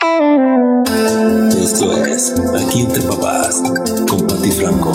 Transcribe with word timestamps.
Esto 0.00 1.90
es 2.06 2.32
Aquí 2.54 2.82
entre 2.82 3.02
papás 3.02 3.60
con 4.08 4.28
Pati 4.28 4.52
Franco. 4.52 4.92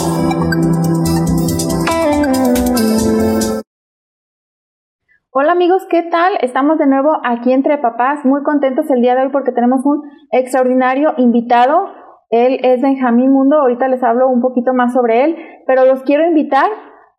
Hola 5.31 5.51
amigos, 5.51 5.85
¿qué 5.89 6.03
tal? 6.03 6.37
Estamos 6.39 6.77
de 6.77 6.87
nuevo 6.87 7.17
aquí 7.25 7.51
entre 7.51 7.77
papás, 7.79 8.23
muy 8.23 8.43
contentos 8.43 8.89
el 8.91 9.01
día 9.01 9.15
de 9.15 9.23
hoy 9.23 9.29
porque 9.33 9.51
tenemos 9.51 9.85
un 9.85 10.09
extraordinario 10.31 11.15
invitado. 11.17 11.89
Él 12.29 12.59
es 12.63 12.81
Benjamín 12.81 13.29
Mundo, 13.29 13.59
ahorita 13.59 13.89
les 13.89 14.01
hablo 14.03 14.29
un 14.29 14.39
poquito 14.41 14.73
más 14.73 14.93
sobre 14.93 15.25
él, 15.25 15.35
pero 15.67 15.83
los 15.83 16.03
quiero 16.03 16.25
invitar 16.25 16.69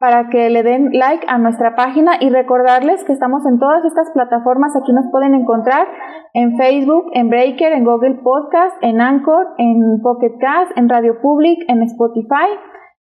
para 0.05 0.29
que 0.29 0.51
le 0.51 0.63
den 0.63 0.91
like 0.93 1.25
a 1.29 1.39
nuestra 1.39 1.75
página 1.75 2.19
y 2.21 2.29
recordarles 2.29 3.03
que 3.05 3.15
estamos 3.15 3.47
en 3.47 3.59
todas 3.59 3.83
estas 3.87 4.11
plataformas. 4.13 4.77
Aquí 4.77 4.93
nos 4.93 5.11
pueden 5.11 5.35
encontrar 5.35 5.89
en 6.35 6.59
Facebook, 6.59 7.07
en 7.15 7.31
Breaker, 7.31 7.73
en 7.73 7.87
Google 7.87 8.17
Podcast, 8.23 8.77
en 8.83 9.01
Anchor, 9.01 9.55
en 9.57 10.03
Pocket 10.03 10.37
Cast, 10.39 10.77
en 10.77 10.91
Radio 10.91 11.23
Public, 11.23 11.59
en 11.69 11.83
Spotify. 11.85 12.53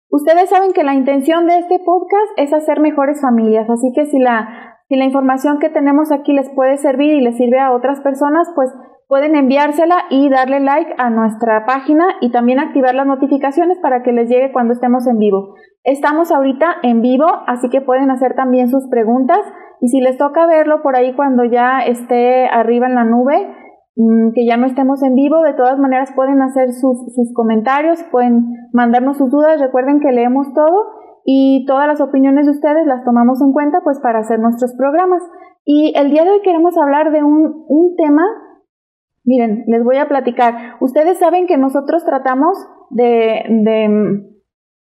Ustedes 0.10 0.50
saben 0.50 0.74
que 0.74 0.84
la 0.84 0.96
intención 0.96 1.46
de 1.46 1.60
este 1.60 1.78
podcast 1.86 2.32
es 2.36 2.52
hacer 2.52 2.80
mejores 2.80 3.22
familias, 3.22 3.70
así 3.70 3.92
que 3.94 4.08
si 4.08 4.18
la, 4.18 4.80
si 4.90 4.96
la 4.96 5.06
información 5.06 5.60
que 5.60 5.70
tenemos 5.70 6.12
aquí 6.12 6.34
les 6.34 6.50
puede 6.50 6.78
servir 6.78 7.14
y 7.14 7.22
les 7.22 7.38
sirve 7.38 7.60
a 7.60 7.76
otras 7.76 8.02
personas, 8.02 8.52
pues 8.56 8.74
pueden 9.08 9.36
enviársela 9.36 10.04
y 10.10 10.30
darle 10.30 10.60
like 10.60 10.94
a 10.98 11.10
nuestra 11.10 11.66
página 11.66 12.06
y 12.20 12.32
también 12.32 12.60
activar 12.60 12.94
las 12.94 13.08
notificaciones 13.08 13.80
para 13.80 14.04
que 14.04 14.12
les 14.12 14.30
llegue 14.30 14.52
cuando 14.52 14.74
estemos 14.74 15.08
en 15.08 15.18
vivo. 15.18 15.56
Estamos 15.84 16.32
ahorita 16.32 16.76
en 16.84 17.02
vivo, 17.02 17.26
así 17.48 17.70
que 17.70 17.82
pueden 17.82 18.12
hacer 18.12 18.36
también 18.36 18.70
sus 18.70 18.88
preguntas 18.90 19.40
y 19.80 19.88
si 19.88 20.02
les 20.02 20.18
toca 20.18 20.46
verlo 20.46 20.82
por 20.82 20.98
ahí 20.98 21.14
cuando 21.16 21.46
ya 21.46 21.80
esté 21.80 22.48
arriba 22.48 22.88
en 22.88 22.96
la 22.96 23.06
nube, 23.06 23.48
mm, 23.96 24.34
que 24.34 24.46
ya 24.46 24.58
no 24.58 24.66
estemos 24.66 25.02
en 25.04 25.16
vivo, 25.16 25.42
de 25.42 25.54
todas 25.54 25.80
maneras 25.80 26.12
pueden 26.14 26.42
hacer 26.42 26.74
sus, 26.74 26.98
sus 27.16 27.34
comentarios, 27.34 28.04
pueden 28.12 28.44
mandarnos 28.74 29.18
sus 29.18 29.32
dudas, 29.32 29.62
recuerden 29.62 30.02
que 30.02 30.12
leemos 30.12 30.54
todo 30.54 30.84
y 31.24 31.66
todas 31.66 31.88
las 31.88 32.02
opiniones 32.02 32.46
de 32.46 32.52
ustedes 32.52 32.86
las 32.86 33.06
tomamos 33.06 33.42
en 33.42 33.54
cuenta 33.54 33.80
pues 33.84 34.00
para 34.02 34.20
hacer 34.20 34.40
nuestros 34.40 34.74
programas. 34.76 35.24
Y 35.64 35.94
el 35.98 36.10
día 36.10 36.24
de 36.24 36.32
hoy 36.32 36.42
queremos 36.42 36.78
hablar 36.78 37.12
de 37.12 37.24
un, 37.24 37.66
un 37.68 37.96
tema 37.98 38.24
Miren, 39.28 39.66
les 39.68 39.84
voy 39.84 39.98
a 39.98 40.08
platicar. 40.08 40.78
Ustedes 40.80 41.20
saben 41.20 41.48
que 41.48 41.58
nosotros 41.58 42.06
tratamos 42.06 42.58
de, 42.90 43.44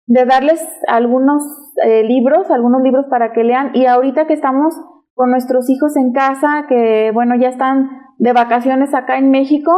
de, 0.05 0.25
darles 0.25 0.63
algunos 0.87 1.41
eh, 1.83 2.03
libros, 2.03 2.51
algunos 2.51 2.83
libros 2.83 3.07
para 3.09 3.33
que 3.33 3.43
lean. 3.43 3.71
Y 3.73 3.87
ahorita 3.87 4.27
que 4.27 4.33
estamos 4.33 4.75
con 5.15 5.31
nuestros 5.31 5.67
hijos 5.71 5.97
en 5.97 6.13
casa, 6.13 6.67
que 6.69 7.09
bueno, 7.15 7.35
ya 7.35 7.49
están 7.49 7.89
de 8.19 8.31
vacaciones 8.31 8.93
acá 8.93 9.17
en 9.17 9.31
México, 9.31 9.71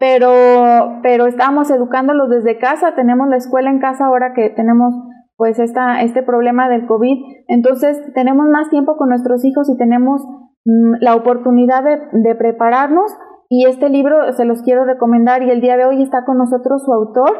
pero, 0.00 0.98
pero 1.02 1.26
estamos 1.26 1.70
educándolos 1.70 2.30
desde 2.30 2.58
casa, 2.58 2.94
tenemos 2.94 3.28
la 3.28 3.36
escuela 3.36 3.68
en 3.68 3.80
casa 3.80 4.06
ahora 4.06 4.32
que 4.34 4.48
tenemos 4.48 4.94
pues 5.36 5.58
esta, 5.58 6.00
este 6.00 6.22
problema 6.22 6.70
del 6.70 6.86
COVID, 6.86 7.18
entonces 7.48 8.00
tenemos 8.14 8.46
más 8.48 8.70
tiempo 8.70 8.96
con 8.96 9.10
nuestros 9.10 9.44
hijos 9.44 9.68
y 9.68 9.76
tenemos 9.76 10.22
mm, 10.64 10.94
la 11.00 11.14
oportunidad 11.14 11.84
de, 11.84 11.98
de 12.12 12.34
prepararnos 12.34 13.12
y 13.48 13.66
este 13.66 13.88
libro 13.88 14.32
se 14.32 14.44
los 14.44 14.62
quiero 14.62 14.84
recomendar 14.84 15.42
y 15.42 15.50
el 15.50 15.60
día 15.60 15.76
de 15.76 15.84
hoy 15.84 16.02
está 16.02 16.24
con 16.24 16.38
nosotros 16.38 16.82
su 16.84 16.92
autor. 16.92 17.30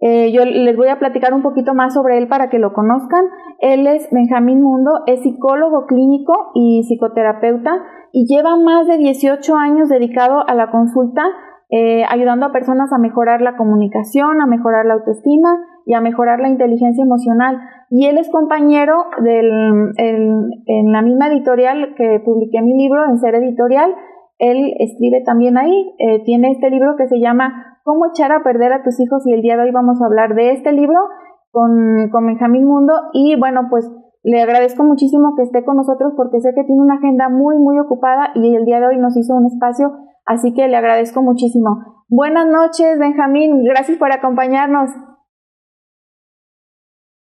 Eh, 0.00 0.30
yo 0.30 0.44
les 0.44 0.76
voy 0.76 0.88
a 0.88 0.98
platicar 0.98 1.32
un 1.32 1.42
poquito 1.42 1.72
más 1.72 1.94
sobre 1.94 2.18
él 2.18 2.28
para 2.28 2.50
que 2.50 2.58
lo 2.58 2.74
conozcan. 2.74 3.24
Él 3.60 3.86
es 3.86 4.08
Benjamín 4.10 4.62
Mundo, 4.62 4.90
es 5.06 5.22
psicólogo 5.22 5.86
clínico 5.86 6.50
y 6.54 6.82
psicoterapeuta 6.82 7.82
y 8.12 8.26
lleva 8.26 8.56
más 8.56 8.86
de 8.86 8.98
18 8.98 9.56
años 9.56 9.88
dedicado 9.88 10.46
a 10.46 10.54
la 10.54 10.70
consulta, 10.70 11.22
eh, 11.70 12.04
ayudando 12.08 12.46
a 12.46 12.52
personas 12.52 12.92
a 12.92 12.98
mejorar 12.98 13.40
la 13.40 13.56
comunicación, 13.56 14.42
a 14.42 14.46
mejorar 14.46 14.84
la 14.84 14.94
autoestima 14.94 15.58
y 15.86 15.94
a 15.94 16.02
mejorar 16.02 16.40
la 16.40 16.48
inteligencia 16.48 17.02
emocional. 17.02 17.58
Y 17.88 18.06
él 18.06 18.18
es 18.18 18.28
compañero 18.30 19.06
del, 19.22 19.50
en 19.96 20.92
la 20.92 21.00
misma 21.02 21.28
editorial 21.28 21.94
que 21.96 22.20
publiqué 22.24 22.60
mi 22.60 22.76
libro, 22.76 23.04
en 23.06 23.18
Ser 23.18 23.36
Editorial, 23.36 23.94
él 24.38 24.74
escribe 24.78 25.22
también 25.24 25.56
ahí, 25.56 25.94
eh, 25.98 26.22
tiene 26.24 26.50
este 26.50 26.70
libro 26.70 26.96
que 26.96 27.08
se 27.08 27.18
llama 27.20 27.80
Cómo 27.84 28.06
echar 28.06 28.32
a 28.32 28.42
perder 28.42 28.72
a 28.72 28.82
tus 28.82 29.00
hijos 29.00 29.26
y 29.26 29.32
el 29.32 29.42
día 29.42 29.56
de 29.56 29.64
hoy 29.64 29.70
vamos 29.70 30.00
a 30.02 30.06
hablar 30.06 30.34
de 30.34 30.52
este 30.52 30.72
libro 30.72 30.98
con, 31.50 32.10
con 32.10 32.26
Benjamín 32.26 32.66
Mundo 32.66 32.92
y 33.12 33.36
bueno, 33.38 33.68
pues 33.70 33.90
le 34.22 34.42
agradezco 34.42 34.82
muchísimo 34.82 35.34
que 35.36 35.44
esté 35.44 35.64
con 35.64 35.76
nosotros 35.76 36.12
porque 36.16 36.40
sé 36.40 36.50
que 36.54 36.64
tiene 36.64 36.82
una 36.82 36.96
agenda 36.96 37.28
muy, 37.28 37.56
muy 37.56 37.78
ocupada 37.78 38.32
y 38.34 38.56
el 38.56 38.64
día 38.64 38.80
de 38.80 38.88
hoy 38.88 38.98
nos 38.98 39.16
hizo 39.16 39.34
un 39.34 39.46
espacio, 39.46 39.92
así 40.26 40.52
que 40.52 40.66
le 40.68 40.76
agradezco 40.76 41.22
muchísimo. 41.22 42.04
Buenas 42.08 42.46
noches, 42.46 42.98
Benjamín, 42.98 43.62
gracias 43.64 43.96
por 43.98 44.12
acompañarnos. 44.12 44.90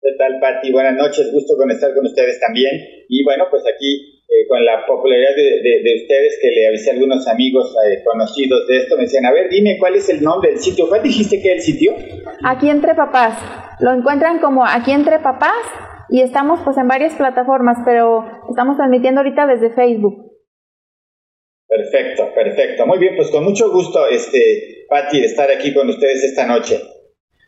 ¿Qué 0.02 0.12
tal, 0.18 0.40
Patti? 0.40 0.72
Buenas 0.72 0.96
noches, 0.96 1.34
gusto 1.34 1.58
con 1.58 1.70
estar 1.70 1.94
con 1.94 2.06
ustedes 2.06 2.40
también. 2.40 2.72
Y 3.10 3.26
bueno, 3.26 3.46
pues 3.50 3.64
aquí 3.64 4.15
eh, 4.28 4.47
con 4.47 4.63
la 4.66 4.86
popularidad 4.88 5.36
de, 5.36 6.02
ustedes 6.02 6.40
que 6.41 6.50
le 6.50 6.68
avisé 6.68 6.90
a 6.90 6.94
algunos 6.94 7.28
amigos 7.28 7.75
eh, 7.86 8.03
conocidos 8.03 8.68
de 8.68 8.78
esto, 8.78 8.96
me 8.96 9.03
decían, 9.03 9.25
a 9.25 9.31
ver, 9.31 9.50
dime 9.50 9.78
cuál 9.80 9.96
es 9.96 10.09
el 10.09 10.24
nombre 10.24 10.52
del 10.52 10.59
sitio. 10.59 10.88
¿Cuál 10.90 11.03
dijiste 11.03 11.41
que 11.41 11.53
es 11.53 11.56
el 11.58 11.62
sitio? 11.62 11.94
Aquí 12.44 12.69
entre 12.69 12.96
papás. 12.96 13.38
Lo 13.80 13.94
encuentran 13.94 14.40
como 14.40 14.66
aquí 14.66 14.91
entre 14.91 15.19
papás 15.19 15.63
y 16.09 16.22
estamos 16.22 16.59
pues 16.63 16.78
en 16.78 16.88
varias 16.88 17.13
plataformas, 17.16 17.78
pero 17.86 18.25
estamos 18.50 18.78
transmitiendo 18.78 19.22
ahorita 19.22 19.46
desde 19.47 19.74
Facebook. 19.74 20.25
Perfecto, 21.68 22.34
perfecto. 22.34 22.86
Muy 22.86 23.00
bien, 23.00 23.16
pues 23.16 23.30
con 23.30 23.44
mucho 23.44 23.72
gusto, 23.72 24.07
este, 24.07 24.86
Patti, 24.90 25.19
de 25.19 25.25
estar 25.25 25.52
aquí 25.52 25.74
con 25.74 25.90
ustedes 25.90 26.24
esta 26.24 26.46
noche. 26.46 26.80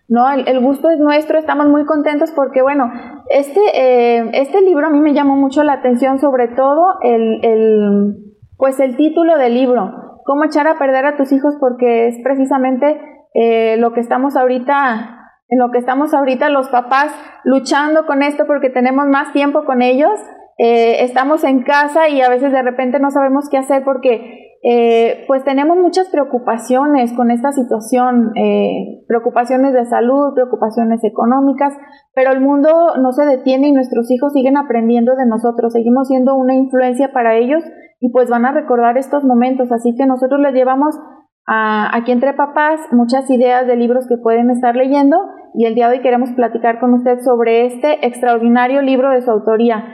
No, 0.09 0.31
el, 0.31 0.59
gusto 0.62 0.90
es 0.90 1.00
nuestro, 1.00 1.38
estamos 1.38 1.68
muy 1.68 1.85
contentos 1.85 2.31
porque, 2.31 2.62
bueno, 2.62 2.90
este, 3.29 3.59
eh, 3.73 4.29
este 4.34 4.62
libro 4.62 4.88
a 4.88 4.90
mí 4.90 5.00
me 5.00 5.13
llamó 5.13 5.35
mucho 5.35 5.63
la 5.63 5.73
atención, 5.73 6.19
sobre 6.19 6.47
todo 6.47 6.95
el, 7.01 7.44
el, 7.44 8.16
pues 8.56 8.79
el 8.79 8.95
título 8.95 9.38
del 9.38 9.53
libro, 9.53 10.22
cómo 10.23 10.45
echar 10.45 10.66
a 10.68 10.79
perder 10.79 11.06
a 11.06 11.18
tus 11.18 11.34
hijos, 11.34 11.56
porque 11.59 12.07
es 12.07 12.16
precisamente 12.23 13.01
eh, 13.34 13.75
lo 13.78 13.91
que 13.91 14.00
estamos 14.00 14.38
ahorita, 14.38 15.34
en 15.50 15.59
lo 15.59 15.72
que 15.72 15.79
estamos 15.79 16.13
ahorita 16.13 16.50
los 16.50 16.69
papás 16.69 17.13
luchando 17.44 18.06
con 18.06 18.24
esto 18.24 18.45
porque 18.47 18.69
tenemos 18.69 19.07
más 19.07 19.34
tiempo 19.34 19.66
con 19.66 19.81
ellos, 19.81 20.12
eh, 20.57 21.03
estamos 21.03 21.44
en 21.44 21.63
casa 21.63 22.07
y 22.07 22.22
a 22.22 22.29
veces 22.29 22.53
de 22.53 22.63
repente 22.63 23.00
no 23.00 23.12
sabemos 23.12 23.50
qué 23.50 23.57
hacer 23.57 23.84
porque 23.84 24.46
eh, 24.69 25.23
pues 25.28 25.45
tenemos 25.45 25.78
muchas 25.78 26.09
preocupaciones 26.09 27.13
con 27.13 27.31
esta 27.31 27.53
situación, 27.53 28.33
eh, 28.35 29.05
preocupaciones 29.07 29.72
de 29.72 29.85
salud, 29.85 30.33
preocupaciones 30.33 31.01
económicas, 31.05 31.73
pero 32.13 32.33
el 32.33 32.41
mundo 32.41 32.69
no 33.01 33.13
se 33.13 33.25
detiene 33.25 33.69
y 33.69 33.72
nuestros 33.72 34.11
hijos 34.11 34.33
siguen 34.33 34.57
aprendiendo 34.57 35.16
de 35.16 35.25
nosotros, 35.25 35.72
seguimos 35.72 36.09
siendo 36.09 36.35
una 36.35 36.53
influencia 36.53 37.13
para 37.13 37.38
ellos 37.38 37.63
y 38.01 38.11
pues 38.11 38.29
van 38.29 38.45
a 38.45 38.51
recordar 38.51 38.97
estos 38.97 39.23
momentos, 39.23 39.72
así 39.72 39.95
que 39.95 40.06
nosotros 40.06 40.41
les 40.41 40.53
llevamos 40.53 41.00
a, 41.45 41.95
aquí 41.95 42.11
entre 42.11 42.33
papás 42.33 42.81
muchas 42.91 43.29
ideas 43.29 43.67
de 43.67 43.77
libros 43.77 44.06
que 44.09 44.17
pueden 44.17 44.51
estar 44.51 44.75
leyendo 44.75 45.17
y 45.53 45.63
el 45.63 45.75
día 45.75 45.88
de 45.88 45.95
hoy 45.95 46.03
queremos 46.03 46.31
platicar 46.31 46.81
con 46.81 46.94
usted 46.94 47.19
sobre 47.22 47.67
este 47.67 48.06
extraordinario 48.06 48.81
libro 48.81 49.11
de 49.11 49.22
su 49.22 49.31
autoría. 49.31 49.85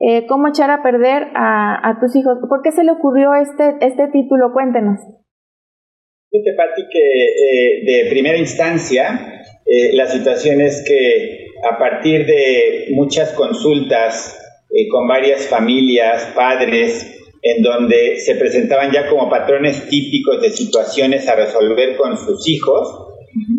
Eh, 0.00 0.26
cómo 0.26 0.48
echar 0.48 0.70
a 0.70 0.82
perder 0.82 1.28
a, 1.34 1.98
tus 2.00 2.16
hijos. 2.16 2.38
¿Por 2.48 2.62
qué 2.62 2.72
se 2.72 2.84
le 2.84 2.92
ocurrió 2.92 3.34
este, 3.34 3.76
este 3.80 4.08
título? 4.08 4.52
Cuéntenos. 4.54 4.98
Fíjate, 6.30 6.56
Pati, 6.56 6.82
que 6.90 7.24
eh, 7.24 7.84
de 7.84 8.10
primera 8.10 8.38
instancia 8.38 9.42
eh, 9.66 9.92
la 9.92 10.06
situación 10.06 10.62
es 10.62 10.82
que 10.86 11.48
a 11.70 11.78
partir 11.78 12.24
de 12.24 12.86
muchas 12.92 13.32
consultas 13.32 14.36
con 14.90 15.06
varias 15.08 15.48
familias, 15.48 16.32
padres, 16.34 17.20
en 17.42 17.62
donde 17.62 18.20
se 18.20 18.36
presentaban 18.36 18.92
ya 18.92 19.08
como 19.08 19.28
patrones 19.28 19.88
típicos 19.88 20.40
de 20.40 20.50
situaciones 20.50 21.28
a 21.28 21.34
resolver 21.34 21.96
con 21.96 22.16
sus 22.16 22.48
hijos, 22.48 23.10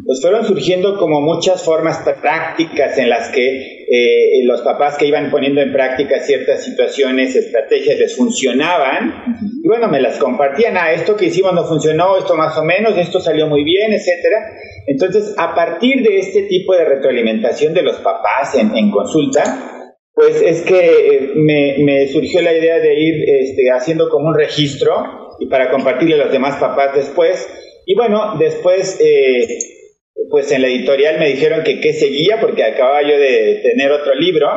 pues 0.06 0.22
fueron 0.22 0.46
surgiendo 0.46 0.98
como 0.98 1.22
muchas 1.22 1.64
formas 1.64 2.00
prácticas 2.22 2.98
en 2.98 3.10
las 3.10 3.30
que 3.30 3.81
eh, 3.94 4.46
los 4.46 4.62
papás 4.62 4.98
que 4.98 5.06
iban 5.06 5.30
poniendo 5.30 5.60
en 5.60 5.74
práctica 5.74 6.22
ciertas 6.22 6.64
situaciones, 6.64 7.36
estrategias, 7.36 8.00
les 8.00 8.16
funcionaban. 8.16 9.36
Y 9.62 9.68
bueno, 9.68 9.90
me 9.90 10.00
las 10.00 10.18
compartían, 10.18 10.78
ah, 10.78 10.94
esto 10.94 11.18
que 11.18 11.26
hicimos 11.26 11.52
no 11.54 11.66
funcionó, 11.66 12.18
esto 12.18 12.38
más 12.38 12.58
o 12.58 12.64
menos, 12.64 12.98
esto 12.98 13.20
salió 13.20 13.48
muy 13.48 13.66
bien, 13.66 13.92
etcétera. 13.92 14.50
Entonces, 14.88 15.36
a 15.38 15.54
partir 15.54 16.04
de 16.04 16.20
este 16.20 16.44
tipo 16.44 16.74
de 16.74 16.86
retroalimentación 16.86 17.74
de 17.74 17.82
los 17.82 17.98
papás 17.98 18.56
en, 18.56 18.92
consulta, 18.92 19.84
pues 20.14 20.42
es 20.42 20.62
que 20.62 20.80
eh, 20.80 21.32
me, 21.36 22.08
surgió 22.08 22.42
la 22.42 22.54
idea 22.54 22.80
de 22.80 22.98
ir 22.98 23.30
este, 23.30 23.72
haciendo 23.76 24.08
como 24.08 24.30
un 24.30 24.36
registro 24.36 25.36
y 25.42 25.48
para 25.48 25.70
compartirle 25.70 26.16
a 26.16 26.26
los 26.26 26.32
demás 26.32 26.56
papás 26.62 26.96
después. 26.96 27.46
Y 27.86 27.96
bueno, 27.96 28.38
después 28.40 28.98
eh, 29.02 29.81
pues 30.30 30.52
en 30.52 30.62
la 30.62 30.68
editorial 30.68 31.20
me 31.20 31.30
dijeron 31.30 31.64
que 31.64 31.80
qué 31.80 31.94
seguía 31.94 32.40
porque 32.40 32.64
acababa 32.64 33.02
yo 33.02 33.18
de 33.18 33.62
tener 33.64 33.92
otro 33.92 34.14
libro 34.16 34.48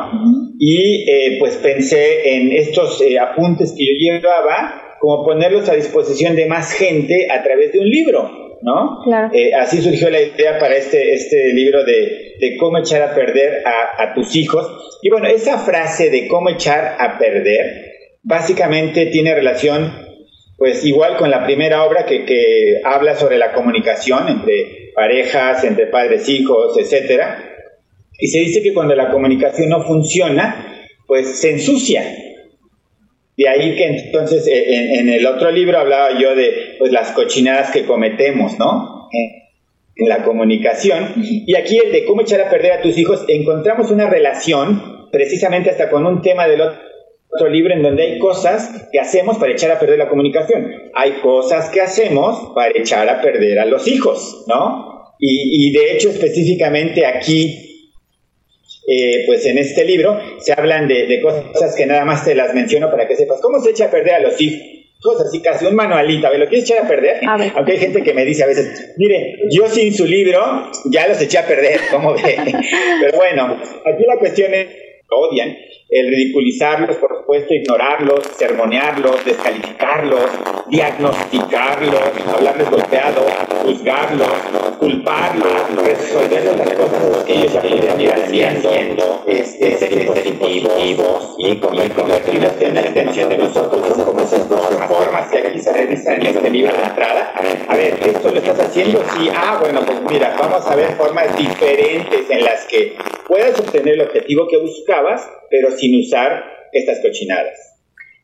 y 0.57 1.09
eh, 1.09 1.37
pues 1.39 1.57
pensé 1.57 2.35
en 2.35 2.51
estos 2.51 3.01
eh, 3.01 3.19
apuntes 3.19 3.73
que 3.77 3.85
yo 3.85 3.91
llevaba 3.97 4.97
como 4.99 5.25
ponerlos 5.25 5.67
a 5.69 5.75
disposición 5.75 6.35
de 6.35 6.45
más 6.45 6.71
gente 6.71 7.27
a 7.29 7.43
través 7.43 7.73
de 7.73 7.79
un 7.79 7.89
libro, 7.89 8.57
¿no? 8.61 9.01
Eh, 9.33 9.53
así 9.53 9.81
surgió 9.81 10.09
la 10.09 10.21
idea 10.21 10.57
para 10.57 10.75
este, 10.75 11.13
este 11.13 11.53
libro 11.53 11.83
de, 11.83 12.35
de 12.39 12.57
cómo 12.57 12.77
echar 12.77 13.01
a 13.01 13.13
perder 13.13 13.63
a, 13.65 14.03
a 14.03 14.13
tus 14.13 14.35
hijos. 14.35 14.99
Y 15.01 15.09
bueno, 15.09 15.27
esa 15.27 15.59
frase 15.59 16.09
de 16.09 16.27
cómo 16.27 16.49
echar 16.49 16.95
a 16.99 17.19
perder, 17.19 17.91
básicamente 18.23 19.07
tiene 19.07 19.35
relación, 19.35 19.93
pues 20.57 20.85
igual 20.85 21.17
con 21.17 21.29
la 21.29 21.45
primera 21.45 21.83
obra 21.83 22.05
que, 22.05 22.25
que 22.25 22.79
habla 22.83 23.15
sobre 23.15 23.37
la 23.37 23.53
comunicación 23.53 24.29
entre 24.29 24.84
parejas, 24.95 25.63
entre 25.63 25.87
padres, 25.87 26.27
hijos, 26.29 26.77
etcétera. 26.77 27.51
Y 28.17 28.27
se 28.27 28.39
dice 28.39 28.63
que 28.63 28.73
cuando 28.73 28.95
la 28.95 29.11
comunicación 29.11 29.69
no 29.69 29.83
funciona, 29.83 30.87
pues 31.05 31.39
se 31.39 31.51
ensucia. 31.51 32.03
De 33.37 33.49
ahí 33.49 33.75
que 33.75 33.85
entonces 33.85 34.47
eh, 34.47 34.99
en, 34.99 35.09
el 35.09 35.25
otro 35.25 35.51
libro 35.51 35.77
hablaba 35.77 36.17
yo 36.17 36.35
de 36.35 36.75
pues, 36.79 36.91
las 36.91 37.11
cochinadas 37.11 37.71
que 37.71 37.85
cometemos, 37.85 38.57
¿no? 38.57 39.09
En 39.97 40.09
la 40.09 40.23
comunicación. 40.23 41.13
Y 41.17 41.53
aquí 41.55 41.77
el 41.77 41.91
de 41.91 42.05
cómo 42.05 42.21
echar 42.21 42.41
a 42.41 42.49
perder 42.49 42.71
a 42.71 42.81
tus 42.81 42.97
hijos, 42.97 43.25
encontramos 43.27 43.91
una 43.91 44.09
relación, 44.09 45.09
precisamente 45.11 45.69
hasta 45.69 45.89
con 45.89 46.05
un 46.05 46.21
tema 46.21 46.47
del 46.47 46.61
otro 46.61 46.79
libro 47.49 47.73
en 47.73 47.83
donde 47.83 48.03
hay 48.03 48.19
cosas 48.19 48.87
que 48.91 48.99
hacemos 48.99 49.37
para 49.37 49.51
echar 49.51 49.71
a 49.71 49.79
perder 49.79 49.99
la 49.99 50.09
comunicación. 50.09 50.71
Hay 50.93 51.13
cosas 51.21 51.69
que 51.69 51.81
hacemos 51.81 52.53
para 52.55 52.71
echar 52.75 53.07
a 53.09 53.21
perder 53.21 53.59
a 53.59 53.65
los 53.65 53.87
hijos, 53.87 54.45
¿no? 54.47 55.13
Y, 55.19 55.67
y 55.67 55.71
de 55.71 55.93
hecho 55.93 56.09
específicamente 56.09 57.05
aquí 57.05 57.65
eh, 58.87 59.23
pues 59.25 59.43
en 59.47 59.57
este 59.57 59.83
libro 59.83 60.19
se 60.39 60.53
hablan 60.53 60.87
de, 60.87 61.19
cosas 61.21 61.75
que 61.75 61.87
nada 61.87 62.05
más 62.05 62.23
te 62.23 62.35
las 62.35 62.53
menciono 62.53 62.91
para 62.91 63.07
que 63.07 63.15
sepas 63.15 63.41
cómo 63.41 63.59
se 63.59 63.71
echa 63.71 63.85
a 63.85 63.91
perder 63.91 64.15
a 64.15 64.19
los 64.19 64.39
hijos. 64.39 64.61
Así 65.23 65.39
casi 65.39 65.65
un 65.65 65.75
manualito, 65.75 66.25
a 66.25 66.31
ver, 66.31 66.39
¿lo 66.39 66.47
quieres 66.47 66.67
echar 66.67 66.83
a 66.83 66.87
perder? 66.87 67.19
Aunque 67.55 67.73
hay 67.73 67.77
gente 67.77 68.01
que 68.01 68.13
me 68.13 68.25
dice 68.25 68.43
a 68.43 68.47
veces, 68.47 68.93
mire, 68.97 69.37
yo 69.51 69.67
sin 69.67 69.93
su 69.93 70.05
libro 70.05 70.71
ya 70.85 71.07
los 71.07 71.21
eché 71.21 71.37
a 71.37 71.45
perder, 71.45 71.79
¿cómo 71.91 72.13
ve? 72.13 72.35
Pero 73.01 73.15
bueno, 73.15 73.55
aquí 73.85 74.03
la 74.07 74.17
cuestión 74.17 74.53
es, 74.55 74.67
odian, 75.09 75.55
el 75.89 76.07
ridiculizarlos, 76.09 76.95
por 76.97 77.17
supuesto, 77.17 77.53
ignorarlos, 77.53 78.21
sermonearlos, 78.35 79.23
descalificarlos, 79.23 80.25
diagnosticarlos, 80.67 82.01
hablarles 82.35 82.69
golpeados, 82.69 83.31
juzgarlos, 83.63 84.27
culparlos, 84.79 85.85
resolver 85.85 86.57
las 86.57 86.73
cosas 86.73 87.23
que 87.25 87.33
ellos 87.33 87.55
pudieran 87.55 88.01
ir 88.01 88.11
haciendo, 88.11 89.23
este, 89.27 89.77
ser 89.77 90.05
positivos 90.07 91.35
y 91.37 91.55
convertirlos 91.57 92.51
en 92.59 92.75
la 92.75 92.87
intención 92.87 93.29
de 93.29 93.37
nosotros, 93.37 93.81
como 94.03 94.21
esas 94.21 94.49
dos 94.49 94.65
formas 94.87 95.31
que 95.31 95.37
aquí 95.37 95.59
se 95.59 95.71
revisan 95.71 96.21
en 96.21 96.27
este 96.27 96.49
libro 96.49 96.73
de 96.75 96.83
entrada. 96.83 97.33
A 97.67 97.75
ver, 97.75 97.99
¿esto 98.05 98.29
lo 98.29 98.37
estás 98.37 98.59
haciendo? 98.59 99.03
Sí, 99.15 99.29
ah, 99.33 99.57
bueno, 99.61 99.81
pues 99.85 100.01
mira, 100.09 100.35
vamos 100.39 100.65
a 100.65 100.75
ver 100.75 100.91
formas 100.95 101.35
diferentes 101.37 102.29
en 102.29 102.43
las 102.43 102.65
que 102.65 102.95
puedas 103.27 103.59
obtener 103.59 103.95
el 103.95 104.01
objetivo 104.01 104.47
que 104.47 104.57
pero 105.49 105.71
sin 105.71 105.99
usar 105.99 106.43
estas 106.71 107.01
cochinadas. 107.01 107.75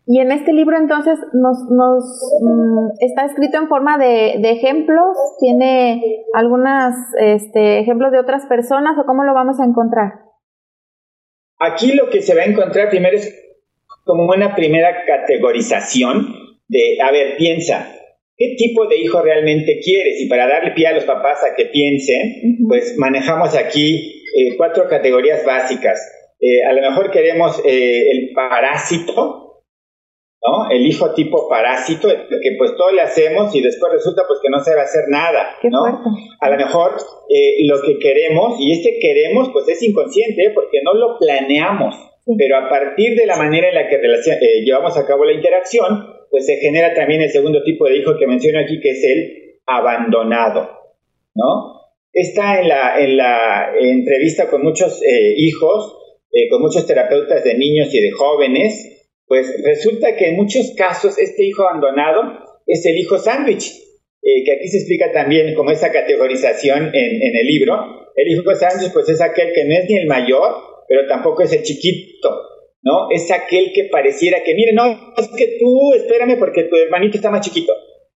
Y 0.07 0.19
en 0.19 0.31
este 0.31 0.51
libro 0.51 0.77
entonces 0.77 1.17
nos, 1.33 1.57
nos 1.69 2.03
mm, 2.41 2.89
está 2.99 3.25
escrito 3.25 3.57
en 3.57 3.67
forma 3.67 3.97
de, 3.97 4.33
ejemplos, 4.43 5.15
tiene 5.39 6.01
algunos 6.33 6.93
este, 7.19 7.79
ejemplos 7.79 8.11
de 8.11 8.19
otras 8.19 8.45
personas 8.47 8.97
o 8.97 9.05
cómo 9.05 9.23
lo 9.23 9.33
vamos 9.33 9.59
a 9.59 9.65
encontrar. 9.65 10.13
Aquí 11.59 11.93
lo 11.93 12.09
que 12.09 12.21
se 12.21 12.35
va 12.35 12.41
a 12.41 12.45
encontrar 12.45 12.89
primero 12.89 13.15
es 13.15 13.31
como 14.03 14.25
una 14.25 14.55
primera 14.55 15.05
categorización 15.05 16.35
de, 16.67 16.97
a 17.01 17.11
ver, 17.11 17.37
piensa, 17.37 17.87
¿qué 18.35 18.55
tipo 18.57 18.87
de 18.87 18.97
hijo 18.97 19.21
realmente 19.21 19.79
quieres? 19.83 20.19
Y 20.21 20.27
para 20.27 20.47
darle 20.47 20.71
pie 20.71 20.87
a 20.87 20.93
los 20.93 21.05
papás 21.05 21.43
a 21.43 21.55
que 21.55 21.65
piensen, 21.65 22.57
pues 22.67 22.95
manejamos 22.97 23.55
aquí 23.55 24.23
eh, 24.35 24.57
cuatro 24.57 24.87
categorías 24.87 25.45
básicas. 25.45 25.99
Eh, 26.41 26.63
a 26.67 26.73
lo 26.73 26.81
mejor 26.81 27.11
queremos 27.11 27.61
eh, 27.63 28.09
el 28.09 28.33
parásito, 28.33 29.63
¿no? 30.43 30.71
El 30.71 30.87
hijo 30.87 31.13
tipo 31.13 31.47
parásito, 31.47 32.07
que 32.07 32.55
pues 32.57 32.75
todo 32.75 32.91
le 32.91 33.01
hacemos 33.01 33.53
y 33.53 33.61
después 33.61 33.93
resulta 33.93 34.23
pues 34.27 34.39
que 34.41 34.49
no 34.49 34.59
se 34.59 34.73
va 34.73 34.81
a 34.81 34.85
hacer 34.85 35.03
nada, 35.09 35.55
¿no? 35.61 36.01
A 36.39 36.49
lo 36.49 36.57
mejor 36.57 36.93
eh, 37.29 37.63
lo 37.67 37.79
que 37.83 37.99
queremos, 37.99 38.59
y 38.59 38.71
este 38.71 38.97
queremos 38.99 39.49
pues 39.53 39.67
es 39.69 39.83
inconsciente 39.83 40.49
porque 40.55 40.79
no 40.83 40.95
lo 40.95 41.19
planeamos, 41.19 41.95
pero 42.35 42.57
a 42.57 42.67
partir 42.67 43.15
de 43.15 43.27
la 43.27 43.35
manera 43.35 43.69
en 43.69 43.75
la 43.75 43.87
que 43.87 43.99
llevamos 44.65 44.97
a 44.97 45.05
cabo 45.05 45.25
la 45.25 45.33
interacción, 45.33 46.07
pues 46.31 46.47
se 46.47 46.55
genera 46.55 46.95
también 46.95 47.21
el 47.21 47.29
segundo 47.29 47.61
tipo 47.61 47.85
de 47.85 47.97
hijo 47.97 48.17
que 48.17 48.25
menciono 48.25 48.61
aquí, 48.61 48.79
que 48.81 48.89
es 48.89 49.03
el 49.03 49.59
abandonado, 49.67 50.71
¿no? 51.35 51.81
Está 52.11 52.59
en 52.59 52.67
la, 52.67 52.99
en 52.99 53.15
la 53.15 53.73
entrevista 53.79 54.49
con 54.49 54.63
muchos 54.63 55.01
hijos, 55.37 56.00
eh, 56.31 56.49
con 56.49 56.61
muchos 56.61 56.85
terapeutas 56.87 57.43
de 57.43 57.55
niños 57.55 57.93
y 57.93 58.01
de 58.01 58.11
jóvenes, 58.11 59.09
pues 59.27 59.53
resulta 59.63 60.15
que 60.15 60.29
en 60.29 60.35
muchos 60.35 60.73
casos 60.77 61.17
este 61.17 61.45
hijo 61.45 61.63
abandonado 61.63 62.21
es 62.65 62.85
el 62.85 62.97
hijo 62.97 63.17
sándwich, 63.17 63.71
eh, 64.21 64.43
que 64.45 64.53
aquí 64.53 64.67
se 64.67 64.77
explica 64.77 65.11
también 65.11 65.53
como 65.55 65.71
esa 65.71 65.91
categorización 65.91 66.91
en, 66.93 67.21
en 67.21 67.35
el 67.35 67.45
libro. 67.45 67.75
El 68.15 68.31
hijo 68.31 68.55
sándwich 68.55 68.91
pues 68.93 69.09
es 69.09 69.21
aquel 69.21 69.51
que 69.53 69.65
no 69.65 69.73
es 69.75 69.89
ni 69.89 69.97
el 69.97 70.07
mayor, 70.07 70.71
pero 70.87 71.07
tampoco 71.07 71.43
es 71.43 71.53
el 71.53 71.63
chiquito, 71.63 72.29
¿no? 72.83 73.07
Es 73.11 73.31
aquel 73.31 73.71
que 73.73 73.85
pareciera 73.85 74.43
que, 74.43 74.53
mire, 74.53 74.73
no, 74.73 75.13
es 75.17 75.29
que 75.29 75.57
tú, 75.59 75.93
espérame 75.95 76.37
porque 76.37 76.63
tu 76.63 76.75
hermanito 76.75 77.15
está 77.17 77.31
más 77.31 77.45
chiquito. 77.45 77.73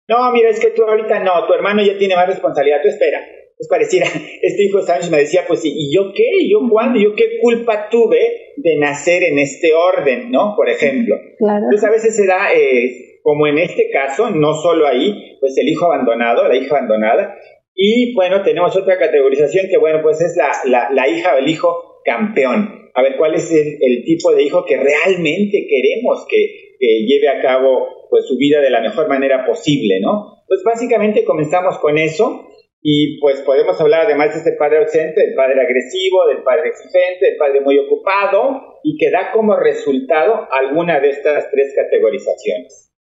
No, 0.08 0.32
mira, 0.32 0.50
es 0.50 0.60
que 0.60 0.72
tú 0.72 0.84
ahorita 0.84 1.20
no, 1.20 1.46
tu 1.48 1.54
hermano 1.54 1.84
ya 1.84 1.98
tiene 1.98 2.16
más 2.16 2.28
responsabilidad, 2.28 2.82
tú 2.82 2.90
espera. 2.90 3.26
Pues 3.58 3.68
pareciera, 3.70 4.08
este 4.42 4.64
hijo 4.64 4.80
de 4.80 4.84
Sánchez 4.84 5.12
me 5.12 5.20
decía, 5.20 5.46
pues, 5.48 5.62
¿y 5.64 5.94
yo 5.94 6.12
qué? 6.14 6.28
¿Y 6.42 6.52
yo 6.52 6.60
cuándo? 6.70 7.00
¿Yo 7.00 7.16
qué 7.16 7.40
culpa 7.42 7.90
tuve 7.90 8.54
de 8.58 8.78
nacer 8.78 9.24
en 9.24 9.40
este 9.40 9.74
orden, 9.74 10.32
no? 10.32 10.54
Por 10.56 10.70
ejemplo. 10.70 11.16
Claro. 11.38 11.66
Entonces 11.66 11.84
a 11.88 11.92
veces 11.92 12.16
se 12.16 12.26
da, 12.26 12.54
eh, 12.54 13.20
como 13.22 13.48
en 13.48 13.58
este 13.58 13.90
caso, 13.90 14.30
no 14.30 14.54
solo 14.56 14.88
ahí, 14.88 15.38
pues 15.40 15.58
el 15.58 15.70
hijo 15.70 15.86
abandonado, 15.86 16.48
la 16.48 16.56
hija 16.56 16.78
abandonada, 16.78 17.36
y 17.76 18.14
bueno, 18.14 18.44
tenemos 18.44 18.76
otra 18.76 18.98
categorización 18.98 19.68
que, 19.68 19.78
bueno, 19.78 20.00
pues 20.04 20.22
es 20.22 20.38
la, 20.38 20.90
la, 20.92 21.08
hija 21.08 21.36
o 21.36 21.38
el 21.40 21.48
hijo 21.48 22.02
campeón. 22.06 22.92
A 22.94 23.02
ver, 23.02 23.16
¿cuál 23.18 23.34
es 23.34 23.52
el, 23.52 24.04
tipo 24.06 24.32
de 24.32 24.44
hijo 24.44 24.64
que 24.66 24.78
realmente 24.78 25.66
queremos 25.68 26.26
que, 26.30 26.76
que, 26.80 27.06
lleve 27.06 27.30
a 27.30 27.42
cabo 27.42 27.88
pues 28.12 28.28
su 28.28 28.38
vida 28.38 28.62
de 28.62 28.70
la 28.70 28.82
mejor 28.82 29.08
manera 29.10 29.44
posible, 29.46 30.00
¿no? 30.00 30.44
Pues 30.48 30.62
básicamente 30.64 31.24
comenzamos 31.24 31.80
con 31.80 31.98
eso 31.98 32.48
y 32.84 33.18
pues 33.22 33.42
podemos 33.42 33.80
hablar 33.80 34.02
además 34.06 34.34
de 34.34 34.40
este 34.40 34.52
padre 34.60 34.80
ausente, 34.80 35.16
del 35.16 35.36
padre 35.36 35.62
agresivo, 35.62 36.28
del 36.28 36.44
padre 36.44 36.68
exigente, 36.68 37.32
del 37.32 37.38
padre 37.38 37.62
muy 37.62 37.80
ocupado 37.80 38.80
y 38.84 38.98
que 38.98 39.10
da 39.10 39.32
como 39.32 39.56
resultado 39.56 40.48
alguna 40.52 41.00
de 41.00 41.12
estas 41.12 41.50
tres 41.50 41.74
categorizaciones. 41.74 42.92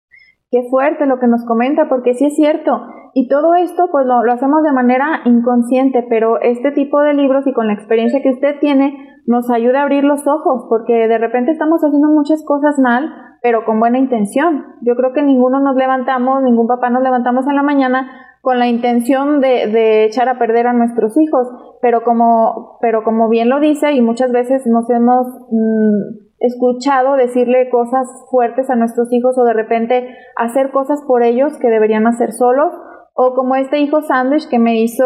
Qué 0.49 0.61
fuerte 0.69 1.05
lo 1.05 1.19
que 1.19 1.27
nos 1.27 1.43
comenta, 1.45 1.89
porque 1.89 2.13
sí 2.13 2.27
es 2.27 2.35
cierto. 2.35 2.79
Y 3.13 3.27
todo 3.27 3.55
esto 3.55 3.89
pues 3.91 4.05
lo, 4.05 4.23
lo 4.23 4.31
hacemos 4.31 4.63
de 4.63 4.71
manera 4.71 5.21
inconsciente, 5.25 6.05
pero 6.07 6.39
este 6.41 6.71
tipo 6.71 7.01
de 7.01 7.13
libros 7.13 7.45
y 7.45 7.51
con 7.51 7.67
la 7.67 7.73
experiencia 7.73 8.21
que 8.21 8.29
usted 8.29 8.59
tiene 8.61 8.95
nos 9.25 9.49
ayuda 9.51 9.79
a 9.79 9.83
abrir 9.83 10.05
los 10.05 10.25
ojos, 10.27 10.65
porque 10.69 10.93
de 10.93 11.17
repente 11.17 11.51
estamos 11.51 11.81
haciendo 11.81 12.07
muchas 12.07 12.43
cosas 12.45 12.79
mal, 12.79 13.09
pero 13.41 13.65
con 13.65 13.79
buena 13.79 13.97
intención. 13.97 14.63
Yo 14.81 14.95
creo 14.95 15.11
que 15.13 15.23
ninguno 15.23 15.59
nos 15.59 15.75
levantamos, 15.75 16.41
ningún 16.43 16.67
papá 16.67 16.89
nos 16.89 17.03
levantamos 17.03 17.45
en 17.47 17.55
la 17.55 17.63
mañana 17.63 18.32
con 18.43 18.59
la 18.59 18.67
intención 18.67 19.39
de, 19.39 20.03
echar 20.03 20.27
a 20.27 20.37
perder 20.37 20.67
a 20.67 20.73
nuestros 20.73 21.17
hijos, 21.17 21.47
pero 21.81 22.03
como, 22.03 22.77
pero 22.81 23.05
como 23.05 23.29
bien 23.29 23.47
lo 23.47 23.61
dice 23.61 23.93
y 23.93 24.01
muchas 24.01 24.33
veces 24.33 24.63
nos 24.67 24.89
hemos 24.89 25.25
mm, 25.49 26.25
escuchado 26.39 27.15
decirle 27.15 27.69
cosas 27.69 28.05
fuertes 28.29 28.69
a 28.69 28.75
nuestros 28.75 29.13
hijos 29.13 29.37
o 29.37 29.45
de 29.45 29.53
repente 29.53 30.17
hacer 30.35 30.71
cosas 30.71 31.01
por 31.07 31.23
ellos 31.23 31.57
que 31.57 31.69
deberían 31.69 32.05
hacer 32.05 32.33
solos 32.33 32.73
o 33.13 33.33
como 33.33 33.55
este 33.55 33.79
hijo 33.79 34.01
Sandwich 34.01 34.49
que 34.49 34.59
me 34.59 34.81
hizo, 34.81 35.05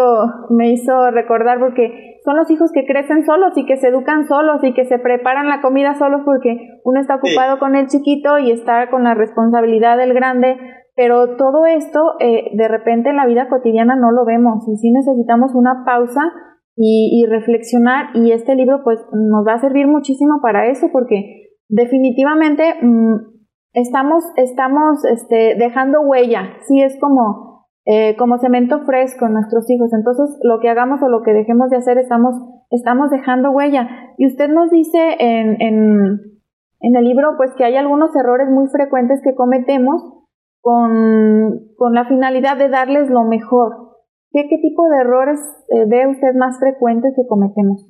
me 0.50 0.72
hizo 0.72 1.12
recordar 1.12 1.60
porque 1.60 2.20
son 2.26 2.38
los 2.38 2.50
hijos 2.50 2.72
que 2.72 2.88
crecen 2.88 3.24
solos 3.24 3.56
y 3.56 3.68
que 3.68 3.78
se 3.78 3.90
educan 3.90 4.28
solos 4.28 4.64
y 4.64 4.74
que 4.74 4.86
se 4.86 4.98
preparan 4.98 5.48
la 5.48 5.62
comida 5.62 5.94
solos 5.94 6.22
porque 6.26 6.80
uno 6.84 7.00
está 7.00 7.18
ocupado 7.18 7.60
con 7.60 7.76
el 7.76 7.86
chiquito 7.86 8.40
y 8.40 8.50
está 8.50 8.90
con 8.90 9.04
la 9.04 9.14
responsabilidad 9.14 9.98
del 9.98 10.16
grande 10.16 10.58
pero 10.98 11.38
todo 11.38 11.68
esto 11.68 12.16
eh, 12.20 12.50
de 12.54 12.68
repente 12.68 13.12
en 13.12 13.18
la 13.18 13.28
vida 13.28 13.48
cotidiana 13.50 13.96
no 13.96 14.12
lo 14.12 14.26
vemos 14.26 14.68
y 14.68 14.76
sí 14.78 14.92
necesitamos 14.92 15.54
una 15.54 15.86
pausa 15.86 16.22
y, 16.80 17.26
reflexionar 17.28 18.16
y 18.16 18.32
este 18.32 18.56
libro 18.56 18.82
pues 18.84 19.00
nos 19.12 19.48
va 19.48 19.54
a 19.54 19.60
servir 19.60 19.88
muchísimo 19.88 20.40
para 20.42 20.70
eso 20.70 20.90
porque 20.92 21.54
definitivamente 21.70 22.76
mm, 22.82 23.16
estamos, 23.74 24.24
estamos 24.36 25.04
este, 25.06 25.56
dejando 25.58 26.02
huella, 26.02 26.54
sí 26.68 26.82
es 26.82 27.00
como, 27.00 27.68
eh, 27.86 28.16
como 28.18 28.38
cemento 28.38 28.82
fresco 28.86 29.26
en 29.26 29.34
nuestros 29.34 29.70
hijos, 29.70 29.92
entonces 29.94 30.40
lo 30.44 30.60
que 30.60 30.70
hagamos 30.70 31.02
o 31.02 31.10
lo 31.10 31.24
que 31.24 31.34
dejemos 31.34 31.70
de 31.70 31.78
hacer 31.78 31.98
estamos, 31.98 32.36
estamos 32.70 33.10
dejando 33.10 33.52
huella. 33.52 33.88
Y 34.18 34.28
usted 34.28 34.50
nos 34.50 34.70
dice 34.70 35.16
en, 35.20 35.60
en, 35.62 36.20
en 36.80 36.96
el 36.96 37.06
libro 37.06 37.34
pues 37.38 37.54
que 37.56 37.66
hay 37.66 37.76
algunos 37.76 38.16
errores 38.16 38.50
muy 38.50 38.68
frecuentes 38.68 39.20
que 39.24 39.34
cometemos 39.34 40.17
con, 40.62 41.74
con 41.76 41.94
la 41.94 42.06
finalidad 42.08 42.58
de 42.58 42.70
darles 42.70 43.10
lo 43.10 43.24
mejor. 43.24 43.98
¿Qué, 44.32 44.48
qué 44.50 44.58
tipo 44.58 44.84
de 44.90 44.98
errores 45.00 45.40
eh, 45.70 45.86
ve 45.88 46.08
usted 46.08 46.34
más 46.36 46.60
frecuentes 46.60 47.14
que 47.16 47.28
cometemos? 47.28 47.86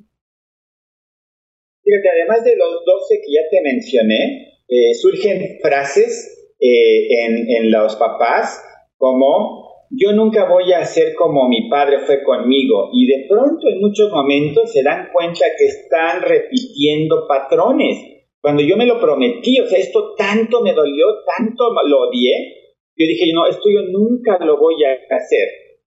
Fíjate, 1.82 2.08
además 2.10 2.44
de 2.44 2.56
los 2.56 2.84
12 2.84 3.20
que 3.24 3.32
ya 3.32 3.42
te 3.50 3.62
mencioné, 3.62 4.48
eh, 4.68 4.94
surgen 4.94 5.58
frases 5.62 6.54
eh, 6.60 7.24
en, 7.24 7.50
en 7.50 7.70
los 7.70 7.96
papás 7.96 8.62
como 8.98 9.68
yo 9.90 10.12
nunca 10.12 10.44
voy 10.48 10.72
a 10.72 10.84
ser 10.84 11.14
como 11.14 11.48
mi 11.48 11.68
padre 11.70 12.00
fue 12.00 12.22
conmigo 12.22 12.90
y 12.92 13.06
de 13.06 13.26
pronto 13.28 13.68
en 13.68 13.80
muchos 13.80 14.10
momentos 14.10 14.70
se 14.70 14.82
dan 14.82 15.08
cuenta 15.12 15.46
que 15.56 15.64
están 15.64 16.22
repitiendo 16.22 17.26
patrones. 17.26 18.17
Cuando 18.40 18.62
yo 18.62 18.76
me 18.76 18.86
lo 18.86 19.00
prometí, 19.00 19.60
o 19.60 19.66
sea, 19.66 19.78
esto 19.78 20.14
tanto 20.16 20.62
me 20.62 20.72
dolió, 20.72 21.06
tanto 21.36 21.70
lo 21.86 22.08
odié, 22.08 22.58
yo 22.96 23.06
dije, 23.06 23.32
no, 23.32 23.46
esto 23.46 23.70
yo 23.70 23.82
nunca 23.90 24.38
lo 24.44 24.58
voy 24.58 24.74
a 24.84 24.92
hacer. 25.14 25.48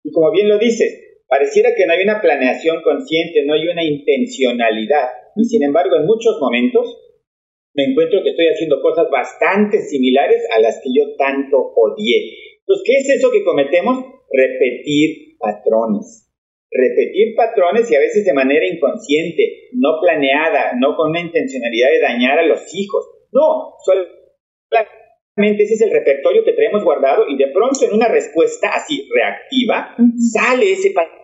Y 0.03 0.12
como 0.12 0.31
bien 0.31 0.48
lo 0.48 0.57
dices, 0.57 1.24
pareciera 1.27 1.74
que 1.75 1.86
no 1.86 1.93
hay 1.93 2.03
una 2.03 2.21
planeación 2.21 2.81
consciente, 2.83 3.43
no 3.45 3.53
hay 3.53 3.67
una 3.67 3.83
intencionalidad. 3.83 5.10
Y 5.36 5.45
sin 5.45 5.63
embargo, 5.63 5.95
en 5.95 6.05
muchos 6.05 6.38
momentos 6.39 6.98
me 7.74 7.86
encuentro 7.86 8.21
que 8.24 8.31
estoy 8.31 8.48
haciendo 8.48 8.81
cosas 8.81 9.07
bastante 9.10 9.81
similares 9.81 10.43
a 10.55 10.60
las 10.60 10.81
que 10.83 10.89
yo 10.93 11.15
tanto 11.15 11.57
odié. 11.57 12.36
Entonces, 12.60 12.83
¿qué 12.86 12.93
es 12.93 13.10
eso 13.17 13.31
que 13.31 13.43
cometemos? 13.43 14.05
Repetir 14.29 15.38
patrones. 15.39 16.30
Repetir 16.71 17.35
patrones 17.35 17.91
y 17.91 17.95
a 17.95 17.99
veces 17.99 18.23
de 18.23 18.33
manera 18.33 18.65
inconsciente, 18.65 19.69
no 19.73 19.99
planeada, 20.01 20.71
no 20.79 20.95
con 20.95 21.09
una 21.09 21.19
intencionalidad 21.19 21.89
de 21.91 21.99
dañar 21.99 22.39
a 22.39 22.45
los 22.45 22.61
hijos. 22.73 23.05
No, 23.33 23.75
solamente 23.83 25.63
ese 25.63 25.73
es 25.73 25.81
el 25.81 25.91
repertorio 25.91 26.45
que 26.45 26.53
tenemos 26.53 26.83
guardado 26.83 27.25
y 27.27 27.37
de 27.37 27.47
pronto 27.47 27.85
en 27.85 27.93
una 27.93 28.07
respuesta 28.07 28.69
así 28.73 29.05
reactiva 29.13 29.95
sale 30.33 30.71
ese 30.71 30.91
patrón. 30.91 31.19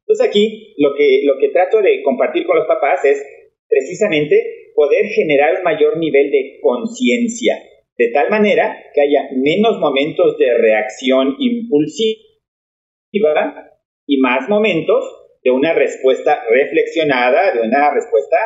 Entonces 0.00 0.28
aquí 0.28 0.74
lo 0.78 0.94
que, 0.96 1.22
lo 1.24 1.38
que 1.38 1.50
trato 1.50 1.82
de 1.82 2.02
compartir 2.02 2.46
con 2.46 2.56
los 2.56 2.66
papás 2.66 3.04
es 3.04 3.24
precisamente 3.68 4.70
poder 4.74 5.06
generar 5.06 5.56
un 5.58 5.62
mayor 5.62 5.98
nivel 5.98 6.30
de 6.30 6.58
conciencia 6.60 7.62
de 7.98 8.10
tal 8.12 8.28
manera 8.28 8.76
que 8.94 9.00
haya 9.00 9.28
menos 9.34 9.78
momentos 9.78 10.36
de 10.38 10.52
reacción 10.58 11.36
impulsiva 11.38 12.25
y 14.06 14.18
más 14.18 14.48
momentos 14.48 15.04
de 15.42 15.50
una 15.50 15.72
respuesta 15.72 16.42
reflexionada, 16.50 17.52
de 17.52 17.60
una 17.60 17.92
respuesta 17.94 18.36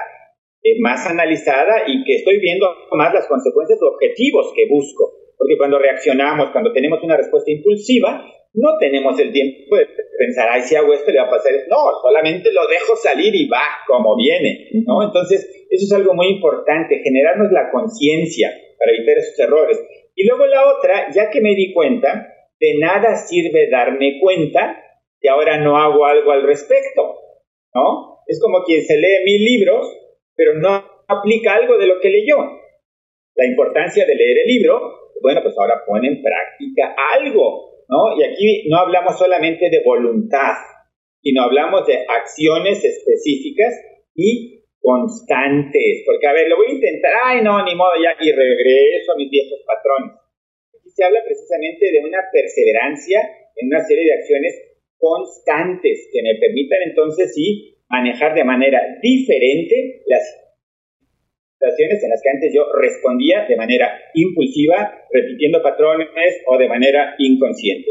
eh, 0.63 0.77
más 0.81 1.07
analizada 1.07 1.85
y 1.87 2.05
que 2.05 2.17
estoy 2.17 2.39
viendo 2.39 2.67
más 2.93 3.15
las 3.15 3.27
consecuencias 3.27 3.79
o 3.83 3.89
objetivos 3.89 4.53
que 4.55 4.67
busco. 4.69 5.15
Porque 5.39 5.57
cuando 5.57 5.79
reaccionamos, 5.79 6.51
cuando 6.51 6.73
tenemos 6.73 7.03
una 7.03 7.17
respuesta 7.17 7.51
impulsiva, 7.51 8.23
no 8.53 8.77
tenemos 8.79 9.19
el 9.19 9.33
tiempo 9.33 9.77
de 9.77 9.87
pensar, 10.19 10.49
ay, 10.51 10.63
si 10.63 10.77
hago 10.77 10.93
esto 10.93 11.11
le 11.11 11.21
va 11.21 11.29
a 11.29 11.31
pasar 11.31 11.53
No, 11.69 11.79
solamente 12.03 12.53
lo 12.53 12.67
dejo 12.67 12.97
salir 12.97 13.35
y 13.35 13.49
va 13.49 13.63
como 13.87 14.17
viene, 14.17 14.69
¿no? 14.87 15.03
Entonces, 15.03 15.67
eso 15.71 15.85
es 15.87 15.93
algo 15.93 16.15
muy 16.15 16.27
importante, 16.27 17.01
generarnos 17.03 17.51
la 17.53 17.71
conciencia 17.71 18.51
para 18.79 18.93
evitar 18.93 19.17
esos 19.19 19.39
errores. 19.39 19.81
Y 20.15 20.27
luego 20.27 20.47
la 20.47 20.67
otra, 20.77 21.11
ya 21.15 21.31
que 21.31 21.41
me 21.41 21.55
di 21.55 21.73
cuenta, 21.73 22.35
de 22.61 22.79
nada 22.79 23.17
sirve 23.17 23.71
darme 23.71 24.21
cuenta 24.21 24.77
que 25.21 25.29
ahora 25.29 25.59
no 25.59 25.79
hago 25.79 26.05
algo 26.05 26.31
al 26.31 26.43
respecto, 26.43 27.17
¿no? 27.75 28.21
Es 28.27 28.41
como 28.41 28.63
quien 28.65 28.83
se 28.83 28.97
lee 28.97 29.25
mil 29.25 29.45
libros, 29.45 29.97
pero 30.37 30.55
no 30.55 30.85
aplica 31.09 31.55
algo 31.55 31.79
de 31.79 31.87
lo 31.87 32.01
que 32.01 32.11
leyó. 32.11 32.37
La 33.35 33.47
importancia 33.47 34.05
de 34.05 34.15
leer 34.15 34.39
el 34.45 34.47
libro, 34.47 34.81
bueno, 35.23 35.41
pues 35.43 35.55
ahora 35.59 35.83
pone 35.87 36.09
en 36.09 36.23
práctica 36.23 36.95
algo, 37.17 37.85
¿no? 37.89 38.19
Y 38.19 38.25
aquí 38.25 38.69
no 38.69 38.79
hablamos 38.79 39.19
solamente 39.19 39.71
de 39.71 39.83
voluntad, 39.85 40.55
sino 41.23 41.43
hablamos 41.43 41.87
de 41.87 42.05
acciones 42.07 42.85
específicas 42.85 43.75
y 44.15 44.61
constantes, 44.81 46.03
porque 46.07 46.27
a 46.27 46.33
ver, 46.33 46.49
lo 46.49 46.57
voy 46.57 46.69
a 46.69 46.75
intentar, 46.75 47.13
ay 47.25 47.43
no, 47.43 47.63
ni 47.65 47.75
modo 47.75 47.93
ya, 48.03 48.17
y 48.19 48.33
regreso 48.33 49.13
a 49.13 49.17
mis 49.17 49.31
viejos 49.31 49.61
patrones. 49.67 50.20
Se 50.95 51.05
habla 51.05 51.21
precisamente 51.25 51.91
de 51.93 52.01
una 52.01 52.19
perseverancia 52.33 53.21
en 53.57 53.69
una 53.69 53.83
serie 53.85 54.05
de 54.05 54.17
acciones 54.19 54.55
constantes 54.99 56.09
que 56.13 56.23
me 56.23 56.39
permitan 56.39 56.79
entonces 56.85 57.35
sí 57.35 57.79
manejar 57.89 58.35
de 58.35 58.45
manera 58.45 58.81
diferente 59.03 60.03
las 60.07 60.23
situaciones 61.55 62.03
en 62.03 62.11
las 62.11 62.23
que 62.23 62.31
antes 62.31 62.53
yo 62.55 62.63
respondía 62.81 63.47
de 63.49 63.57
manera 63.57 63.91
impulsiva, 64.15 64.93
repitiendo 65.11 65.63
patrones 65.63 66.09
o 66.47 66.57
de 66.57 66.69
manera 66.69 67.15
inconsciente. 67.19 67.91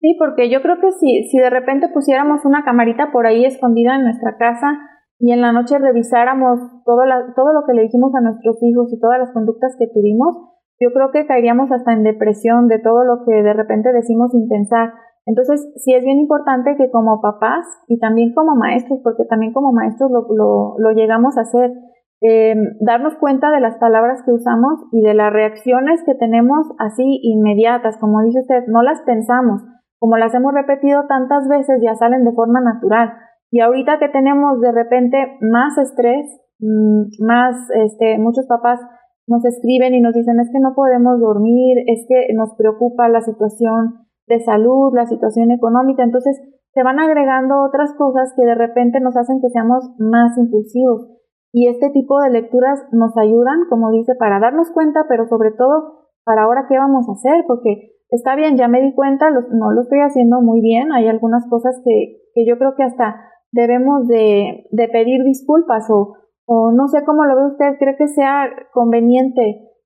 Sí, 0.00 0.14
porque 0.18 0.50
yo 0.50 0.62
creo 0.62 0.78
que 0.80 0.92
si, 0.92 1.24
si 1.24 1.38
de 1.38 1.50
repente 1.50 1.88
pusiéramos 1.92 2.44
una 2.44 2.62
camarita 2.64 3.10
por 3.12 3.26
ahí 3.26 3.44
escondida 3.44 3.96
en 3.96 4.04
nuestra 4.04 4.36
casa, 4.38 4.96
y 5.18 5.32
en 5.32 5.40
la 5.40 5.52
noche 5.52 5.78
revisáramos 5.78 6.60
todo, 6.84 7.00
todo 7.34 7.52
lo 7.52 7.64
que 7.66 7.72
le 7.72 7.82
dijimos 7.82 8.12
a 8.14 8.20
nuestros 8.20 8.56
hijos 8.62 8.92
y 8.92 9.00
todas 9.00 9.18
las 9.18 9.32
conductas 9.32 9.74
que 9.78 9.86
tuvimos, 9.86 10.55
yo 10.78 10.90
creo 10.92 11.10
que 11.10 11.26
caeríamos 11.26 11.70
hasta 11.72 11.92
en 11.92 12.02
depresión 12.02 12.68
de 12.68 12.78
todo 12.78 13.04
lo 13.04 13.24
que 13.24 13.42
de 13.42 13.52
repente 13.52 13.92
decimos 13.92 14.32
sin 14.32 14.48
pensar. 14.48 14.92
Entonces, 15.24 15.72
sí 15.76 15.94
es 15.94 16.04
bien 16.04 16.18
importante 16.18 16.76
que 16.76 16.90
como 16.90 17.20
papás 17.20 17.66
y 17.88 17.98
también 17.98 18.32
como 18.34 18.54
maestros, 18.54 19.00
porque 19.02 19.24
también 19.24 19.52
como 19.52 19.72
maestros 19.72 20.10
lo, 20.10 20.76
lo, 20.78 20.90
llegamos 20.92 21.36
a 21.36 21.40
hacer, 21.40 21.72
em, 22.20 22.76
darnos 22.80 23.16
cuenta 23.16 23.50
de 23.50 23.60
las 23.60 23.76
palabras 23.78 24.22
que 24.24 24.32
usamos 24.32 24.84
y 24.92 25.00
de 25.00 25.14
las 25.14 25.32
reacciones 25.32 26.02
que 26.04 26.14
tenemos 26.14 26.68
así 26.78 27.20
inmediatas, 27.22 27.98
como 27.98 28.22
dice 28.22 28.40
usted, 28.40 28.64
no 28.68 28.82
las 28.82 29.00
pensamos, 29.02 29.62
como 29.98 30.16
las 30.16 30.32
hemos 30.34 30.54
repetido 30.54 31.06
tantas 31.08 31.48
veces, 31.48 31.80
ya 31.82 31.94
salen 31.94 32.24
de 32.24 32.32
forma 32.32 32.60
natural. 32.60 33.14
Y 33.50 33.60
ahorita 33.60 33.98
que 33.98 34.08
tenemos 34.08 34.60
de 34.60 34.72
repente 34.72 35.38
más 35.40 35.76
estrés, 35.78 36.26
mm, 36.60 37.24
más, 37.26 37.56
este, 37.74 38.18
muchos 38.18 38.46
papás 38.46 38.80
nos 39.26 39.44
escriben 39.44 39.94
y 39.94 40.00
nos 40.00 40.14
dicen 40.14 40.38
es 40.40 40.50
que 40.52 40.60
no 40.60 40.74
podemos 40.74 41.20
dormir, 41.20 41.78
es 41.86 42.06
que 42.08 42.32
nos 42.34 42.54
preocupa 42.56 43.08
la 43.08 43.20
situación 43.20 44.06
de 44.26 44.40
salud, 44.40 44.92
la 44.94 45.06
situación 45.06 45.50
económica, 45.50 46.02
entonces 46.02 46.40
se 46.72 46.82
van 46.82 46.98
agregando 46.98 47.62
otras 47.62 47.94
cosas 47.94 48.32
que 48.36 48.44
de 48.44 48.54
repente 48.54 49.00
nos 49.00 49.16
hacen 49.16 49.40
que 49.40 49.48
seamos 49.48 49.90
más 49.98 50.36
impulsivos. 50.36 51.08
Y 51.52 51.68
este 51.68 51.90
tipo 51.90 52.20
de 52.20 52.30
lecturas 52.30 52.80
nos 52.92 53.16
ayudan, 53.16 53.64
como 53.70 53.90
dice, 53.90 54.14
para 54.14 54.40
darnos 54.40 54.70
cuenta, 54.72 55.06
pero 55.08 55.26
sobre 55.26 55.52
todo 55.52 56.08
para 56.24 56.42
ahora 56.42 56.66
qué 56.68 56.76
vamos 56.76 57.08
a 57.08 57.12
hacer, 57.12 57.44
porque 57.46 57.94
está 58.10 58.36
bien, 58.36 58.56
ya 58.56 58.68
me 58.68 58.82
di 58.82 58.94
cuenta, 58.94 59.30
no 59.30 59.72
lo 59.72 59.80
estoy 59.80 60.00
haciendo 60.00 60.42
muy 60.42 60.60
bien, 60.60 60.92
hay 60.92 61.08
algunas 61.08 61.48
cosas 61.48 61.80
que, 61.84 62.18
que 62.34 62.46
yo 62.46 62.58
creo 62.58 62.74
que 62.76 62.82
hasta 62.82 63.16
debemos 63.52 64.06
de, 64.06 64.66
pedir 64.92 65.24
disculpas 65.24 65.88
o, 65.90 66.14
o, 66.46 66.72
no 66.72 66.88
sé 66.88 67.04
cómo 67.04 67.24
lo 67.24 67.36
ve 67.36 67.46
usted, 67.52 67.78
¿cree 67.78 67.96
que 67.98 68.08
sea 68.08 68.48
conveniente 68.72 69.42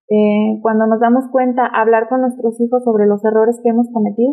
eh, 0.09 0.61
cuando 0.62 0.87
nos 0.87 1.00
damos 1.00 1.25
cuenta 1.33 1.67
hablar 1.67 2.09
con 2.09 2.21
nuestros 2.21 2.61
hijos 2.61 2.85
sobre 2.85 3.07
los 3.07 3.25
errores 3.25 3.61
que 3.62 3.71
hemos 3.71 3.88
cometido? 3.93 4.33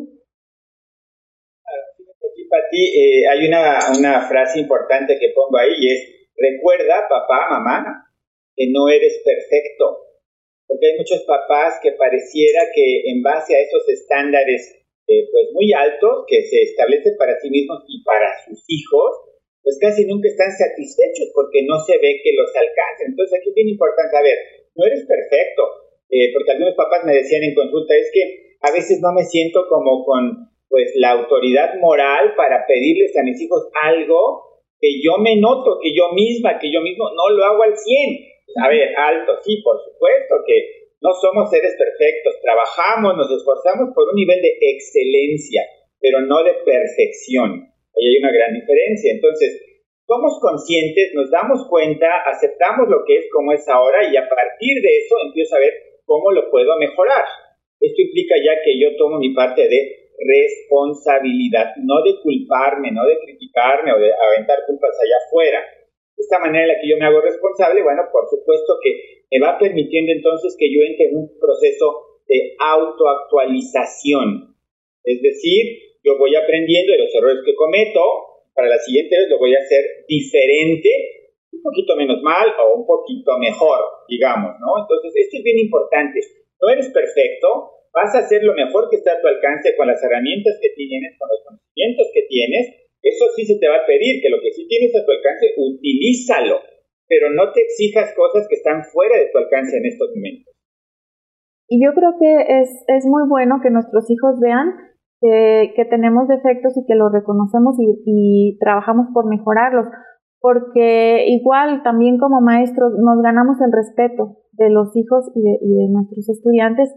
Aquí, 1.63 2.43
Pati, 2.49 2.83
eh, 2.83 3.27
hay 3.31 3.47
una, 3.47 3.79
una 3.97 4.21
frase 4.27 4.59
importante 4.59 5.17
que 5.19 5.33
pongo 5.33 5.57
ahí 5.57 5.71
y 5.79 5.87
es, 5.87 6.29
recuerda, 6.35 7.07
papá, 7.07 7.47
mamá, 7.49 8.07
que 8.55 8.67
no 8.73 8.89
eres 8.89 9.21
perfecto. 9.23 10.03
Porque 10.67 10.87
hay 10.87 10.97
muchos 10.97 11.23
papás 11.23 11.79
que 11.81 11.93
pareciera 11.93 12.67
que 12.75 13.09
en 13.09 13.23
base 13.23 13.55
a 13.55 13.61
esos 13.61 13.87
estándares 13.87 14.77
eh, 15.07 15.23
pues 15.31 15.45
muy 15.53 15.71
altos 15.71 16.25
que 16.27 16.43
se 16.43 16.63
establecen 16.63 17.15
para 17.17 17.39
sí 17.39 17.49
mismos 17.49 17.85
y 17.87 18.03
para 18.03 18.27
sus 18.43 18.61
hijos, 18.67 19.26
pues 19.67 19.83
casi 19.83 20.07
nunca 20.07 20.31
están 20.31 20.47
satisfechos 20.47 21.27
porque 21.35 21.67
no 21.67 21.75
se 21.83 21.99
ve 21.99 22.23
que 22.23 22.31
los 22.31 22.47
alcancen. 22.55 23.11
Entonces 23.11 23.35
aquí 23.35 23.51
es 23.51 23.55
bien 23.59 23.75
importante, 23.75 24.15
a 24.15 24.23
ver, 24.23 24.39
no 24.79 24.87
eres 24.87 25.03
perfecto, 25.03 25.91
eh, 26.07 26.31
porque 26.31 26.55
algunos 26.55 26.71
papás 26.79 27.03
me 27.03 27.11
decían 27.11 27.43
en 27.43 27.51
consulta, 27.51 27.91
es 27.99 28.07
que 28.15 28.55
a 28.63 28.71
veces 28.71 29.03
no 29.03 29.11
me 29.11 29.27
siento 29.27 29.67
como 29.67 30.07
con 30.07 30.55
pues 30.71 30.95
la 30.95 31.19
autoridad 31.19 31.75
moral 31.83 32.31
para 32.39 32.63
pedirles 32.63 33.11
a 33.19 33.27
mis 33.27 33.35
hijos 33.43 33.67
algo 33.83 34.63
que 34.79 35.03
yo 35.03 35.19
me 35.19 35.35
noto, 35.35 35.83
que 35.83 35.91
yo 35.91 36.15
misma, 36.15 36.59
que 36.63 36.71
yo 36.71 36.79
mismo 36.79 37.11
no 37.11 37.27
lo 37.35 37.43
hago 37.43 37.63
al 37.67 37.75
100. 37.75 38.63
A 38.63 38.71
ver, 38.71 38.95
alto, 38.95 39.35
sí, 39.43 39.59
por 39.67 39.83
supuesto 39.83 40.47
que 40.47 40.95
no 41.03 41.11
somos 41.11 41.51
seres 41.51 41.75
perfectos, 41.75 42.39
trabajamos, 42.39 43.19
nos 43.19 43.35
esforzamos 43.35 43.91
por 43.91 44.07
un 44.07 44.15
nivel 44.15 44.39
de 44.39 44.55
excelencia, 44.63 45.67
pero 45.99 46.21
no 46.21 46.39
de 46.47 46.55
perfección. 46.63 47.67
Ahí 47.97 48.13
hay 48.13 48.17
una 48.21 48.31
gran 48.31 48.53
diferencia. 48.53 49.11
Entonces, 49.11 49.57
somos 50.05 50.39
conscientes, 50.39 51.11
nos 51.13 51.29
damos 51.29 51.67
cuenta, 51.67 52.23
aceptamos 52.29 52.87
lo 52.87 53.03
que 53.03 53.17
es 53.17 53.25
como 53.33 53.51
es 53.51 53.67
ahora 53.67 54.07
y 54.07 54.15
a 54.15 54.29
partir 54.29 54.81
de 54.81 54.91
eso 55.03 55.15
empiezo 55.25 55.57
a 55.57 55.59
ver 55.59 55.73
cómo 56.05 56.31
lo 56.31 56.49
puedo 56.49 56.77
mejorar. 56.79 57.25
Esto 57.81 58.01
implica 58.01 58.35
ya 58.37 58.55
que 58.63 58.79
yo 58.79 58.95
tomo 58.95 59.19
mi 59.19 59.33
parte 59.33 59.67
de 59.67 60.07
responsabilidad, 60.17 61.75
no 61.83 62.01
de 62.01 62.17
culparme, 62.23 62.91
no 62.91 63.05
de 63.05 63.19
criticarme 63.19 63.93
o 63.93 63.99
de 63.99 64.09
aventar 64.13 64.63
culpas 64.65 64.95
allá 64.95 65.17
afuera. 65.27 65.59
Esta 66.17 66.39
manera 66.39 66.63
en 66.63 66.69
la 66.69 66.79
que 66.81 66.89
yo 66.89 66.97
me 66.97 67.05
hago 67.05 67.21
responsable, 67.21 67.83
bueno, 67.83 68.01
por 68.11 68.25
supuesto 68.25 68.79
que 68.81 69.27
me 69.29 69.45
va 69.45 69.59
permitiendo 69.59 70.11
entonces 70.11 70.55
que 70.57 70.71
yo 70.73 70.81
entre 70.81 71.11
en 71.11 71.17
un 71.17 71.37
proceso 71.37 72.23
de 72.27 72.55
autoactualización. 72.57 74.55
Es 75.03 75.21
decir, 75.21 75.86
yo 76.03 76.17
voy 76.17 76.35
aprendiendo 76.35 76.93
de 76.93 76.99
los 76.99 77.13
errores 77.15 77.41
que 77.45 77.55
cometo, 77.55 78.01
para 78.53 78.69
la 78.69 78.79
siguiente 78.79 79.15
vez 79.17 79.29
lo 79.29 79.37
voy 79.37 79.53
a 79.53 79.61
hacer 79.61 80.05
diferente, 80.07 80.89
un 81.53 81.61
poquito 81.61 81.95
menos 81.95 82.21
mal 82.21 82.49
o 82.57 82.79
un 82.81 82.85
poquito 82.85 83.37
mejor, 83.37 83.79
digamos, 84.09 84.57
¿no? 84.59 84.81
Entonces, 84.81 85.13
esto 85.15 85.37
es 85.37 85.43
bien 85.43 85.59
importante. 85.59 86.19
No 86.61 86.69
eres 86.73 86.89
perfecto, 86.89 87.77
vas 87.93 88.13
a 88.15 88.25
hacer 88.25 88.43
lo 88.43 88.53
mejor 88.53 88.89
que 88.89 88.97
está 88.97 89.13
a 89.13 89.21
tu 89.21 89.27
alcance 89.27 89.75
con 89.75 89.87
las 89.87 90.01
herramientas 90.03 90.57
que 90.61 90.69
tienes, 90.73 91.17
con 91.17 91.29
los 91.29 91.41
conocimientos 91.45 92.07
que 92.13 92.23
tienes. 92.29 92.65
Eso 93.01 93.25
sí 93.35 93.45
se 93.45 93.59
te 93.59 93.67
va 93.69 93.77
a 93.77 93.85
pedir, 93.85 94.21
que 94.21 94.29
lo 94.29 94.41
que 94.41 94.51
sí 94.51 94.67
tienes 94.67 94.93
a 94.95 95.05
tu 95.05 95.11
alcance, 95.11 95.53
utilízalo, 95.55 96.61
pero 97.07 97.29
no 97.29 97.53
te 97.53 97.61
exijas 97.61 98.13
cosas 98.15 98.47
que 98.49 98.55
están 98.55 98.83
fuera 98.83 99.17
de 99.17 99.29
tu 99.31 99.37
alcance 99.37 99.77
en 99.77 99.85
estos 99.85 100.09
momentos. 100.13 100.53
Y 101.69 101.83
yo 101.83 101.91
creo 101.93 102.15
que 102.19 102.61
es, 102.61 102.69
es 102.87 103.05
muy 103.05 103.27
bueno 103.27 103.59
que 103.61 103.69
nuestros 103.69 104.09
hijos 104.09 104.39
vean 104.39 104.96
que, 105.21 105.87
tenemos 105.89 106.27
defectos 106.27 106.77
y 106.77 106.85
que 106.85 106.95
los 106.95 107.11
reconocemos 107.11 107.75
y, 107.79 108.57
trabajamos 108.59 109.07
por 109.13 109.27
mejorarlos, 109.27 109.87
porque 110.39 111.25
igual 111.27 111.81
también 111.83 112.17
como 112.17 112.41
maestros 112.41 112.93
nos 112.97 113.21
ganamos 113.21 113.57
el 113.61 113.71
respeto 113.71 114.37
de 114.53 114.69
los 114.69 114.95
hijos 114.95 115.31
y 115.35 115.41
de, 115.41 115.89
nuestros 115.89 116.29
estudiantes. 116.29 116.93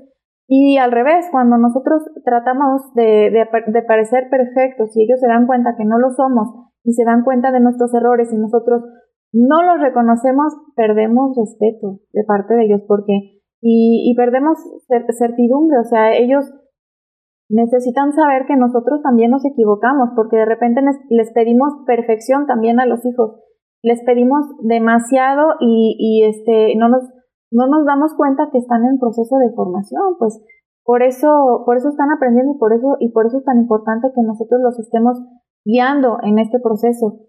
Y 0.47 0.79
al 0.79 0.91
revés, 0.91 1.29
cuando 1.31 1.57
nosotros 1.59 2.03
tratamos 2.25 2.93
de, 2.95 3.31
de, 3.31 3.83
parecer 3.83 4.29
perfectos 4.31 4.97
y 4.97 5.05
ellos 5.05 5.21
se 5.21 5.29
dan 5.29 5.47
cuenta 5.47 5.77
que 5.79 5.85
no 5.85 5.99
lo 5.99 6.11
somos 6.11 6.49
y 6.83 6.93
se 6.93 7.05
dan 7.05 7.23
cuenta 7.23 7.53
de 7.53 7.61
nuestros 7.61 7.95
errores 7.95 8.33
y 8.33 8.37
nosotros 8.37 8.83
no 9.33 9.63
los 9.63 9.81
reconocemos, 9.81 10.53
perdemos 10.75 11.37
respeto 11.37 12.01
de 12.13 12.25
parte 12.25 12.55
de 12.55 12.65
ellos 12.65 12.81
porque 12.89 13.41
y, 13.63 14.11
y 14.11 14.17
perdemos 14.17 14.59
certidumbre, 15.19 15.79
o 15.79 15.85
sea, 15.85 16.17
ellos 16.17 16.51
necesitan 17.51 18.13
saber 18.15 18.47
que 18.47 18.57
nosotros 18.57 19.03
también 19.03 19.31
nos 19.31 19.45
equivocamos, 19.45 20.11
porque 20.15 20.37
de 20.37 20.47
repente 20.47 20.81
les, 21.11 21.33
pedimos 21.35 21.83
perfección 21.85 22.47
también 22.47 22.79
a 22.79 22.87
los 22.87 23.05
hijos, 23.05 23.43
les 23.83 24.01
pedimos 24.05 24.47
demasiado 24.63 25.59
y, 25.59 25.97
y 25.99 26.25
este, 26.25 26.77
no, 26.77 26.89
nos, 26.89 27.03
no 27.51 27.67
nos 27.67 27.85
damos 27.85 28.15
cuenta 28.17 28.49
que 28.53 28.59
están 28.59 28.85
en 28.87 28.99
proceso 28.99 29.37
de 29.39 29.53
formación, 29.55 30.17
pues 30.19 30.41
por 30.85 31.03
eso, 31.03 31.63
por 31.67 31.77
eso 31.77 31.91
están 31.91 32.11
aprendiendo 32.15 32.55
y 32.55 32.59
por 32.59 32.73
eso, 32.73 32.97
y 33.01 33.11
por 33.11 33.27
eso 33.27 33.39
es 33.39 33.45
tan 33.45 33.59
importante 33.59 34.09
que 34.15 34.23
nosotros 34.23 34.61
los 34.63 34.79
estemos 34.79 35.19
guiando 35.65 36.19
en 36.23 36.39
este 36.39 36.59
proceso. 36.61 37.27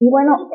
Y 0.00 0.10
bueno, 0.10 0.48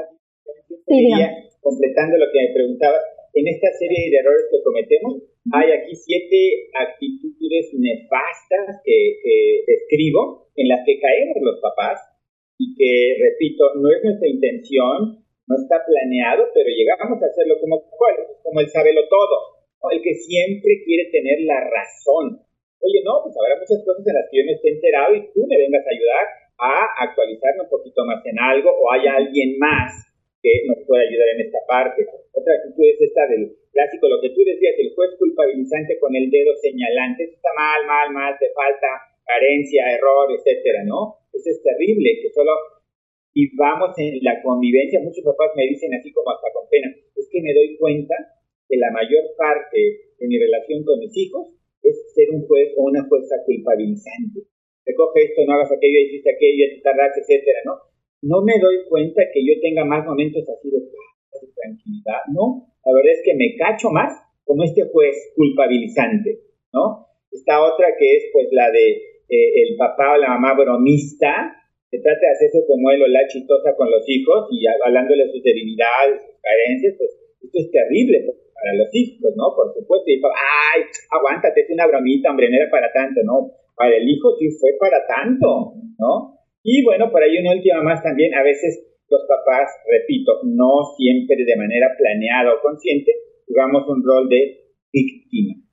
completando 1.62 2.18
lo 2.18 2.26
que 2.32 2.40
me 2.48 2.54
preguntabas, 2.56 3.04
en 3.34 3.46
esta 3.48 3.68
serie 3.78 4.10
de 4.10 4.18
errores 4.20 4.48
que 4.50 4.64
cometemos, 4.64 5.29
hay 5.51 5.72
aquí 5.72 5.96
siete 5.96 6.69
actitudes 6.75 7.72
nefastas 7.74 8.81
que, 8.84 9.63
describo, 9.65 10.51
en 10.55 10.67
las 10.67 10.84
que 10.86 11.00
caemos 11.00 11.38
los 11.41 11.60
papás 11.62 12.00
y 12.60 12.75
que, 12.75 13.15
repito, 13.24 13.63
no 13.79 13.88
es 13.89 14.03
nuestra 14.03 14.27
intención, 14.27 15.24
no 15.48 15.55
está 15.55 15.79
planeado, 15.86 16.51
pero 16.53 16.69
llegamos 16.69 17.24
a 17.24 17.27
hacerlo 17.31 17.55
como, 17.62 17.88
como 18.43 18.60
el 18.60 18.67
sabelo 18.67 19.08
todo, 19.08 19.60
el 19.91 20.01
que 20.03 20.13
siempre 20.13 20.84
quiere 20.84 21.10
tener 21.10 21.39
la 21.48 21.63
razón. 21.63 22.43
Oye, 22.84 23.00
no, 23.03 23.24
pues 23.24 23.36
habrá 23.39 23.55
muchas 23.55 23.79
cosas 23.88 24.03
en 24.05 24.15
las 24.15 24.27
que 24.29 24.38
yo 24.38 24.43
no 24.46 24.51
esté 24.51 24.69
enterado 24.75 25.15
y 25.15 25.24
tú 25.31 25.48
me 25.48 25.58
vengas 25.58 25.88
a 25.88 25.96
ayudar 25.96 26.25
a 26.60 26.74
actualizarme 27.08 27.63
un 27.63 27.72
poquito 27.72 28.03
más 28.03 28.19
en 28.25 28.38
algo 28.39 28.69
o 28.69 28.91
hay 28.91 29.08
alguien 29.08 29.58
más 29.58 30.09
que 30.41 30.51
nos 30.67 30.79
puede 30.88 31.08
ayudar 31.08 31.27
en 31.36 31.41
esta 31.48 31.60
parte. 31.67 32.08
Otra 32.31 32.53
actitud 32.55 32.86
es 32.88 33.01
esta 33.01 33.27
del 33.27 33.51
clásico, 33.72 34.08
lo 34.08 34.22
que 34.22 34.31
tú 34.31 34.41
decías, 34.43 34.75
el 34.79 34.96
juez 34.96 35.12
culpabilizante 35.19 36.00
con 36.00 36.15
el 36.15 36.31
dedo 36.31 36.55
señalante, 36.60 37.24
eso 37.27 37.36
está 37.36 37.51
mal, 37.55 37.86
mal, 37.86 38.08
mal, 38.13 38.34
te 38.39 38.51
falta 38.55 38.88
carencia, 39.25 39.93
error, 39.93 40.31
etcétera, 40.31 40.84
¿no? 40.86 41.22
Eso 41.31 41.50
es 41.51 41.62
terrible, 41.62 42.19
que 42.22 42.31
solo 42.31 42.51
y 43.34 43.56
vamos 43.56 43.93
en 43.97 44.19
la 44.25 44.41
convivencia, 44.41 44.99
muchos 44.99 45.23
papás 45.23 45.54
me 45.56 45.69
dicen 45.69 45.93
así 45.93 46.12
como 46.12 46.32
hasta 46.32 46.49
con 46.52 46.67
pena, 46.67 46.89
es 47.15 47.30
que 47.30 47.41
me 47.41 47.54
doy 47.54 47.78
cuenta 47.78 48.15
que 48.67 48.78
la 48.78 48.91
mayor 48.91 49.23
parte 49.38 49.80
de 50.17 50.28
mi 50.28 50.38
relación 50.38 50.84
con 50.84 50.99
mis 50.99 51.15
hijos 51.15 51.47
es 51.84 52.13
ser 52.13 52.30
un 52.32 52.45
juez 52.47 52.73
o 52.75 52.89
una 52.89 53.04
jueza 53.08 53.36
culpabilizante. 53.45 54.49
Recoge 54.86 55.23
esto, 55.30 55.45
no 55.45 55.54
hagas 55.54 55.71
aquello, 55.71 55.99
hiciste 55.99 56.34
aquello, 56.34 56.65
te 56.73 56.82
tardaste, 56.82 57.21
etcétera, 57.21 57.60
¿no? 57.65 57.88
No 58.21 58.41
me 58.41 58.60
doy 58.60 58.84
cuenta 58.89 59.23
que 59.34 59.39
yo 59.45 59.53
tenga 59.62 59.86
más 59.86 60.05
momentos 60.05 60.43
así 60.49 60.69
de 60.69 60.79
paz, 60.79 61.43
tranquilidad, 61.55 62.23
¿no? 62.34 62.67
La 62.86 62.93
verdad 62.93 63.13
es 63.13 63.21
que 63.23 63.36
me 63.36 63.55
cacho 63.55 63.89
más 63.91 64.12
como 64.43 64.63
este 64.63 64.84
juez 64.91 65.15
culpabilizante, 65.36 66.39
¿no? 66.73 67.08
Esta 67.32 67.62
otra 67.62 67.88
que 67.97 68.17
es 68.17 68.23
pues 68.34 68.47
la 68.51 68.71
de 68.71 68.88
eh, 69.29 69.49
el 69.69 69.77
papá 69.77 70.15
o 70.15 70.17
la 70.17 70.29
mamá 70.29 70.58
bromista, 70.58 71.53
que 71.91 71.99
trata 71.99 72.19
de 72.19 72.34
hacerse 72.34 72.65
como 72.65 72.89
él 72.91 73.01
o 73.03 73.08
la 73.08 73.27
chistosa 73.27 73.75
con 73.75 73.89
los 73.89 74.03
hijos 74.08 74.47
y 74.51 74.65
hablándole 74.67 75.25
de 75.25 75.32
sus 75.32 75.43
debilidades, 75.43 76.21
sus 76.25 76.41
carencias, 76.41 76.95
pues 76.97 77.12
esto 77.41 77.58
es 77.60 77.71
terrible 77.71 78.25
para 78.53 78.73
los 78.75 78.89
hijos, 78.93 79.32
¿no? 79.36 79.55
Por 79.55 79.73
supuesto, 79.73 80.10
y 80.10 80.17
ay, 80.17 80.82
aguántate, 81.10 81.62
es 81.62 81.69
una 81.69 81.88
bromita, 81.88 82.32
hombre, 82.32 82.49
no 82.49 82.58
era 82.58 82.69
para 82.69 82.91
tanto, 82.91 83.21
¿no? 83.23 83.53
Para 83.75 83.95
el 83.95 84.08
hijo 84.08 84.36
sí 84.38 84.49
fue 84.60 84.71
para 84.79 85.05
tanto, 85.08 85.77
¿no? 85.97 86.38
Y 86.69 86.86
bueno, 86.86 87.10
por 87.10 87.17
ahí 87.17 87.34
una 87.41 87.58
última 87.58 87.82
más 87.82 87.97
también, 88.05 88.29
a 88.38 88.45
veces 88.45 88.77
los 89.10 89.25
papás, 89.25 89.73
repito, 89.89 90.38
no 90.45 90.86
siempre 90.93 91.41
de 91.41 91.58
manera 91.58 91.89
planeada 91.97 92.53
o 92.53 92.62
consciente, 92.62 93.10
jugamos 93.49 93.89
un 93.89 94.05
rol 94.05 94.29
de 94.29 94.69
víctima. 94.93 95.65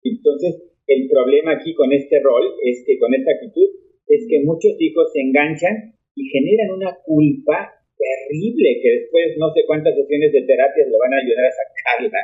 Entonces, 0.00 0.64
el 0.88 1.08
problema 1.12 1.60
aquí 1.60 1.74
con 1.74 1.92
este 1.92 2.24
rol 2.24 2.56
es 2.64 2.84
que 2.88 2.96
con 2.98 3.12
esta 3.12 3.36
actitud 3.36 3.68
es 4.08 4.24
que 4.32 4.40
muchos 4.48 4.80
hijos 4.80 5.12
se 5.12 5.20
enganchan 5.20 5.92
y 6.16 6.24
generan 6.24 6.80
una 6.80 6.96
culpa 7.04 7.68
terrible 8.00 8.80
que 8.80 8.90
después 8.96 9.36
no 9.36 9.52
sé 9.52 9.68
cuántas 9.68 9.92
sesiones 9.92 10.32
de 10.32 10.40
terapia 10.48 10.88
le 10.88 10.96
van 10.96 11.12
a 11.12 11.20
ayudar 11.20 11.44
a 11.44 11.52
sacarla, 11.52 12.20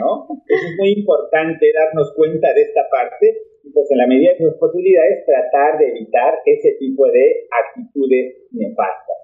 ¿no? 0.00 0.24
es 0.48 0.72
muy 0.80 1.04
importante 1.04 1.68
darnos 1.68 2.16
cuenta 2.16 2.48
de 2.54 2.62
esta 2.62 2.88
parte 2.88 3.51
pues 3.70 3.86
en 3.90 3.98
la 3.98 4.06
medida 4.06 4.32
de 4.32 4.44
sus 4.44 4.58
posibilidades 4.58 5.24
tratar 5.26 5.78
de 5.78 5.88
evitar 5.88 6.34
ese 6.44 6.76
tipo 6.78 7.06
de 7.06 7.46
actitudes 7.50 8.48
nefastas. 8.50 9.22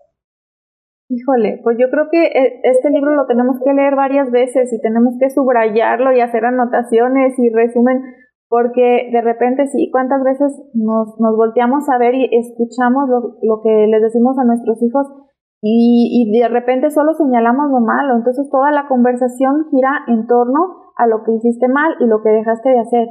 Híjole, 1.10 1.60
pues 1.64 1.78
yo 1.80 1.88
creo 1.88 2.08
que 2.10 2.20
eh, 2.20 2.60
este 2.64 2.90
libro 2.90 3.14
lo 3.14 3.26
tenemos 3.26 3.56
que 3.64 3.72
leer 3.72 3.96
varias 3.96 4.30
veces 4.30 4.70
y 4.72 4.80
tenemos 4.80 5.16
que 5.18 5.30
subrayarlo 5.30 6.12
y 6.12 6.20
hacer 6.20 6.44
anotaciones 6.44 7.32
y 7.38 7.48
resumen, 7.48 8.02
porque 8.48 9.08
de 9.10 9.20
repente 9.22 9.66
sí, 9.68 9.88
cuántas 9.90 10.22
veces 10.22 10.52
nos, 10.74 11.16
volteamos 11.18 11.88
a 11.88 11.96
ver 11.96 12.14
y 12.14 12.28
escuchamos 12.30 13.08
lo, 13.08 13.38
lo 13.40 13.62
que 13.62 13.86
les 13.88 14.02
decimos 14.02 14.38
a 14.38 14.44
nuestros 14.44 14.82
hijos 14.82 15.06
y, 15.62 16.28
y 16.30 16.38
de 16.38 16.48
repente 16.48 16.90
solo 16.90 17.14
señalamos 17.14 17.70
lo 17.70 17.80
malo, 17.80 18.16
entonces 18.16 18.48
toda 18.50 18.70
la 18.70 18.86
conversación 18.86 19.66
gira 19.70 20.04
en 20.06 20.26
torno 20.26 20.92
a 20.96 21.06
lo 21.06 21.24
que 21.24 21.32
hiciste 21.32 21.68
mal 21.68 21.94
y 22.00 22.06
lo 22.06 22.22
que 22.22 22.30
dejaste 22.30 22.68
de 22.68 22.80
hacer. 22.80 23.08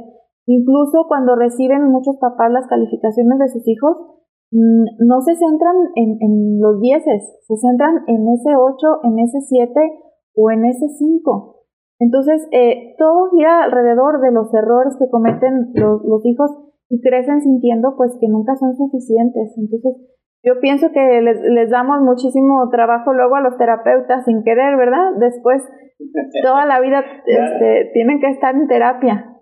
Incluso 0.48 1.04
cuando 1.08 1.36
reciben 1.36 1.92
muchos 1.92 2.16
papás 2.16 2.50
las 2.50 2.66
calificaciones 2.68 3.38
de 3.38 3.48
sus 3.48 3.68
hijos, 3.68 4.00
mm, 4.50 5.04
no 5.04 5.20
se 5.20 5.36
centran 5.36 5.76
en, 5.94 6.58
los 6.58 6.80
dieces, 6.80 7.36
se 7.46 7.56
centran 7.58 8.00
en 8.06 8.24
ese 8.32 8.56
8, 8.56 9.04
en 9.04 9.18
ese 9.18 9.40
7 9.42 9.78
o 10.34 10.50
en 10.50 10.64
ese 10.64 10.88
5. 10.88 11.54
Entonces, 12.00 12.48
eh, 12.52 12.94
todo 12.96 13.28
gira 13.28 13.64
alrededor 13.64 14.22
de 14.22 14.32
los 14.32 14.48
errores 14.54 14.96
que 14.98 15.10
cometen 15.10 15.72
los, 15.74 16.00
los 16.02 16.24
hijos 16.24 16.50
y 16.88 16.98
crecen 17.02 17.42
sintiendo 17.42 17.92
pues 17.98 18.16
que 18.18 18.28
nunca 18.28 18.56
son 18.56 18.74
suficientes. 18.74 19.52
Entonces, 19.58 20.00
yo 20.42 20.60
pienso 20.60 20.92
que 20.92 21.20
les, 21.20 21.42
les, 21.42 21.68
damos 21.68 22.00
muchísimo 22.00 22.70
trabajo 22.70 23.12
luego 23.12 23.36
a 23.36 23.42
los 23.42 23.58
terapeutas 23.58 24.24
sin 24.24 24.42
querer, 24.44 24.78
¿verdad? 24.78 25.12
Después, 25.18 25.62
toda 26.42 26.64
la 26.64 26.80
vida 26.80 27.04
este, 27.26 27.90
tienen 27.92 28.18
que 28.20 28.30
estar 28.30 28.54
en 28.54 28.66
terapia 28.66 29.34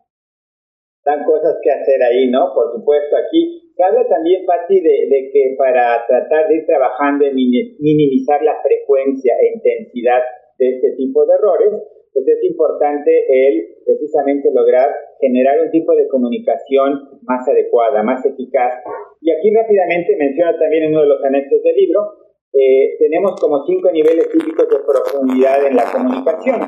dan 1.07 1.23
cosas 1.23 1.55
que 1.63 1.71
hacer 1.71 2.03
ahí, 2.03 2.29
¿no? 2.29 2.51
Por 2.53 2.75
supuesto, 2.75 3.17
aquí 3.17 3.63
se 3.71 3.83
habla 3.85 4.03
también, 4.09 4.45
Patti, 4.45 4.81
de, 4.81 5.07
de, 5.07 5.31
que 5.31 5.55
para 5.57 6.05
tratar 6.07 6.49
de 6.49 6.57
ir 6.57 6.67
trabajando 6.67 7.25
en 7.25 7.37
minimizar 7.37 8.43
la 8.43 8.59
frecuencia 8.61 9.35
e 9.39 9.55
intensidad 9.55 10.21
de 10.59 10.67
este 10.75 10.99
tipo 10.99 11.25
de 11.25 11.35
errores, 11.39 11.73
pues 12.13 12.27
es 12.27 12.43
importante 12.51 13.13
el 13.29 13.77
precisamente 13.85 14.51
lograr 14.53 14.91
generar 15.21 15.61
un 15.63 15.71
tipo 15.71 15.95
de 15.95 16.09
comunicación 16.09 17.21
más 17.23 17.47
adecuada, 17.47 18.03
más 18.03 18.25
eficaz. 18.27 18.83
Y 19.21 19.31
aquí 19.31 19.55
rápidamente 19.55 20.17
menciona 20.19 20.59
también 20.59 20.85
en 20.85 20.91
uno 20.91 21.03
de 21.03 21.09
los 21.09 21.25
anexos 21.25 21.63
del 21.63 21.77
libro 21.77 22.27
eh, 22.59 22.97
tenemos 22.99 23.39
como 23.39 23.65
cinco 23.67 23.91
niveles 23.93 24.31
típicos 24.31 24.67
de 24.71 24.79
profundidad 24.79 25.67
en 25.67 25.77
la 25.77 25.85
comunicación. 25.93 26.61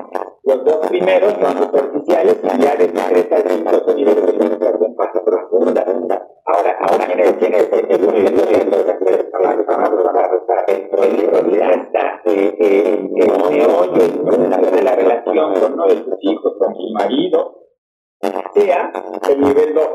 Los 0.44 0.64
dos 0.64 0.86
primeros 0.88 1.32
son 1.34 1.58
superficiales, 1.58 2.42
labiales, 2.42 2.90
secretas 2.94 3.44
y 3.58 3.64
los 3.64 3.82
sonidos 3.84 4.16
de 4.16 4.78
con 4.78 4.96
pasta 4.96 5.24
profunda. 5.24 5.84
Ahora, 6.44 6.76
ahora 6.80 7.12
en 7.12 7.20
el 7.20 7.38
tiene 7.38 7.58
el 7.58 8.04
uno 8.04 8.18
y 8.18 8.26
el 8.26 8.34
dos, 8.34 8.46
los 8.50 8.86
refiere 8.86 9.28
a 9.32 9.54
los 9.54 9.68
amados, 9.68 10.04
para 10.46 11.40
olvidar 11.40 11.90
el 12.24 13.14
demonio 13.14 13.66
de 14.70 14.82
la 14.82 14.94
relación 14.96 15.54
con 15.54 15.72
uno 15.72 15.86
de 15.86 15.96
sus 16.04 16.18
hijos, 16.20 16.54
con 16.58 16.74
su 16.74 16.92
marido, 16.94 17.58
sea 18.54 18.92
el 19.30 19.40
nivel 19.40 19.74
2, 19.74 19.88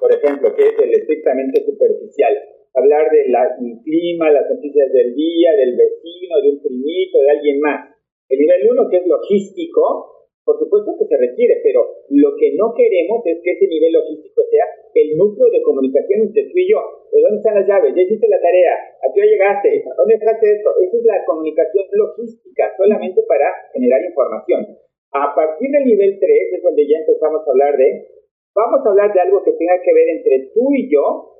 por 0.00 0.12
ejemplo, 0.12 0.54
que 0.54 0.62
es 0.68 0.74
el 0.78 0.92
estrictamente 0.92 1.64
superficial. 1.64 2.34
Hablar 2.74 3.10
del 3.10 3.82
clima, 3.84 4.30
las 4.30 4.50
noticias 4.50 4.92
del 4.92 5.14
día, 5.14 5.52
del 5.52 5.76
vecino, 5.76 6.40
de 6.42 6.50
un 6.52 6.62
primito, 6.62 7.18
de 7.18 7.30
alguien 7.30 7.60
más 7.60 7.91
el 8.32 8.40
nivel 8.40 8.64
1, 8.64 8.88
que 8.88 8.96
es 8.96 9.06
logístico, 9.06 10.24
por 10.40 10.56
supuesto 10.58 10.96
que 10.96 11.04
se 11.04 11.20
requiere, 11.20 11.60
pero 11.62 11.84
lo 12.08 12.32
que 12.40 12.56
no 12.56 12.72
queremos 12.72 13.20
es 13.28 13.44
que 13.44 13.52
ese 13.52 13.68
nivel 13.68 13.92
logístico 13.92 14.40
sea 14.48 14.64
el 14.96 15.20
núcleo 15.20 15.52
de 15.52 15.60
comunicación 15.60 16.32
entre 16.32 16.48
tú 16.48 16.56
y 16.56 16.72
yo. 16.72 16.80
¿De 17.12 17.20
dónde 17.20 17.44
están 17.44 17.60
las 17.60 17.68
llaves? 17.68 17.92
¿Ya 17.92 18.08
hiciste 18.08 18.26
la 18.32 18.40
tarea? 18.40 18.72
¿A 19.04 19.06
qué 19.12 19.20
hora 19.20 19.28
llegaste? 19.28 19.84
¿Dónde 19.84 20.16
dejaste 20.16 20.48
esto? 20.48 20.70
Esa 20.80 20.96
es 20.96 21.04
la 21.04 21.24
comunicación 21.28 21.84
logística, 21.92 22.72
solamente 22.80 23.20
para 23.28 23.52
generar 23.76 24.00
información. 24.00 24.80
A 25.12 25.36
partir 25.36 25.68
del 25.68 25.84
nivel 25.84 26.16
3 26.18 26.56
es 26.56 26.62
donde 26.64 26.88
ya 26.88 27.04
empezamos 27.04 27.44
a 27.44 27.50
hablar 27.52 27.76
de, 27.76 28.16
vamos 28.56 28.80
a 28.80 28.88
hablar 28.96 29.12
de 29.12 29.20
algo 29.20 29.44
que 29.44 29.52
tenga 29.52 29.76
que 29.84 29.92
ver 29.92 30.08
entre 30.08 30.48
tú 30.56 30.72
y 30.72 30.88
yo, 30.88 31.31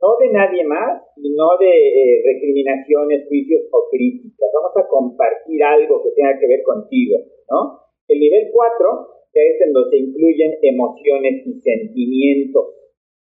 no 0.00 0.16
de 0.16 0.28
nadie 0.32 0.64
más 0.64 1.02
y 1.16 1.30
no 1.36 1.56
de 1.60 1.68
eh, 1.68 2.22
recriminaciones, 2.24 3.28
juicios 3.28 3.68
o 3.70 3.88
críticas. 3.90 4.48
Vamos 4.52 4.72
a 4.76 4.88
compartir 4.88 5.62
algo 5.62 6.02
que 6.02 6.10
tenga 6.16 6.38
que 6.40 6.48
ver 6.48 6.62
contigo, 6.62 7.18
¿no? 7.50 7.84
El 8.08 8.18
nivel 8.18 8.48
4 8.50 9.20
es 9.34 9.60
en 9.60 9.72
donde 9.72 9.90
se 9.90 10.02
incluyen 10.02 10.58
emociones 10.62 11.46
y 11.46 11.60
sentimientos. 11.60 12.74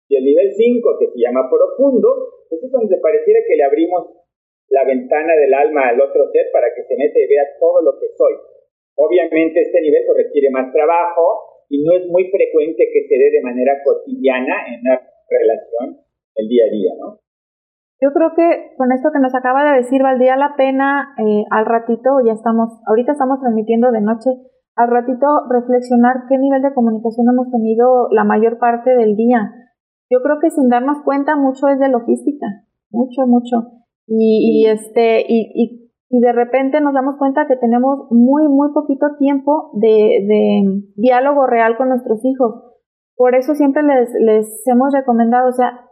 Y 0.09 0.17
el 0.17 0.25
nivel 0.25 0.53
5, 0.53 0.99
que 0.99 1.09
se 1.09 1.19
llama 1.19 1.49
profundo, 1.49 2.45
pues 2.49 2.63
es 2.63 2.71
donde 2.71 2.99
pareciera 2.99 3.41
que 3.49 3.57
le 3.57 3.65
abrimos 3.65 4.21
la 4.69 4.85
ventana 4.85 5.35
del 5.35 5.55
alma 5.55 5.89
al 5.89 6.01
otro 6.01 6.31
ser 6.31 6.47
para 6.53 6.69
que 6.75 6.85
se 6.85 6.97
mete 6.97 7.25
y 7.25 7.29
vea 7.29 7.43
todo 7.59 7.83
lo 7.83 7.99
que 7.99 8.07
soy. 8.17 8.35
Obviamente 8.97 9.63
este 9.63 9.81
nivel 9.81 10.05
pues, 10.07 10.27
requiere 10.27 10.51
más 10.51 10.73
trabajo 10.73 11.65
y 11.69 11.83
no 11.83 11.97
es 11.97 12.07
muy 12.07 12.31
frecuente 12.31 12.91
que 12.93 13.09
se 13.09 13.15
dé 13.17 13.31
de 13.31 13.43
manera 13.43 13.83
cotidiana 13.83 14.67
en 14.69 14.81
una 14.81 15.03
relación 15.29 16.10
el 16.35 16.49
día 16.49 16.65
a 16.65 16.71
día, 16.71 16.93
¿no? 17.01 17.21
Yo 18.01 18.13
creo 18.13 18.33
que 18.35 18.75
con 18.79 18.93
esto 18.93 19.11
que 19.13 19.21
nos 19.21 19.35
acaba 19.35 19.63
de 19.63 19.77
decir 19.77 20.03
valdría 20.03 20.37
la 20.37 20.57
pena 20.57 21.15
eh, 21.19 21.45
al 21.51 21.67
ratito, 21.67 22.21
ya 22.25 22.33
estamos, 22.33 22.81
ahorita 22.87 23.13
estamos 23.13 23.41
transmitiendo 23.41 23.93
de 23.93 24.01
noche, 24.01 24.31
al 24.75 24.89
ratito 24.89 25.27
reflexionar 25.51 26.25
qué 26.29 26.39
nivel 26.39 26.63
de 26.63 26.73
comunicación 26.73 27.27
hemos 27.29 27.51
tenido 27.51 28.09
la 28.11 28.25
mayor 28.25 28.59
parte 28.59 28.97
del 28.97 29.17
día. 29.17 29.53
Yo 30.09 30.23
creo 30.23 30.39
que 30.41 30.51
sin 30.51 30.69
darnos 30.71 31.03
cuenta 31.05 31.37
mucho 31.37 31.69
es 31.69 31.79
de 31.79 31.91
logística, 31.91 32.47
mucho, 32.91 33.27
mucho. 33.27 33.85
Y, 34.07 34.67
este, 34.67 35.25
y, 35.29 35.79
de 36.09 36.33
repente 36.33 36.81
nos 36.81 36.93
damos 36.93 37.17
cuenta 37.19 37.47
que 37.47 37.55
tenemos 37.57 38.11
muy, 38.11 38.49
muy 38.49 38.73
poquito 38.73 39.15
tiempo 39.19 39.71
de, 39.75 40.83
diálogo 40.97 41.47
real 41.47 41.77
con 41.77 41.91
nuestros 41.91 42.25
hijos. 42.25 42.65
Por 43.15 43.35
eso 43.37 43.55
siempre 43.55 43.83
les, 43.83 44.11
les 44.19 44.67
hemos 44.67 44.93
recomendado, 44.93 45.49
o 45.49 45.53
sea, 45.53 45.90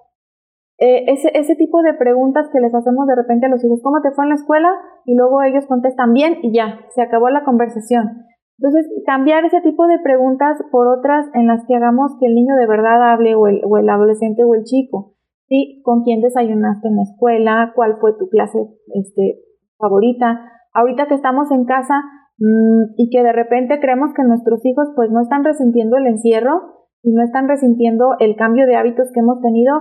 eh, 0.78 1.04
ese, 1.08 1.30
ese 1.34 1.56
tipo 1.56 1.82
de 1.82 1.94
preguntas 1.94 2.48
que 2.52 2.60
les 2.60 2.74
hacemos 2.74 3.06
de 3.06 3.16
repente 3.16 3.46
a 3.46 3.48
los 3.48 3.64
hijos, 3.64 3.80
¿cómo 3.82 4.00
te 4.00 4.12
fue 4.12 4.24
en 4.24 4.30
la 4.30 4.36
escuela? 4.36 4.70
Y 5.04 5.16
luego 5.16 5.42
ellos 5.42 5.66
contestan 5.66 6.12
bien 6.12 6.38
y 6.42 6.54
ya, 6.54 6.80
se 6.94 7.02
acabó 7.02 7.30
la 7.30 7.44
conversación. 7.44 8.26
Entonces, 8.58 8.90
cambiar 9.06 9.44
ese 9.44 9.60
tipo 9.60 9.86
de 9.86 9.98
preguntas 10.00 10.58
por 10.72 10.88
otras 10.88 11.26
en 11.34 11.46
las 11.46 11.64
que 11.66 11.76
hagamos 11.76 12.16
que 12.18 12.26
el 12.26 12.34
niño 12.34 12.56
de 12.56 12.66
verdad 12.66 13.12
hable 13.12 13.34
o 13.36 13.46
el, 13.46 13.60
o 13.64 13.78
el 13.78 13.88
adolescente 13.88 14.42
o 14.44 14.54
el 14.54 14.64
chico. 14.64 15.14
¿Sí? 15.48 15.80
¿Con 15.82 16.02
quién 16.02 16.20
desayunaste 16.20 16.88
en 16.88 16.96
la 16.96 17.02
escuela? 17.02 17.72
¿Cuál 17.74 17.96
fue 18.00 18.12
tu 18.18 18.28
clase 18.28 18.58
este, 18.94 19.40
favorita? 19.78 20.40
Ahorita 20.74 21.06
que 21.06 21.14
estamos 21.14 21.50
en 21.50 21.64
casa 21.64 22.02
mmm, 22.36 22.92
y 22.96 23.08
que 23.10 23.22
de 23.22 23.32
repente 23.32 23.80
creemos 23.80 24.12
que 24.14 24.24
nuestros 24.24 24.64
hijos 24.66 24.88
pues 24.94 25.10
no 25.10 25.22
están 25.22 25.44
resintiendo 25.44 25.96
el 25.96 26.06
encierro 26.06 26.84
y 27.02 27.12
no 27.12 27.22
están 27.22 27.48
resintiendo 27.48 28.16
el 28.18 28.36
cambio 28.36 28.66
de 28.66 28.76
hábitos 28.76 29.10
que 29.14 29.20
hemos 29.20 29.40
tenido. 29.40 29.72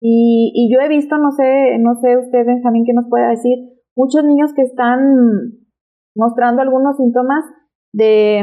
Y, 0.00 0.52
y 0.54 0.72
yo 0.72 0.80
he 0.80 0.88
visto, 0.88 1.16
no 1.18 1.30
sé, 1.30 1.78
no 1.78 1.94
sé 1.94 2.18
usted, 2.18 2.44
Benjamín, 2.44 2.84
que 2.84 2.92
nos 2.92 3.08
pueda 3.08 3.28
decir, 3.28 3.58
muchos 3.96 4.24
niños 4.24 4.52
que 4.54 4.62
están 4.62 5.64
mostrando 6.14 6.62
algunos 6.62 6.96
síntomas 6.96 7.44
de, 7.92 8.42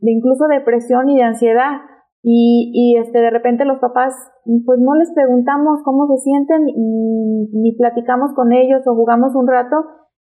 de 0.00 0.12
incluso 0.12 0.46
depresión 0.46 1.08
y 1.08 1.16
de 1.16 1.22
ansiedad. 1.22 1.80
Y, 2.22 2.70
y, 2.74 2.98
este, 2.98 3.18
de 3.18 3.30
repente 3.30 3.64
los 3.64 3.78
papás, 3.78 4.14
pues 4.44 4.78
no 4.78 4.94
les 4.94 5.10
preguntamos 5.14 5.80
cómo 5.84 6.06
se 6.06 6.18
sienten, 6.22 6.66
ni, 6.66 7.46
ni, 7.52 7.72
platicamos 7.76 8.34
con 8.34 8.52
ellos 8.52 8.86
o 8.86 8.94
jugamos 8.94 9.34
un 9.34 9.48
rato. 9.48 9.76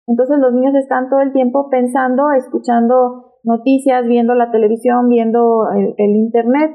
Entonces 0.06 0.38
los 0.40 0.54
niños 0.54 0.76
están 0.76 1.10
todo 1.10 1.22
el 1.22 1.34
tiempo 1.34 1.70
pensando, 1.70 2.32
escuchando 2.32 3.40
noticias, 3.44 4.06
viendo 4.06 4.36
la 4.36 4.52
televisión, 4.52 5.10
viendo 5.10 5.70
el, 5.76 5.96
el 5.98 6.16
internet. 6.16 6.72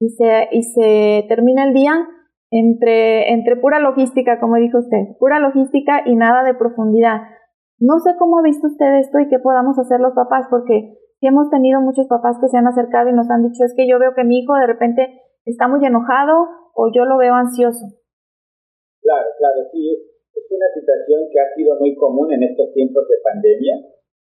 Y 0.00 0.10
se, 0.10 0.48
y 0.52 0.62
se 0.62 1.24
termina 1.28 1.64
el 1.64 1.74
día 1.74 2.06
entre, 2.50 3.32
entre 3.32 3.56
pura 3.56 3.78
logística, 3.78 4.40
como 4.40 4.56
dijo 4.56 4.78
usted, 4.78 5.16
pura 5.18 5.38
logística 5.38 6.02
y 6.04 6.16
nada 6.16 6.42
de 6.42 6.54
profundidad. 6.54 7.22
No 7.78 7.98
sé 8.00 8.10
cómo 8.18 8.38
ha 8.38 8.42
visto 8.42 8.66
usted 8.66 8.98
esto 8.98 9.18
y 9.20 9.28
qué 9.28 9.38
podamos 9.38 9.78
hacer 9.78 10.00
los 10.00 10.12
papás, 10.12 10.46
porque 10.50 10.98
hemos 11.20 11.48
tenido 11.50 11.80
muchos 11.80 12.06
papás 12.08 12.38
que 12.40 12.48
se 12.48 12.58
han 12.58 12.66
acercado 12.66 13.08
y 13.08 13.12
nos 13.14 13.30
han 13.30 13.42
dicho, 13.42 13.64
es 13.64 13.74
que 13.74 13.88
yo 13.88 13.98
veo 13.98 14.14
que 14.14 14.24
mi 14.24 14.40
hijo 14.40 14.54
de 14.54 14.66
repente 14.66 15.22
está 15.44 15.68
muy 15.68 15.84
enojado 15.84 16.48
o 16.74 16.90
yo 16.92 17.04
lo 17.04 17.16
veo 17.18 17.34
ansioso. 17.34 17.86
Claro, 19.00 19.28
claro, 19.38 19.60
sí, 19.72 19.90
es, 19.90 20.46
una 20.50 20.68
situación 20.74 21.30
que 21.32 21.40
ha 21.40 21.54
sido 21.54 21.78
muy 21.78 21.94
común 21.94 22.32
en 22.32 22.42
estos 22.42 22.72
tiempos 22.74 23.06
de 23.08 23.16
pandemia. 23.22 23.74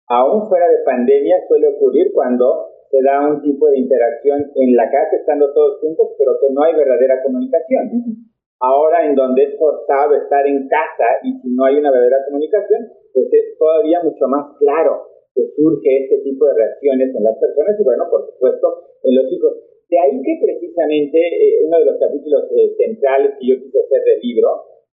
Aún 0.08 0.50
fuera 0.50 0.68
de 0.68 0.84
pandemia 0.84 1.38
suele 1.48 1.68
ocurrir 1.76 2.12
cuando 2.14 2.68
se 2.90 2.98
da 3.06 3.22
un 3.30 3.42
tipo 3.42 3.70
de 3.70 3.80
interacción 3.80 4.50
en 4.56 4.76
la 4.76 4.90
casa 4.90 5.18
estando 5.18 5.54
todos 5.54 5.80
juntos, 5.80 6.10
pero 6.18 6.34
que 6.42 6.50
no 6.52 6.64
hay 6.64 6.74
verdadera 6.74 7.22
comunicación. 7.22 8.26
Ahora 8.60 9.06
en 9.06 9.16
donde 9.16 9.44
es 9.44 9.58
forzado 9.58 10.16
estar 10.16 10.46
en 10.46 10.68
casa 10.68 11.22
y 11.24 11.32
si 11.40 11.48
no 11.56 11.66
hay 11.66 11.78
una 11.78 11.92
verdadera 11.92 12.26
comunicación, 12.26 12.92
pues 13.14 13.28
es 13.32 13.58
todavía 13.58 14.02
mucho 14.04 14.28
más 14.28 14.58
claro 14.58 15.06
que 15.34 15.48
surge 15.56 16.04
este 16.04 16.20
tipo 16.26 16.46
de 16.48 16.56
reacciones 16.56 17.16
en 17.16 17.24
las 17.24 17.38
personas 17.38 17.80
y 17.80 17.84
bueno, 17.84 18.04
por 18.10 18.26
supuesto, 18.26 18.68
en 19.04 19.16
los 19.16 19.32
hijos. 19.32 19.54
De 19.88 19.98
ahí 19.98 20.22
que 20.22 20.36
precisamente 20.44 21.18
eh, 21.18 21.66
uno 21.66 21.80
de 21.80 21.86
los 21.86 21.98
capítulos 21.98 22.52
eh, 22.52 22.76
centrales 22.76 23.38
que 23.40 23.48
yo 23.48 23.56
quise 23.64 23.80
hacer 23.80 24.02
del 24.04 24.20
libro 24.22 24.50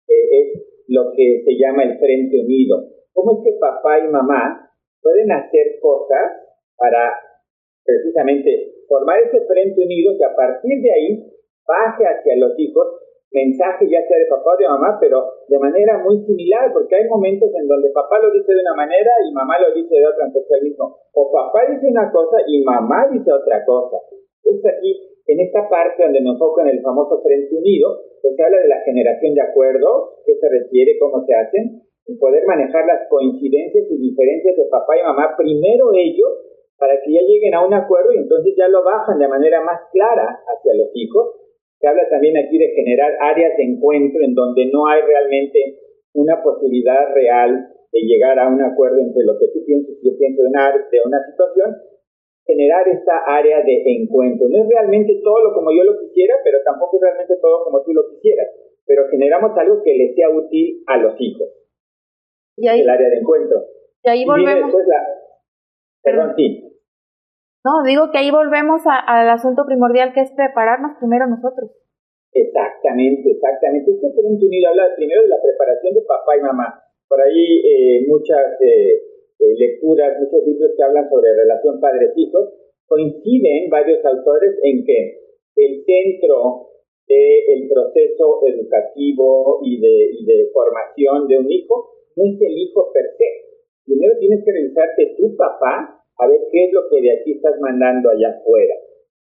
eh, 0.08 0.26
es 0.32 0.48
lo 0.88 1.12
que 1.12 1.44
se 1.46 1.54
llama 1.56 1.84
el 1.84 2.00
Frente 2.00 2.42
Unido. 2.42 2.88
¿Cómo 3.14 3.38
es 3.38 3.40
que 3.46 3.60
papá 3.60 4.00
y 4.00 4.10
mamá 4.10 4.72
pueden 5.02 5.32
hacer 5.32 5.80
cosas 5.80 6.34
para 6.78 7.14
precisamente 7.84 8.84
formar 8.88 9.20
ese 9.24 9.46
Frente 9.46 9.82
Unido 9.82 10.18
que 10.18 10.26
a 10.26 10.36
partir 10.36 10.82
de 10.82 10.92
ahí 10.92 11.10
baje 11.66 12.04
hacia 12.06 12.36
los 12.38 12.58
hijos 12.58 13.02
mensaje 13.32 13.88
ya 13.88 14.04
sea 14.04 14.20
de 14.20 14.28
papá 14.28 14.52
o 14.56 14.60
de 14.60 14.68
mamá, 14.68 15.00
pero 15.00 15.24
de 15.48 15.58
manera 15.58 16.04
muy 16.04 16.20
similar, 16.28 16.72
porque 16.74 16.96
hay 16.96 17.08
momentos 17.08 17.50
en 17.56 17.68
donde 17.68 17.90
papá 17.96 18.20
lo 18.20 18.32
dice 18.32 18.52
de 18.52 18.60
una 18.60 18.76
manera 18.76 19.12
y 19.24 19.32
mamá 19.32 19.56
lo 19.60 19.74
dice 19.74 19.96
de 19.96 20.06
otra, 20.06 20.28
entonces 20.28 20.52
el 20.52 20.68
mismo. 20.68 21.00
O 21.16 21.32
papá 21.32 21.72
dice 21.72 21.88
una 21.88 22.12
cosa 22.12 22.38
y 22.46 22.62
mamá 22.64 23.08
dice 23.12 23.32
otra 23.32 23.64
cosa. 23.64 23.98
Entonces 24.44 24.68
aquí, 24.68 24.92
en 25.28 25.40
esta 25.40 25.70
parte 25.70 26.04
donde 26.04 26.20
me 26.20 26.32
enfoco 26.36 26.60
en 26.62 26.76
el 26.76 26.82
famoso 26.82 27.22
Frente 27.24 27.56
Unido, 27.56 28.04
pues 28.22 28.36
se 28.36 28.44
habla 28.44 28.60
de 28.60 28.68
la 28.68 28.84
generación 28.84 29.34
de 29.34 29.42
acuerdos, 29.42 30.20
qué 30.26 30.36
se 30.36 30.50
requiere, 30.50 31.00
cómo 31.00 31.24
se 31.24 31.34
hacen, 31.34 31.88
y 32.08 32.18
poder 32.18 32.44
manejar 32.46 32.86
las 32.86 33.08
coincidencias 33.08 33.86
y 33.90 33.98
diferencias 33.98 34.58
de 34.58 34.66
papá 34.66 34.98
y 35.00 35.04
mamá, 35.04 35.36
primero 35.38 35.94
ellos, 35.96 36.51
para 36.82 36.98
que 36.98 37.14
ya 37.14 37.22
lleguen 37.22 37.54
a 37.54 37.62
un 37.62 37.74
acuerdo 37.78 38.12
y 38.12 38.18
entonces 38.18 38.58
ya 38.58 38.68
lo 38.68 38.82
bajan 38.84 39.20
de 39.22 39.28
manera 39.28 39.62
más 39.62 39.86
clara 39.94 40.42
hacia 40.50 40.74
los 40.74 40.90
hijos 40.96 41.38
se 41.82 41.88
habla 41.90 42.08
también 42.10 42.38
aquí 42.38 42.58
de 42.60 42.70
generar 42.78 43.18
áreas 43.20 43.58
de 43.58 43.64
encuentro 43.64 44.22
en 44.22 44.36
donde 44.36 44.70
no 44.72 44.86
hay 44.86 45.02
realmente 45.02 45.82
una 46.14 46.42
posibilidad 46.44 47.10
real 47.14 47.74
de 47.92 48.00
llegar 48.02 48.38
a 48.38 48.48
un 48.48 48.62
acuerdo 48.62 49.02
entre 49.02 49.26
lo 49.26 49.38
que 49.40 49.48
tú 49.48 49.66
piensas 49.66 49.98
y 50.00 50.10
yo 50.10 50.16
pienso 50.16 50.44
de 50.44 50.48
una, 50.48 50.70
de 50.78 51.00
una 51.04 51.20
situación, 51.26 51.76
generar 52.46 52.88
esta 52.88 53.26
área 53.26 53.64
de 53.66 53.82
encuentro. 53.98 54.48
No 54.48 54.62
es 54.62 54.70
realmente 54.70 55.20
todo 55.24 55.44
lo 55.44 55.54
como 55.56 55.72
yo 55.74 55.84
lo 55.84 56.00
quisiera, 56.00 56.36
pero 56.44 56.60
tampoco 56.64 56.98
es 56.98 57.02
realmente 57.02 57.36
todo 57.42 57.64
como 57.64 57.84
tú 57.84 57.94
lo 57.94 58.08
quisieras, 58.14 58.48
pero 58.86 59.10
generamos 59.10 59.58
algo 59.58 59.82
que 59.82 59.94
le 59.96 60.14
sea 60.14 60.30
útil 60.30 60.84
a 60.86 60.98
los 60.98 61.16
hijos. 61.20 61.50
Y 62.58 62.68
ahí, 62.68 62.82
el 62.82 62.90
área 62.90 63.10
de 63.10 63.18
encuentro. 63.18 63.66
Y 64.04 64.10
ahí 64.10 64.26
volvemos. 64.26 64.72
perdón, 66.04 66.34
sí. 66.38 66.71
No, 67.62 67.86
digo 67.86 68.10
que 68.10 68.18
ahí 68.18 68.32
volvemos 68.32 68.82
al 68.86 69.30
asunto 69.30 69.66
primordial 69.66 70.14
que 70.14 70.22
es 70.22 70.32
prepararnos 70.34 70.98
primero 70.98 71.28
nosotros. 71.28 71.70
Exactamente, 72.34 73.30
exactamente. 73.30 73.92
Este 73.92 74.10
Frente 74.18 74.46
Unido 74.46 74.70
habla 74.70 74.96
primero 74.96 75.22
de 75.22 75.30
la 75.30 75.42
preparación 75.42 75.94
de 75.94 76.02
papá 76.02 76.38
y 76.38 76.42
mamá. 76.42 76.68
Por 77.08 77.22
ahí 77.22 77.62
eh, 77.62 78.06
muchas 78.08 78.58
eh, 78.62 78.98
eh, 79.38 79.54
lecturas, 79.58 80.18
muchos 80.18 80.42
libros 80.48 80.72
que 80.76 80.84
hablan 80.84 81.10
sobre 81.10 81.36
relación 81.36 81.80
padres-hijos. 81.80 82.50
Coinciden 82.88 83.70
varios 83.70 84.04
autores 84.06 84.58
en 84.64 84.84
que 84.84 85.22
el 85.58 85.84
centro 85.86 86.72
del 87.08 87.68
proceso 87.68 88.40
educativo 88.48 89.60
y 89.64 89.80
de, 89.80 89.96
y 90.18 90.26
de 90.26 90.50
formación 90.54 91.28
de 91.28 91.38
un 91.38 91.52
hijo 91.52 91.92
no 92.16 92.24
es 92.24 92.42
el 92.42 92.58
hijo 92.58 92.90
per 92.94 93.06
se. 93.18 93.30
Primero 93.86 94.18
tienes 94.20 94.44
que 94.46 94.52
revisar 94.52 94.88
que 94.96 95.16
tu 95.18 95.36
papá 95.36 96.01
a 96.22 96.28
ver 96.30 96.38
qué 96.54 96.66
es 96.66 96.72
lo 96.72 96.86
que 96.86 97.02
de 97.02 97.12
aquí 97.18 97.34
estás 97.34 97.58
mandando 97.60 98.14
allá 98.14 98.38
afuera, 98.38 98.76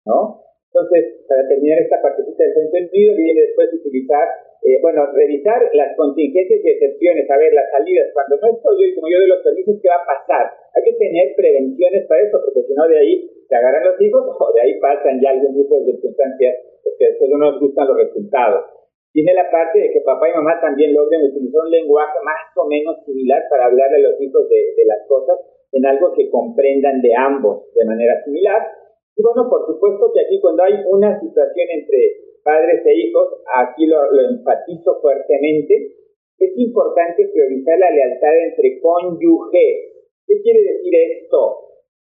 ¿no? 0.05 0.45
Entonces, 0.71 1.25
para 1.27 1.43
terminar 1.49 1.83
esta 1.83 1.99
partecita 1.99 2.45
del 2.45 2.71
entendido, 2.71 3.11
viene 3.17 3.41
después 3.41 3.73
utilizar, 3.73 4.23
eh, 4.63 4.79
bueno, 4.79 5.03
revisar 5.11 5.59
las 5.73 5.97
contingencias 5.97 6.63
y 6.63 6.69
excepciones, 6.69 7.27
a 7.27 7.35
ver, 7.35 7.51
las 7.51 7.67
salidas. 7.75 8.07
Cuando 8.13 8.39
no 8.39 8.55
estoy 8.55 8.73
yo 8.79 8.85
y 8.87 8.95
como 8.95 9.09
yo 9.11 9.19
de 9.19 9.33
los 9.35 9.43
permisos, 9.43 9.81
¿qué 9.81 9.89
va 9.89 9.99
a 9.99 10.07
pasar? 10.15 10.45
Hay 10.71 10.83
que 10.85 10.95
tener 10.95 11.35
prevenciones 11.35 12.07
para 12.07 12.23
esto, 12.23 12.39
porque 12.39 12.63
si 12.63 12.71
no, 12.71 12.87
de 12.87 12.97
ahí 13.03 13.13
se 13.49 13.55
agarran 13.57 13.83
los 13.83 13.99
hijos 13.99 14.23
o 14.39 14.45
de 14.53 14.61
ahí 14.61 14.79
pasan 14.79 15.19
ya 15.19 15.35
algún 15.35 15.57
tipo 15.57 15.75
de 15.75 15.91
circunstancias, 15.91 16.53
pues 16.85 16.95
que 16.95 17.05
después 17.17 17.27
no 17.35 17.37
nos 17.41 17.59
gustan 17.59 17.91
los 17.91 17.97
resultados. 17.97 18.63
Tiene 19.11 19.33
la 19.35 19.51
parte 19.51 19.75
de 19.75 19.91
que 19.91 20.07
papá 20.07 20.29
y 20.29 20.37
mamá 20.39 20.55
también 20.61 20.95
logren 20.95 21.27
utilizar 21.27 21.67
un 21.67 21.71
lenguaje 21.71 22.15
más 22.23 22.47
o 22.55 22.63
menos 22.63 22.95
similar 23.03 23.43
para 23.51 23.67
hablarle 23.67 23.97
a 23.97 24.07
los 24.07 24.21
hijos 24.21 24.47
de 24.47 24.85
las 24.87 25.03
cosas 25.03 25.35
en 25.71 25.86
algo 25.86 26.13
que 26.13 26.29
comprendan 26.29 27.01
de 27.01 27.15
ambos 27.15 27.71
de 27.73 27.86
manera 27.86 28.21
similar 28.23 28.81
y 29.15 29.21
bueno, 29.23 29.49
por 29.49 29.67
supuesto 29.67 30.12
que 30.13 30.21
aquí 30.21 30.39
cuando 30.39 30.63
hay 30.63 30.73
una 30.88 31.19
situación 31.19 31.67
entre 31.69 32.41
padres 32.43 32.81
e 32.86 32.93
hijos, 33.05 33.43
aquí 33.53 33.86
lo, 33.86 34.01
enfatizo 34.34 34.99
fuertemente, 35.01 35.93
es 36.39 36.51
importante 36.57 37.29
priorizar 37.31 37.77
la 37.77 37.91
lealtad 37.91 38.34
entre 38.49 38.79
cónyuges. 38.81 40.10
¿Qué 40.25 40.41
quiere 40.41 40.62
decir 40.63 40.93
esto? 41.21 41.38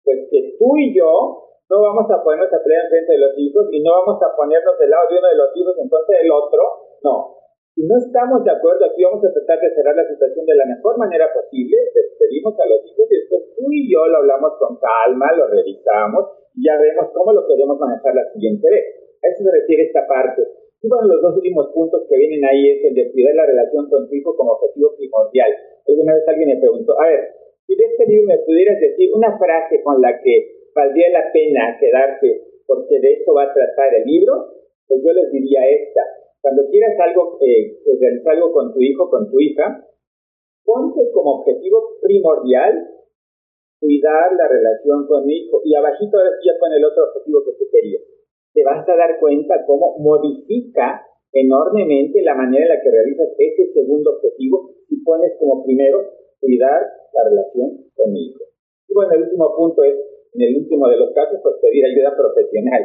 Pues 0.03 0.27
que 0.29 0.55
tú 0.59 0.77
y 0.77 0.93
yo 0.95 1.43
no 1.69 1.81
vamos 1.81 2.05
a 2.11 2.23
ponernos 2.23 2.53
a 2.53 2.63
pelear 2.63 2.87
frente 2.89 3.13
de 3.13 3.19
los 3.19 3.33
hijos 3.37 3.67
y 3.71 3.81
no 3.81 3.91
vamos 4.05 4.21
a 4.21 4.35
ponernos 4.35 4.77
del 4.77 4.89
lado 4.89 5.09
de 5.09 5.17
uno 5.19 5.27
de 5.27 5.41
los 5.41 5.51
hijos 5.55 5.75
en 5.79 5.89
contra 5.89 6.17
del 6.19 6.31
otro. 6.31 6.61
No. 7.03 7.36
Si 7.77 7.85
no 7.85 7.93
estamos 7.93 8.41
de 8.41 8.49
acuerdo, 8.49 8.89
aquí 8.89 9.05
vamos 9.05 9.21
a 9.21 9.29
tratar 9.29 9.61
de 9.61 9.69
cerrar 9.77 9.93
la 9.93 10.09
situación 10.09 10.49
de 10.49 10.57
la 10.57 10.65
mejor 10.65 10.97
manera 10.97 11.29
posible, 11.29 11.77
despedimos 11.93 12.57
a 12.57 12.65
los 12.65 12.81
hijos 12.89 13.05
y 13.05 13.15
después 13.21 13.53
tú 13.53 13.69
y 13.69 13.85
yo 13.85 14.01
lo 14.09 14.17
hablamos 14.17 14.57
con 14.57 14.81
calma, 14.81 15.29
lo 15.37 15.45
revisamos 15.45 16.37
ya 16.57 16.73
vemos 16.81 17.13
cómo 17.13 17.33
lo 17.33 17.45
queremos 17.45 17.77
manejar 17.77 18.15
la 18.15 18.25
siguiente 18.33 18.65
vez. 18.65 18.85
A 19.21 19.29
eso 19.29 19.45
se 19.45 19.51
refiere 19.51 19.83
esta 19.83 20.07
parte. 20.07 20.41
Y 20.81 20.89
bueno, 20.89 21.07
los 21.09 21.21
dos 21.21 21.37
últimos 21.37 21.69
puntos 21.73 22.05
que 22.09 22.17
vienen 22.17 22.45
ahí 22.45 22.69
es 22.69 22.85
el 22.85 22.93
de 22.93 23.11
cuidar 23.11 23.35
la 23.35 23.45
relación 23.45 23.89
con 23.89 24.09
tu 24.09 24.13
hijo 24.13 24.35
como 24.35 24.57
objetivo 24.57 24.93
primordial. 24.97 25.51
Alguna 25.87 26.13
vez 26.13 26.23
alguien 26.27 26.49
me 26.49 26.61
preguntó, 26.61 26.93
a 27.01 27.07
ver, 27.07 27.21
si 27.65 27.75
de 27.75 27.85
este 27.85 28.05
libro 28.09 28.27
me 28.27 28.41
pudieras 28.45 28.79
decir 28.79 29.09
una 29.13 29.37
frase 29.37 29.81
con 29.83 30.01
la 30.01 30.21
que 30.21 30.69
valdría 30.73 31.09
la 31.09 31.31
pena 31.33 31.77
quedarse 31.79 32.41
porque 32.65 32.99
de 32.99 33.13
eso 33.13 33.33
va 33.33 33.43
a 33.43 33.53
tratar 33.53 33.95
el 33.95 34.05
libro, 34.05 34.53
pues 34.87 35.01
yo 35.01 35.13
les 35.13 35.31
diría 35.31 35.61
esta. 35.65 36.01
Cuando 36.41 36.63
quieras 36.69 36.95
algo, 36.99 37.37
eh, 37.41 37.79
realizar 37.99 38.35
algo 38.35 38.51
con 38.51 38.73
tu 38.73 38.79
hijo, 38.79 39.09
con 39.09 39.29
tu 39.29 39.39
hija, 39.39 39.85
ponte 40.63 41.11
como 41.11 41.41
objetivo 41.41 41.97
primordial 42.01 42.97
cuidar 43.79 44.33
la 44.35 44.47
relación 44.47 45.07
con 45.07 45.25
mi 45.25 45.45
hijo. 45.45 45.61
Y 45.63 45.75
abajito 45.75 46.17
ahora 46.17 46.31
sí 46.39 46.47
ya 46.47 46.59
con 46.59 46.73
el 46.73 46.83
otro 46.83 47.03
objetivo 47.09 47.43
que 47.45 47.53
tú 47.53 47.65
querías. 47.71 48.03
Te 48.53 48.63
vas 48.63 48.87
a 48.87 48.95
dar 48.95 49.19
cuenta 49.19 49.65
cómo 49.65 49.97
modifica 49.99 51.05
enormemente 51.31 52.21
la 52.21 52.35
manera 52.35 52.65
en 52.65 52.69
la 52.69 52.81
que 52.81 52.91
realizas 52.91 53.29
ese 53.37 53.73
segundo 53.73 54.17
objetivo 54.17 54.71
y 54.89 55.03
pones 55.03 55.33
como 55.39 55.63
primero 55.63 56.03
cuidar 56.39 56.81
la 57.13 57.29
relación 57.29 57.85
con 57.95 58.11
mi 58.11 58.27
hijo. 58.27 58.43
Y 58.87 58.93
bueno, 58.93 59.13
el 59.13 59.23
último 59.23 59.55
punto 59.55 59.83
es, 59.83 59.95
en 60.33 60.41
el 60.41 60.57
último 60.57 60.87
de 60.87 60.97
los 60.97 61.13
casos, 61.13 61.39
pues 61.43 61.55
pedir 61.61 61.85
ayuda 61.85 62.15
profesional. 62.15 62.81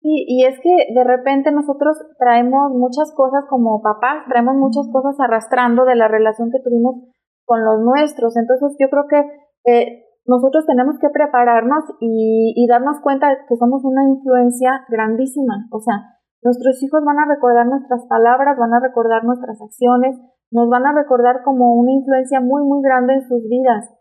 Sí, 0.00 0.24
y 0.26 0.44
es 0.46 0.58
que 0.60 0.94
de 0.94 1.04
repente 1.04 1.52
nosotros 1.52 1.96
traemos 2.18 2.72
muchas 2.72 3.12
cosas 3.14 3.44
como 3.50 3.82
papás, 3.82 4.24
traemos 4.28 4.56
muchas 4.56 4.88
cosas 4.90 5.14
arrastrando 5.20 5.84
de 5.84 5.94
la 5.94 6.08
relación 6.08 6.50
que 6.50 6.60
tuvimos 6.64 7.04
con 7.44 7.64
los 7.64 7.80
nuestros. 7.84 8.36
Entonces 8.36 8.76
yo 8.80 8.88
creo 8.88 9.04
que 9.08 9.20
eh, 9.68 10.04
nosotros 10.24 10.64
tenemos 10.64 10.98
que 10.98 11.10
prepararnos 11.10 11.84
y, 12.00 12.54
y, 12.56 12.66
darnos 12.66 13.00
cuenta 13.00 13.28
de 13.28 13.36
que 13.46 13.56
somos 13.56 13.84
una 13.84 14.04
influencia 14.08 14.86
grandísima. 14.88 15.68
O 15.70 15.80
sea, 15.80 16.16
nuestros 16.42 16.82
hijos 16.82 17.04
van 17.04 17.18
a 17.18 17.28
recordar 17.28 17.66
nuestras 17.66 18.06
palabras, 18.06 18.56
van 18.56 18.72
a 18.72 18.80
recordar 18.80 19.24
nuestras 19.24 19.60
acciones, 19.60 20.16
nos 20.50 20.68
van 20.70 20.86
a 20.86 20.94
recordar 20.94 21.42
como 21.44 21.74
una 21.74 21.92
influencia 21.92 22.40
muy, 22.40 22.62
muy 22.64 22.82
grande 22.82 23.14
en 23.14 23.22
sus 23.28 23.42
vidas, 23.48 23.92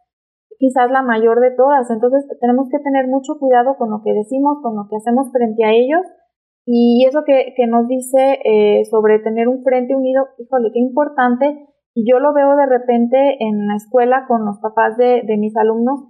quizás 0.60 0.92
la 0.92 1.02
mayor 1.02 1.40
de 1.40 1.56
todas. 1.56 1.90
Entonces 1.90 2.28
tenemos 2.40 2.70
que 2.70 2.78
tener 2.80 3.08
mucho 3.08 3.40
cuidado 3.40 3.76
con 3.78 3.90
lo 3.90 4.04
que 4.04 4.14
decimos, 4.14 4.60
con 4.62 4.76
lo 4.76 4.86
que 4.88 4.98
hacemos 4.98 5.32
frente 5.32 5.66
a 5.66 5.72
ellos. 5.72 6.06
Y 6.66 7.04
eso 7.08 7.24
que, 7.26 7.56
nos 7.68 7.88
dice 7.88 8.38
eh, 8.46 8.86
sobre 8.86 9.18
tener 9.20 9.48
un 9.48 9.64
frente 9.64 9.96
unido, 9.96 10.28
híjole, 10.38 10.70
qué 10.72 10.80
importante 10.80 11.66
y 11.96 12.06
yo 12.08 12.20
lo 12.20 12.34
veo 12.34 12.56
de 12.56 12.68
repente 12.68 13.18
en 13.40 13.66
la 13.66 13.76
escuela 13.76 14.26
con 14.28 14.46
los 14.46 14.60
papás 14.60 14.96
de, 14.98 15.24
de 15.26 15.38
mis 15.38 15.58
alumnos 15.58 16.06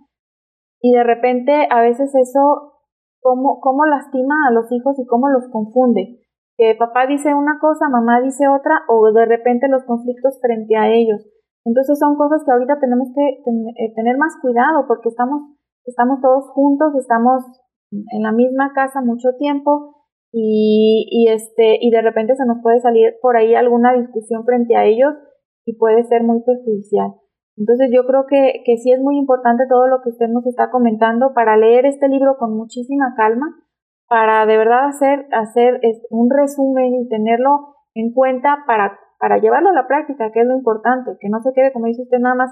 y 0.81 0.93
de 0.93 1.03
repente 1.03 1.67
a 1.69 1.81
veces 1.81 2.13
eso, 2.15 2.73
cómo, 3.21 3.59
cómo 3.59 3.85
lastima 3.85 4.35
a 4.47 4.51
los 4.51 4.71
hijos 4.71 4.97
y 4.99 5.05
cómo 5.05 5.29
los 5.29 5.47
confunde. 5.49 6.19
Que 6.57 6.75
papá 6.75 7.07
dice 7.07 7.33
una 7.33 7.57
cosa, 7.59 7.87
mamá 7.89 8.21
dice 8.21 8.47
otra 8.47 8.81
o 8.89 9.11
de 9.11 9.25
repente 9.25 9.67
los 9.69 9.83
conflictos 9.85 10.39
frente 10.41 10.75
a 10.75 10.91
ellos. 10.91 11.25
Entonces 11.65 11.99
son 11.99 12.15
cosas 12.15 12.41
que 12.45 12.51
ahorita 12.51 12.79
tenemos 12.79 13.09
que 13.13 13.27
eh, 13.27 13.93
tener 13.95 14.17
más 14.17 14.33
cuidado 14.41 14.85
porque 14.87 15.09
estamos, 15.09 15.41
estamos 15.85 16.21
todos 16.21 16.49
juntos, 16.51 16.95
estamos 16.95 17.43
en 17.91 18.23
la 18.23 18.31
misma 18.31 18.71
casa 18.73 19.01
mucho 19.01 19.29
tiempo 19.37 19.95
y, 20.31 21.07
y, 21.09 21.27
este, 21.29 21.77
y 21.81 21.89
de 21.89 22.01
repente 22.01 22.35
se 22.35 22.45
nos 22.45 22.61
puede 22.61 22.79
salir 22.79 23.15
por 23.21 23.35
ahí 23.35 23.55
alguna 23.55 23.93
discusión 23.93 24.45
frente 24.45 24.75
a 24.75 24.85
ellos 24.85 25.13
y 25.65 25.75
puede 25.77 26.03
ser 26.03 26.23
muy 26.23 26.41
perjudicial. 26.41 27.13
Entonces 27.57 27.89
yo 27.93 28.05
creo 28.05 28.25
que, 28.25 28.63
que 28.63 28.77
sí 28.77 28.91
es 28.91 29.01
muy 29.01 29.17
importante 29.17 29.65
todo 29.67 29.87
lo 29.87 30.01
que 30.01 30.09
usted 30.09 30.27
nos 30.29 30.45
está 30.47 30.71
comentando 30.71 31.33
para 31.33 31.57
leer 31.57 31.85
este 31.85 32.07
libro 32.07 32.37
con 32.37 32.55
muchísima 32.55 33.13
calma, 33.17 33.47
para 34.07 34.45
de 34.45 34.57
verdad 34.57 34.87
hacer, 34.87 35.27
hacer 35.33 35.81
un 36.09 36.29
resumen 36.29 36.95
y 36.95 37.09
tenerlo 37.09 37.75
en 37.93 38.13
cuenta 38.13 38.63
para, 38.65 38.97
para 39.19 39.37
llevarlo 39.37 39.69
a 39.69 39.73
la 39.73 39.87
práctica, 39.87 40.31
que 40.31 40.41
es 40.41 40.47
lo 40.47 40.55
importante, 40.55 41.11
que 41.19 41.29
no 41.29 41.39
se 41.41 41.51
quede, 41.53 41.73
como 41.73 41.87
dice 41.87 42.03
usted, 42.03 42.19
nada 42.19 42.35
más 42.35 42.51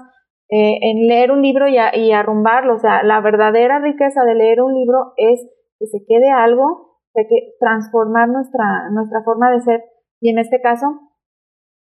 eh, 0.50 0.78
en 0.80 1.08
leer 1.08 1.30
un 1.32 1.42
libro 1.42 1.66
y, 1.66 1.76
y 1.76 2.12
arrumbarlo. 2.12 2.74
O 2.74 2.78
sea, 2.78 3.02
la 3.02 3.20
verdadera 3.20 3.80
riqueza 3.80 4.24
de 4.24 4.34
leer 4.34 4.62
un 4.62 4.74
libro 4.74 5.12
es 5.16 5.40
que 5.78 5.86
se 5.86 6.04
quede 6.06 6.30
algo, 6.30 6.98
de 7.14 7.26
que 7.26 7.56
transformar 7.58 8.28
nuestra, 8.28 8.90
nuestra 8.90 9.22
forma 9.22 9.50
de 9.50 9.60
ser. 9.60 9.84
Y 10.20 10.30
en 10.30 10.38
este 10.38 10.60
caso, 10.60 10.86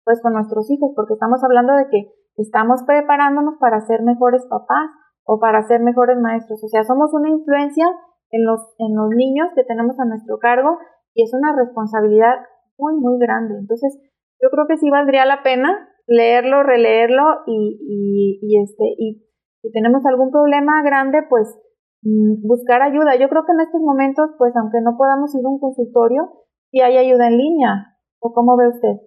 pues 0.03 0.21
con 0.21 0.33
nuestros 0.33 0.69
hijos, 0.71 0.91
porque 0.95 1.13
estamos 1.13 1.43
hablando 1.43 1.75
de 1.75 1.87
que 1.89 2.13
estamos 2.37 2.83
preparándonos 2.83 3.55
para 3.59 3.81
ser 3.81 4.03
mejores 4.03 4.45
papás 4.49 4.89
o 5.25 5.39
para 5.39 5.63
ser 5.63 5.81
mejores 5.81 6.17
maestros. 6.17 6.63
O 6.63 6.67
sea, 6.67 6.83
somos 6.83 7.13
una 7.13 7.29
influencia 7.29 7.85
en 8.31 8.45
los, 8.45 8.73
en 8.79 8.95
los 8.95 9.09
niños 9.09 9.49
que 9.55 9.63
tenemos 9.63 9.99
a 9.99 10.05
nuestro 10.05 10.37
cargo 10.39 10.77
y 11.13 11.23
es 11.23 11.33
una 11.33 11.55
responsabilidad 11.55 12.35
muy, 12.77 12.95
muy 12.95 13.19
grande. 13.19 13.57
Entonces, 13.59 13.99
yo 14.41 14.49
creo 14.49 14.67
que 14.67 14.77
sí 14.77 14.89
valdría 14.89 15.25
la 15.25 15.43
pena 15.43 15.89
leerlo, 16.07 16.63
releerlo 16.63 17.43
y, 17.45 18.39
y, 18.41 18.63
este, 18.63 18.83
y 18.97 19.23
si 19.61 19.71
tenemos 19.71 20.05
algún 20.05 20.31
problema 20.31 20.81
grande, 20.83 21.19
pues 21.29 21.59
mm, 22.03 22.47
buscar 22.47 22.81
ayuda. 22.81 23.15
Yo 23.19 23.27
creo 23.29 23.43
que 23.45 23.51
en 23.51 23.61
estos 23.61 23.81
momentos, 23.81 24.31
pues 24.37 24.55
aunque 24.55 24.79
no 24.81 24.95
podamos 24.97 25.35
ir 25.35 25.45
a 25.45 25.49
un 25.49 25.59
consultorio, 25.59 26.45
sí 26.71 26.81
hay 26.81 26.97
ayuda 26.97 27.27
en 27.27 27.37
línea. 27.37 27.97
¿O 28.19 28.33
cómo 28.33 28.57
ve 28.57 28.69
usted? 28.69 29.03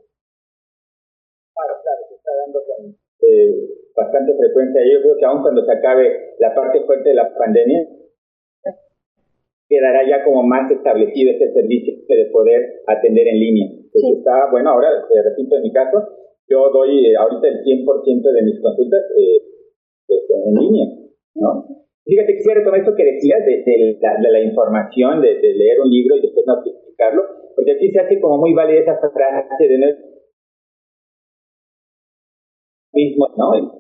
con 2.50 2.96
eh, 3.22 3.54
bastante 3.96 4.32
frecuencia. 4.36 4.80
Yo 4.82 5.02
creo 5.02 5.16
que 5.18 5.26
aún 5.26 5.42
cuando 5.42 5.64
se 5.64 5.72
acabe 5.72 6.36
la 6.38 6.54
parte 6.54 6.82
fuerte 6.84 7.10
de 7.10 7.14
la 7.14 7.34
pandemia, 7.34 7.88
quedará 9.70 10.02
ya 10.02 10.24
como 10.26 10.42
más 10.42 10.66
establecido 10.68 11.30
este 11.30 11.54
servicio 11.54 11.94
de 12.08 12.26
poder 12.34 12.82
atender 12.90 13.28
en 13.28 13.38
línea. 13.38 13.66
está, 13.94 14.50
bueno, 14.50 14.70
ahora, 14.70 14.90
eh, 14.90 15.22
repito, 15.22 15.54
en 15.54 15.62
mi 15.62 15.72
caso, 15.72 16.02
yo 16.50 16.70
doy 16.74 17.06
eh, 17.06 17.14
ahorita 17.16 17.46
el 17.46 17.62
100% 17.62 17.86
de 17.86 18.42
mis 18.42 18.60
consultas 18.60 19.00
pues, 20.08 20.20
en 20.26 20.54
línea, 20.58 20.86
¿no? 21.36 21.70
Fíjate, 22.04 22.34
quisiera 22.34 22.58
retomar 22.58 22.80
esto 22.80 22.96
que 22.96 23.04
decías 23.04 23.46
de, 23.46 23.62
de, 23.62 23.98
la, 24.02 24.18
de 24.20 24.30
la, 24.32 24.40
información, 24.42 25.22
de, 25.22 25.38
de, 25.38 25.54
leer 25.54 25.78
un 25.80 25.90
libro 25.90 26.16
y 26.16 26.22
después 26.22 26.44
no 26.44 26.58
explicarlo, 26.58 27.22
porque 27.54 27.72
aquí 27.72 27.92
se 27.92 28.00
hace 28.00 28.20
como 28.20 28.38
muy 28.38 28.52
válida 28.52 28.80
esa 28.80 28.98
frase 28.98 29.68
de 29.68 29.78
no 29.78 29.86
mismo, 32.92 33.28
¿no? 33.36 33.78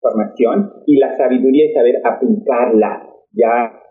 Información 0.00 0.84
y 0.86 0.98
la 0.98 1.16
sabiduría 1.16 1.66
es 1.66 1.74
saber 1.74 1.96
aplicarla 2.04 3.08
ya 3.32 3.82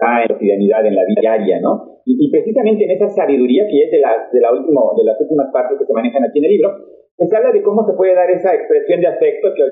en 0.00 0.20
la 0.22 0.28
cotidianidad, 0.28 0.86
en 0.86 0.96
la 0.96 1.04
diaria, 1.20 1.60
¿no? 1.60 2.00
Y, 2.04 2.30
precisamente 2.30 2.84
en 2.84 2.90
esa 2.90 3.08
sabiduría, 3.08 3.66
que 3.68 3.84
es 3.84 3.90
de, 3.90 4.00
las 4.00 4.32
de, 4.32 4.40
la 4.40 4.52
último, 4.52 4.94
de 4.96 5.04
las 5.04 5.20
últimas 5.20 5.52
partes 5.52 5.78
que 5.78 5.84
se 5.84 5.92
manejan 5.92 6.24
aquí 6.24 6.38
en 6.38 6.44
el 6.44 6.50
libro, 6.50 6.70
pues 7.16 7.32
habla 7.32 7.52
de 7.52 7.62
cómo 7.62 7.84
se 7.84 7.92
puede 7.94 8.14
dar 8.14 8.30
esa 8.30 8.54
expresión 8.54 9.00
de 9.00 9.06
afecto 9.06 9.52
que, 9.54 9.62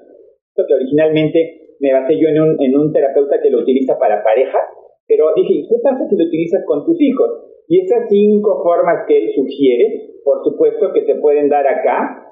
que 0.55 0.75
originalmente 0.75 1.75
me 1.81 1.93
basé 1.93 2.21
yo 2.21 2.29
en 2.29 2.41
un, 2.41 2.61
en 2.61 2.77
un 2.77 2.93
terapeuta 2.93 3.41
que 3.41 3.51
lo 3.51 3.61
utiliza 3.61 3.99
para 3.99 4.23
parejas, 4.23 4.63
pero 5.09 5.33
dije, 5.35 5.67
¿qué 5.69 5.77
pasa 5.83 6.07
si 6.07 6.17
lo 6.17 6.25
utilizas 6.27 6.63
con 6.67 6.85
tus 6.85 7.01
hijos? 7.01 7.49
Y 7.67 7.81
esas 7.81 8.09
cinco 8.09 8.63
formas 8.63 9.05
que 9.09 9.17
él 9.17 9.31
sugiere, 9.35 10.21
por 10.23 10.45
supuesto 10.45 10.93
que 10.93 11.05
se 11.05 11.17
pueden 11.17 11.49
dar 11.49 11.67
acá, 11.67 12.29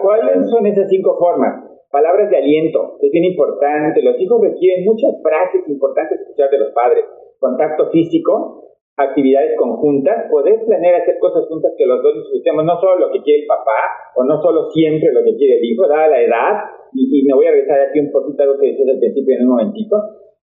¿Cuáles 0.00 0.48
son 0.48 0.66
esas 0.66 0.88
cinco 0.88 1.16
formas? 1.18 1.68
palabras 1.92 2.30
de 2.30 2.38
aliento, 2.38 2.96
es 3.02 3.12
bien 3.12 3.24
importante. 3.24 4.00
Los 4.02 4.18
hijos 4.18 4.40
requieren 4.40 4.84
muchas 4.84 5.12
frases 5.22 5.68
importantes 5.68 6.20
escuchar 6.20 6.48
de 6.48 6.58
los 6.58 6.72
padres. 6.72 7.04
Contacto 7.42 7.90
físico, 7.90 8.70
actividades 8.96 9.58
conjuntas, 9.58 10.30
poder 10.30 10.62
planear 10.64 11.02
hacer 11.02 11.18
cosas 11.18 11.42
juntas 11.48 11.74
que 11.76 11.86
los 11.86 12.02
dos 12.02 12.14
disfrutemos, 12.22 12.64
no 12.64 12.78
solo 12.78 13.06
lo 13.06 13.12
que 13.12 13.22
quiere 13.22 13.42
el 13.42 13.48
papá 13.50 14.14
o 14.14 14.22
no 14.22 14.40
solo 14.40 14.70
siempre 14.70 15.10
lo 15.10 15.24
que 15.24 15.34
quiere 15.34 15.58
el 15.58 15.64
hijo, 15.64 15.88
dada 15.88 16.06
la 16.06 16.22
edad, 16.22 16.54
y, 16.94 17.24
me 17.26 17.34
voy 17.34 17.46
a 17.46 17.50
regresar 17.50 17.80
aquí 17.80 17.98
un 17.98 18.12
poquito 18.12 18.42
a 18.42 18.46
lo 18.46 18.58
que 18.60 18.68
decías 18.68 18.88
al 18.94 19.00
principio 19.00 19.34
en 19.34 19.42
un 19.42 19.50
momentito. 19.56 19.96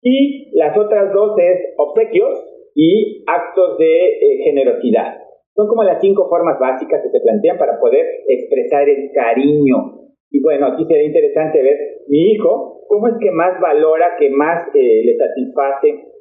Y 0.03 0.51
las 0.57 0.77
otras 0.77 1.13
dos 1.13 1.39
es 1.39 1.75
obsequios 1.77 2.35
y 2.75 3.23
actos 3.27 3.79
de 3.79 4.07
eh, 4.09 4.43
generosidad. 4.45 5.23
Son 5.55 5.69
como 5.69 5.85
las 5.85 6.01
cinco 6.01 6.27
formas 6.29 6.59
básicas 6.59 7.03
que 7.03 7.11
se 7.11 7.21
plantean 7.21 7.59
para 7.59 7.79
poder 7.79 8.07
expresar 8.27 8.89
el 8.89 9.13
cariño. 9.13 10.09
Y 10.31 10.41
bueno, 10.43 10.67
aquí 10.67 10.85
sería 10.87 11.07
interesante 11.07 11.63
ver 11.63 11.77
mi 12.09 12.33
hijo, 12.33 12.87
cómo 12.89 13.09
es 13.09 13.15
que 13.21 13.31
más 13.31 13.61
valora, 13.61 14.17
que 14.19 14.31
más 14.31 14.67
eh, 14.75 15.03
le 15.05 15.15
satisface 15.17 16.12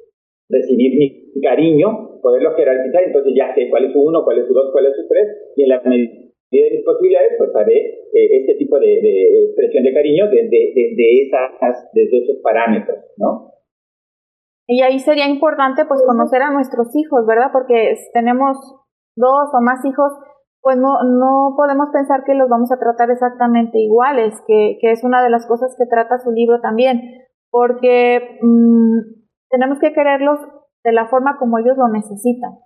recibir 0.52 0.98
mi 0.98 1.40
cariño, 1.40 2.20
poderlo 2.22 2.54
jerarquizar, 2.54 3.02
entonces 3.04 3.32
ya 3.36 3.54
sé 3.54 3.68
cuál 3.68 3.86
es 3.86 3.92
su 3.92 4.00
uno, 4.00 4.22
cuál 4.24 4.38
es 4.38 4.46
su 4.46 4.54
dos, 4.54 4.70
cuál 4.72 4.86
es 4.86 4.94
su 4.94 5.08
tres, 5.08 5.26
y 5.56 5.62
en 5.64 5.68
la 5.68 5.80
medida 5.82 6.22
de 6.50 6.70
mis 6.70 6.84
posibilidades, 6.84 7.32
pues 7.38 7.50
haré 7.56 7.78
eh, 8.12 8.38
este 8.40 8.54
tipo 8.56 8.78
de, 8.78 9.00
expresión 9.48 9.84
de 9.84 9.94
cariño 9.94 10.26
desde, 10.26 10.72
desde, 10.76 11.22
esas, 11.26 11.90
desde 11.92 12.18
esos 12.22 12.36
parámetros, 12.42 12.98
¿no? 13.16 13.50
Y 14.68 14.82
ahí 14.82 14.98
sería 15.00 15.28
importante 15.28 15.84
pues 15.86 16.02
conocer 16.06 16.40
a 16.42 16.52
nuestros 16.52 16.94
hijos, 16.94 17.26
¿verdad? 17.26 17.50
Porque 17.52 17.94
tenemos 18.12 18.56
dos 19.16 19.50
o 19.52 19.60
más 19.60 19.84
hijos, 19.84 20.12
pues 20.60 20.76
no, 20.76 21.02
no 21.02 21.54
podemos 21.56 21.88
pensar 21.92 22.22
que 22.24 22.34
los 22.34 22.48
vamos 22.48 22.70
a 22.70 22.78
tratar 22.78 23.10
exactamente 23.10 23.80
iguales, 23.80 24.34
que, 24.46 24.78
que 24.80 24.92
es 24.92 25.02
una 25.02 25.22
de 25.22 25.30
las 25.30 25.46
cosas 25.46 25.74
que 25.76 25.86
trata 25.86 26.18
su 26.18 26.30
libro 26.30 26.60
también, 26.60 27.00
porque 27.50 28.38
mm, 28.40 29.21
tenemos 29.52 29.78
que 29.78 29.92
quererlos 29.92 30.40
de 30.82 30.92
la 30.92 31.06
forma 31.06 31.36
como 31.38 31.60
ellos 31.60 31.76
lo 31.76 31.92
necesitan. 31.92 32.56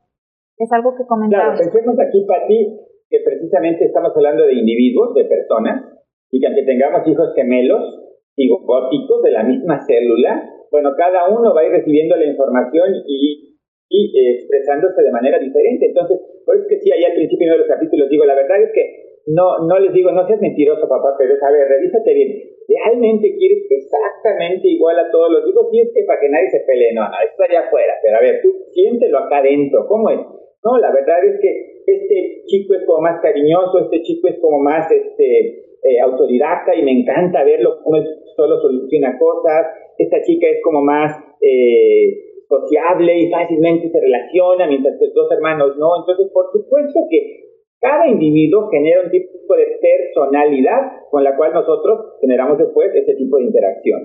Es 0.57 0.71
algo 0.73 0.95
que 0.95 1.05
comentaba. 1.05 1.53
Claro, 1.53 1.59
pensemos 1.59 1.99
aquí, 1.99 2.25
Pati, 2.25 2.79
que 3.11 3.19
precisamente 3.27 3.85
estamos 3.85 4.15
hablando 4.15 4.47
de 4.47 4.55
individuos, 4.55 5.13
de 5.15 5.27
personas, 5.27 5.85
y 6.31 6.41
que 6.41 6.47
aunque 6.47 6.63
tengamos 6.63 7.07
hijos 7.07 7.35
gemelos, 7.35 8.07
góticos 8.39 9.23
de 9.23 9.33
la 9.33 9.43
misma 9.43 9.85
célula, 9.85 10.49
bueno, 10.71 10.93
cada 10.97 11.29
uno 11.29 11.55
va 11.55 11.63
a 11.63 11.67
ir 11.67 11.73
recibiendo 11.73 12.17
la 12.17 12.27
información 12.27 12.95
y, 13.07 13.57
y 13.89 14.01
eh, 14.19 14.35
expresándose 14.39 15.03
de 15.03 15.11
manera 15.11 15.39
diferente. 15.39 15.87
Entonces, 15.87 16.21
por 16.45 16.55
eso 16.55 16.65
es 16.65 16.69
que 16.69 16.81
sí, 16.81 16.93
ahí 16.93 17.05
al 17.05 17.15
principio 17.15 17.53
de 17.53 17.59
los 17.59 17.69
capítulos 17.69 18.09
digo, 18.09 18.25
la 18.25 18.35
verdad 18.35 18.63
es 18.63 18.71
que 18.73 19.07
no, 19.27 19.67
no 19.67 19.79
les 19.79 19.93
digo, 19.93 20.13
no 20.13 20.27
seas 20.27 20.41
mentiroso, 20.41 20.89
papá, 20.89 21.17
pero 21.19 21.35
es, 21.35 21.43
a 21.43 21.51
ver, 21.51 21.67
revísate 21.69 22.15
bien. 22.15 22.56
¿Realmente 22.67 23.37
quieres 23.39 23.63
exactamente 23.71 24.67
igual 24.67 24.99
a 24.99 25.11
todos 25.11 25.31
los 25.31 25.49
hijos? 25.49 25.71
Si 25.71 25.81
es 25.81 25.91
que 25.95 26.03
para 26.03 26.21
que 26.21 26.29
nadie 26.29 26.51
se 26.51 26.61
pelee, 26.67 26.93
no, 26.95 27.03
no, 27.03 27.17
esto 27.23 27.43
allá 27.43 27.67
afuera, 27.67 27.95
pero 28.03 28.17
a 28.17 28.21
ver, 28.21 28.43
tú 28.43 28.51
siéntelo 28.73 29.19
acá 29.19 29.39
adentro, 29.39 29.87
¿cómo 29.87 30.11
es? 30.11 30.19
No, 30.65 30.79
la 30.79 30.91
verdad 30.91 31.23
es 31.25 31.39
que 31.41 31.83
este 31.87 32.43
chico 32.47 32.75
es 32.75 32.85
como 32.85 33.03
más 33.03 33.21
cariñoso, 33.23 33.79
este 33.79 34.03
chico 34.03 34.27
es 34.27 34.39
como 34.41 34.59
más 34.59 34.91
este, 34.91 35.79
eh, 35.83 36.01
autodidacta 36.03 36.75
y 36.75 36.83
me 36.83 36.91
encanta 36.91 37.45
verlo 37.45 37.79
como 37.85 37.97
él 37.97 38.05
solo 38.35 38.61
soluciona 38.61 39.17
cosas, 39.19 39.67
esta 39.97 40.21
chica 40.23 40.49
es 40.49 40.61
como 40.63 40.83
más 40.83 41.13
eh, 41.41 42.27
sociable 42.49 43.19
y 43.19 43.31
fácilmente 43.31 43.89
se 43.91 44.01
relaciona, 44.01 44.67
mientras 44.67 44.99
que 44.99 45.07
los 45.07 45.15
dos 45.15 45.31
hermanos 45.33 45.77
no. 45.79 46.01
Entonces, 46.01 46.31
por 46.33 46.51
supuesto 46.53 47.01
que 47.11 47.46
cada 47.81 48.09
individuo 48.09 48.69
genera 48.71 49.03
un 49.05 49.11
tipo 49.11 49.55
de 49.55 49.79
personalidad 49.81 51.09
con 51.11 51.25
la 51.25 51.37
cual 51.37 51.53
nosotros 51.53 52.17
generamos 52.21 52.59
después 52.59 52.95
ese 52.95 53.15
tipo 53.15 53.37
de 53.37 53.45
interacción. 53.45 54.01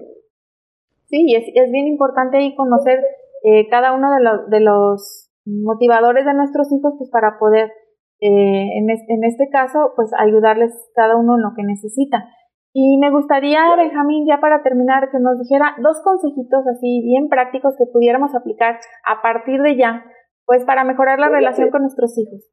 Sí, 1.06 1.34
es, 1.36 1.46
es 1.54 1.72
bien 1.72 1.88
importante 1.88 2.38
ahí 2.38 2.56
conocer 2.56 3.00
eh, 3.44 3.68
cada 3.70 3.94
uno 3.94 4.12
de 4.12 4.24
los, 4.24 4.50
de 4.50 4.60
los 4.62 5.32
motivadores 5.46 6.26
de 6.26 6.34
nuestros 6.34 6.72
hijos, 6.72 6.94
pues 6.98 7.10
para 7.10 7.38
poder, 7.40 7.72
eh, 8.20 8.68
en, 8.78 8.90
en 8.90 9.24
este 9.24 9.50
caso, 9.50 9.94
pues 9.96 10.12
ayudarles 10.18 10.72
cada 10.96 11.18
uno 11.18 11.36
en 11.36 11.42
lo 11.42 11.50
que 11.56 11.64
necesita. 11.64 12.30
Y 12.74 12.98
me 13.00 13.12
gustaría, 13.12 13.76
Benjamín, 13.76 14.26
ya 14.26 14.40
para 14.40 14.64
terminar, 14.64 15.10
que 15.12 15.20
nos 15.20 15.40
dijera 15.40 15.76
dos 15.82 16.02
consejitos 16.04 16.66
así 16.68 17.02
bien 17.04 17.28
prácticos 17.28 17.76
que 17.78 17.86
pudiéramos 17.92 18.34
aplicar 18.34 18.80
a 19.04 19.22
partir 19.22 19.62
de 19.62 19.76
ya, 19.76 20.06
pues 20.46 20.64
para 20.64 20.86
mejorar 20.86 21.20
la 21.20 21.28
relación 21.28 21.70
con 21.70 21.82
nuestros 21.82 22.18
hijos. 22.18 22.48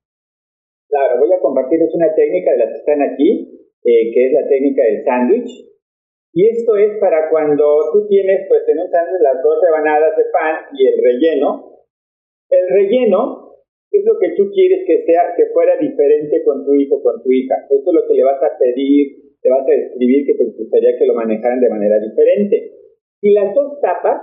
Claro, 0.89 1.21
voy 1.21 1.33
a 1.33 1.41
compartirles 1.41 1.95
una 1.95 2.15
técnica 2.15 2.53
de 2.53 2.59
las 2.59 2.69
que 2.73 2.81
están 2.81 3.03
aquí, 3.03 3.31
eh, 3.85 4.11
que 4.13 4.21
es 4.27 4.33
la 4.33 4.49
técnica 4.49 4.83
del 4.85 5.05
sándwich. 5.05 5.51
Y 6.33 6.49
esto 6.49 6.77
es 6.77 6.97
para 6.99 7.29
cuando 7.31 7.65
tú 7.93 8.07
tienes, 8.09 8.49
pues 8.49 8.65
en 8.69 8.81
un 8.81 8.89
sándwich 8.89 9.21
las 9.21 9.43
dos 9.43 9.61
rebanadas 9.61 10.17
de 10.17 10.25
pan 10.33 10.73
y 10.73 10.87
el 10.89 10.97
relleno, 11.03 11.85
el 12.49 12.67
relleno 12.73 13.49
es 13.91 14.05
lo 14.05 14.19
que 14.19 14.33
tú 14.37 14.51
quieres 14.53 14.85
que 14.87 15.05
sea, 15.05 15.33
que 15.37 15.53
fuera 15.53 15.77
diferente 15.77 16.43
con 16.45 16.65
tu 16.65 16.75
hijo, 16.75 17.03
con 17.03 17.23
tu 17.23 17.31
hija. 17.33 17.57
Eso 17.69 17.85
es 17.85 17.95
lo 17.95 18.07
que 18.09 18.15
le 18.15 18.25
vas 18.25 18.43
a 18.43 18.57
pedir, 18.59 19.37
te 19.41 19.51
vas 19.51 19.65
a 19.69 19.73
describir 19.73 20.27
que 20.27 20.35
te 20.35 20.45
gustaría 20.45 20.97
que 20.99 21.07
lo 21.07 21.15
manejaran 21.15 21.61
de 21.61 21.69
manera 21.69 21.97
diferente. 22.01 22.73
Y 23.21 23.33
las 23.33 23.55
dos 23.55 23.81
tapas 23.81 24.23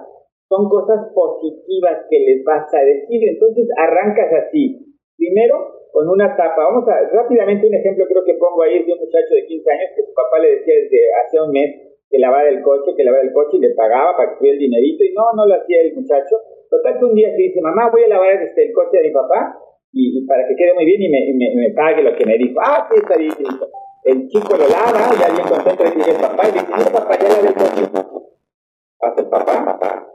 son 0.49 0.69
cosas 0.69 1.11
positivas 1.13 2.05
que 2.09 2.19
les 2.19 2.43
vas 2.43 2.73
a 2.73 2.81
decir. 2.83 3.21
Entonces 3.29 3.67
arrancas 3.77 4.31
así. 4.45 4.94
Primero, 5.25 5.89
con 5.89 6.05
una 6.07 6.37
tapa. 6.37 6.69
Vamos 6.69 6.85
a, 6.85 7.01
rápidamente 7.09 7.65
un 7.65 7.73
ejemplo 7.73 8.05
creo 8.05 8.23
que 8.23 8.35
pongo 8.35 8.61
ahí 8.61 8.77
es 8.77 8.85
de 8.85 8.93
un 8.93 8.99
muchacho 8.99 9.33
de 9.33 9.47
15 9.47 9.71
años 9.71 9.89
que 9.95 10.03
su 10.05 10.13
papá 10.13 10.37
le 10.37 10.61
decía 10.61 10.75
desde 10.85 11.01
hace 11.17 11.41
un 11.41 11.49
mes 11.49 11.97
que 12.11 12.19
lavara 12.19 12.47
el 12.49 12.61
coche, 12.61 12.93
que 12.95 13.03
lavara 13.03 13.23
el 13.23 13.33
coche 13.33 13.57
y 13.57 13.61
le 13.65 13.73
pagaba 13.73 14.15
para 14.15 14.29
que 14.29 14.37
tuviera 14.37 14.53
el 14.53 14.59
dinerito 14.59 15.03
y 15.03 15.13
no, 15.17 15.33
no 15.33 15.47
lo 15.47 15.55
hacía 15.55 15.81
el 15.81 15.95
muchacho 15.95 16.37
Total 16.69 16.99
que 16.99 17.05
un 17.05 17.15
día 17.15 17.31
se 17.31 17.37
dice, 17.37 17.61
mamá, 17.61 17.89
voy 17.89 18.03
a 18.03 18.07
lavar 18.07 18.33
este, 18.33 18.67
el 18.67 18.73
coche 18.73 18.97
de 18.97 19.07
mi 19.07 19.11
papá 19.13 19.57
y, 19.93 20.25
para 20.27 20.47
que 20.47 20.55
quede 20.55 20.73
muy 20.73 20.85
bien 20.85 21.01
y 21.01 21.09
me, 21.09 21.55
me, 21.55 21.73
pague 21.73 22.03
lo 22.03 22.15
que 22.15 22.25
me 22.25 22.37
dijo. 22.37 22.59
Ah, 22.61 22.87
sí, 22.89 22.99
está 23.01 23.17
bien. 23.17 23.33
El 24.03 24.27
chico 24.27 24.57
lo 24.57 24.67
lava, 24.67 25.09
ya 25.17 25.33
bien 25.33 25.47
contento 25.47 25.83
de 25.83 25.91
que 25.91 26.11
el 26.11 26.21
papá 26.21 26.43
y 26.49 26.51
dice, 26.53 26.69
no, 26.69 26.85
papá, 26.91 27.17
ya 27.17 27.29
lavé 27.29 27.47
el 27.47 27.53
coche. 27.55 27.81
Hace 28.99 29.21
el 29.21 29.29
papá, 29.29 29.65
papá. 29.65 30.07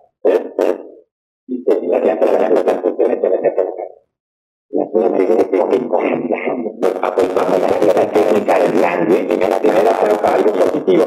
Dice, 1.46 1.80
la 1.86 1.98
llanta, 1.98 2.26
la 2.26 2.48
llanta, 2.50 2.94
se 2.96 3.08
mete 3.08 3.28
la 3.28 3.40
llanta 3.40 3.79
casa. 4.70 6.30
La 7.00 8.06
técnica 8.10 8.54
del 8.58 8.74
y 9.10 9.36
me 9.36 9.48
la 9.48 9.58
primera 9.58 9.92
para 9.98 10.34
algo 10.36 10.52
positivo. 10.52 11.04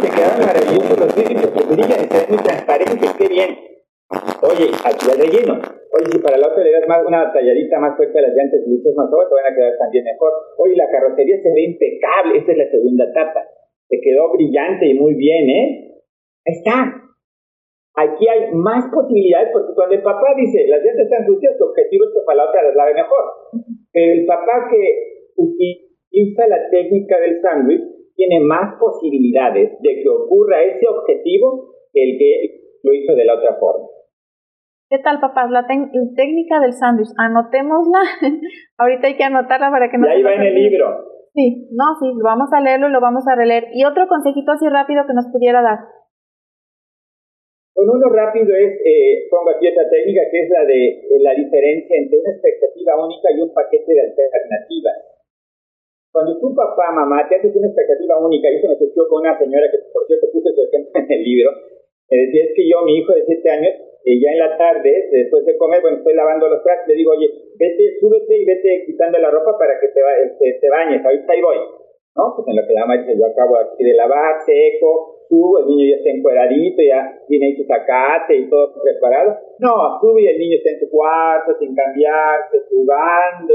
Te 0.00 0.08
quedan 0.08 0.40
maravillosos 0.40 0.98
los 0.98 1.14
vidrios 1.14 1.46
que 1.46 1.62
brillan, 1.64 2.00
muy 2.28 2.38
transparentes, 2.38 3.12
qué 3.18 3.28
bien. 3.28 3.50
Oye, 4.42 4.70
aquí 4.84 5.06
el 5.12 5.18
relleno. 5.18 5.54
Oye, 5.92 6.06
si 6.12 6.18
para 6.18 6.36
la 6.36 6.48
otra 6.48 6.62
le 6.62 6.72
das 6.72 6.88
más, 6.88 7.04
una 7.06 7.32
talladita 7.32 7.80
más 7.80 7.96
fuerte 7.96 8.18
a 8.18 8.22
las 8.22 8.34
llantas 8.34 8.60
y 8.64 8.70
le 8.70 8.76
echas 8.80 8.94
más 8.96 9.08
te 9.10 9.34
van 9.34 9.52
a 9.52 9.54
quedar 9.54 9.78
también 9.78 10.04
mejor. 10.04 10.32
Oye, 10.58 10.76
la 10.76 10.88
carrocería 10.90 11.36
se 11.42 11.52
ve 11.52 11.62
impecable. 11.64 12.38
Esta 12.38 12.52
es 12.52 12.58
la 12.58 12.70
segunda 12.70 13.04
etapa. 13.04 13.44
Te 13.88 14.00
quedó 14.00 14.32
brillante 14.32 14.86
y 14.86 14.94
muy 14.94 15.14
bien, 15.14 15.50
¿eh? 15.50 16.02
Ahí 16.46 16.54
está. 16.54 17.05
Aquí 17.96 18.28
hay 18.28 18.52
más 18.52 18.84
posibilidades 18.92 19.48
porque 19.52 19.72
cuando 19.74 19.94
el 19.96 20.02
papá 20.02 20.36
dice, 20.36 20.68
las 20.68 20.84
llantas 20.84 21.08
están 21.08 21.26
sucias, 21.26 21.56
su 21.56 21.64
objetivo 21.64 22.04
es 22.04 22.12
que 22.12 22.26
para 22.26 22.44
la 22.44 22.48
otra 22.48 22.62
las 22.62 22.76
lave 22.76 22.92
mejor. 22.92 23.24
Pero 23.92 24.12
el 24.12 24.26
papá 24.26 24.68
que 24.68 25.32
utiliza 25.36 26.46
la 26.46 26.68
técnica 26.68 27.18
del 27.18 27.40
sándwich 27.40 27.80
tiene 28.14 28.40
más 28.44 28.76
posibilidades 28.78 29.80
de 29.80 29.90
que 30.02 30.08
ocurra 30.08 30.62
ese 30.62 30.86
objetivo 30.88 31.72
que 31.92 32.02
el 32.02 32.18
que 32.18 32.30
lo 32.82 32.92
hizo 32.92 33.14
de 33.14 33.24
la 33.24 33.34
otra 33.34 33.56
forma. 33.56 33.88
¿Qué 34.88 34.98
tal, 34.98 35.18
papás? 35.18 35.50
La, 35.50 35.66
técnica 35.66 36.60
del 36.60 36.72
sándwich, 36.72 37.10
anotémosla. 37.16 38.00
Ahorita 38.78 39.08
hay 39.08 39.16
que 39.16 39.24
anotarla 39.24 39.70
para 39.70 39.90
que 39.90 39.98
no... 39.98 40.06
Y 40.06 40.10
ahí 40.10 40.22
va 40.22 40.34
en 40.34 40.42
el 40.42 40.54
libro. 40.54 41.16
Sí, 41.34 41.68
no, 41.72 41.84
sí, 42.00 42.12
vamos 42.22 42.52
a 42.52 42.60
leerlo 42.60 42.88
y 42.88 42.92
lo 42.92 43.00
vamos 43.00 43.24
a 43.26 43.34
releer. 43.34 43.68
Y 43.72 43.84
otro 43.84 44.06
consejito 44.06 44.52
así 44.52 44.68
rápido 44.68 45.04
que 45.06 45.14
nos 45.14 45.26
pudiera 45.32 45.60
dar. 45.60 45.78
Con 47.76 47.84
uno 47.92 48.08
rápido 48.08 48.56
es, 48.56 48.72
eh, 48.80 49.28
pongo 49.28 49.52
aquí 49.52 49.68
esta 49.68 49.84
técnica, 49.92 50.24
que 50.32 50.40
es 50.40 50.48
la 50.48 50.64
de 50.64 50.80
eh, 50.96 51.20
la 51.20 51.36
diferencia 51.36 51.92
entre 51.92 52.16
una 52.24 52.32
expectativa 52.32 53.04
única 53.04 53.28
y 53.36 53.40
un 53.44 53.52
paquete 53.52 53.92
de 53.92 54.00
alternativas. 54.00 54.96
Cuando 56.08 56.40
tu 56.40 56.56
papá, 56.56 56.88
mamá, 56.96 57.28
te 57.28 57.36
haces 57.36 57.52
una 57.52 57.68
expectativa 57.68 58.16
única, 58.16 58.48
y 58.48 58.56
eso 58.56 58.72
me 58.72 58.80
sucedió 58.80 59.04
con 59.12 59.20
una 59.20 59.36
señora 59.36 59.68
que, 59.68 59.76
por 59.92 60.08
cierto, 60.08 60.24
puse 60.32 60.56
su 60.56 60.62
ejemplo 60.64 61.04
en 61.04 61.20
el 61.20 61.22
libro, 61.22 61.50
me 62.08 62.16
decía, 62.16 62.48
es 62.48 62.52
que 62.56 62.64
yo, 62.64 62.80
mi 62.80 62.96
hijo 62.96 63.12
de 63.12 63.28
7 63.28 63.44
años, 63.44 63.74
y 64.08 64.24
ya 64.24 64.32
en 64.32 64.38
la 64.38 64.56
tarde, 64.56 65.12
después 65.12 65.44
de 65.44 65.58
comer, 65.58 65.82
bueno, 65.82 65.98
estoy 65.98 66.14
lavando 66.14 66.48
los 66.48 66.64
platos, 66.64 66.88
le 66.88 66.94
digo, 66.96 67.12
oye, 67.12 67.28
vete, 67.60 68.00
súbete 68.00 68.40
y 68.40 68.44
vete 68.46 68.84
quitando 68.86 69.18
la 69.18 69.28
ropa 69.28 69.52
para 69.58 69.76
que 69.76 69.92
te, 69.92 70.00
este, 70.24 70.64
te 70.64 70.68
bañes, 70.70 71.04
ahorita 71.04 71.28
ahí 71.28 71.42
voy. 71.42 71.60
¿No? 72.16 72.32
Pues 72.32 72.48
en 72.48 72.56
lo 72.56 72.64
que 72.64 72.72
la 72.72 72.88
mamá 72.88 73.04
dice, 73.04 73.18
yo 73.18 73.26
acabo 73.26 73.58
aquí 73.60 73.84
de 73.84 73.92
lavar, 73.92 74.40
seco, 74.46 75.15
subo, 75.28 75.58
el 75.60 75.66
niño 75.66 75.84
ya 75.90 75.96
está 75.96 76.10
encueradito, 76.10 76.82
ya 76.82 77.00
tiene 77.28 77.46
ahí 77.46 77.56
su 77.56 77.64
sacate 77.64 78.36
y 78.36 78.48
todo 78.48 78.72
preparado. 78.82 79.36
No, 79.58 79.98
sube 80.00 80.22
y 80.22 80.26
el 80.26 80.38
niño 80.38 80.56
está 80.58 80.70
en 80.70 80.80
su 80.80 80.90
cuarto, 80.90 81.52
sin 81.58 81.74
cambiarse, 81.74 82.62
jugando, 82.70 83.54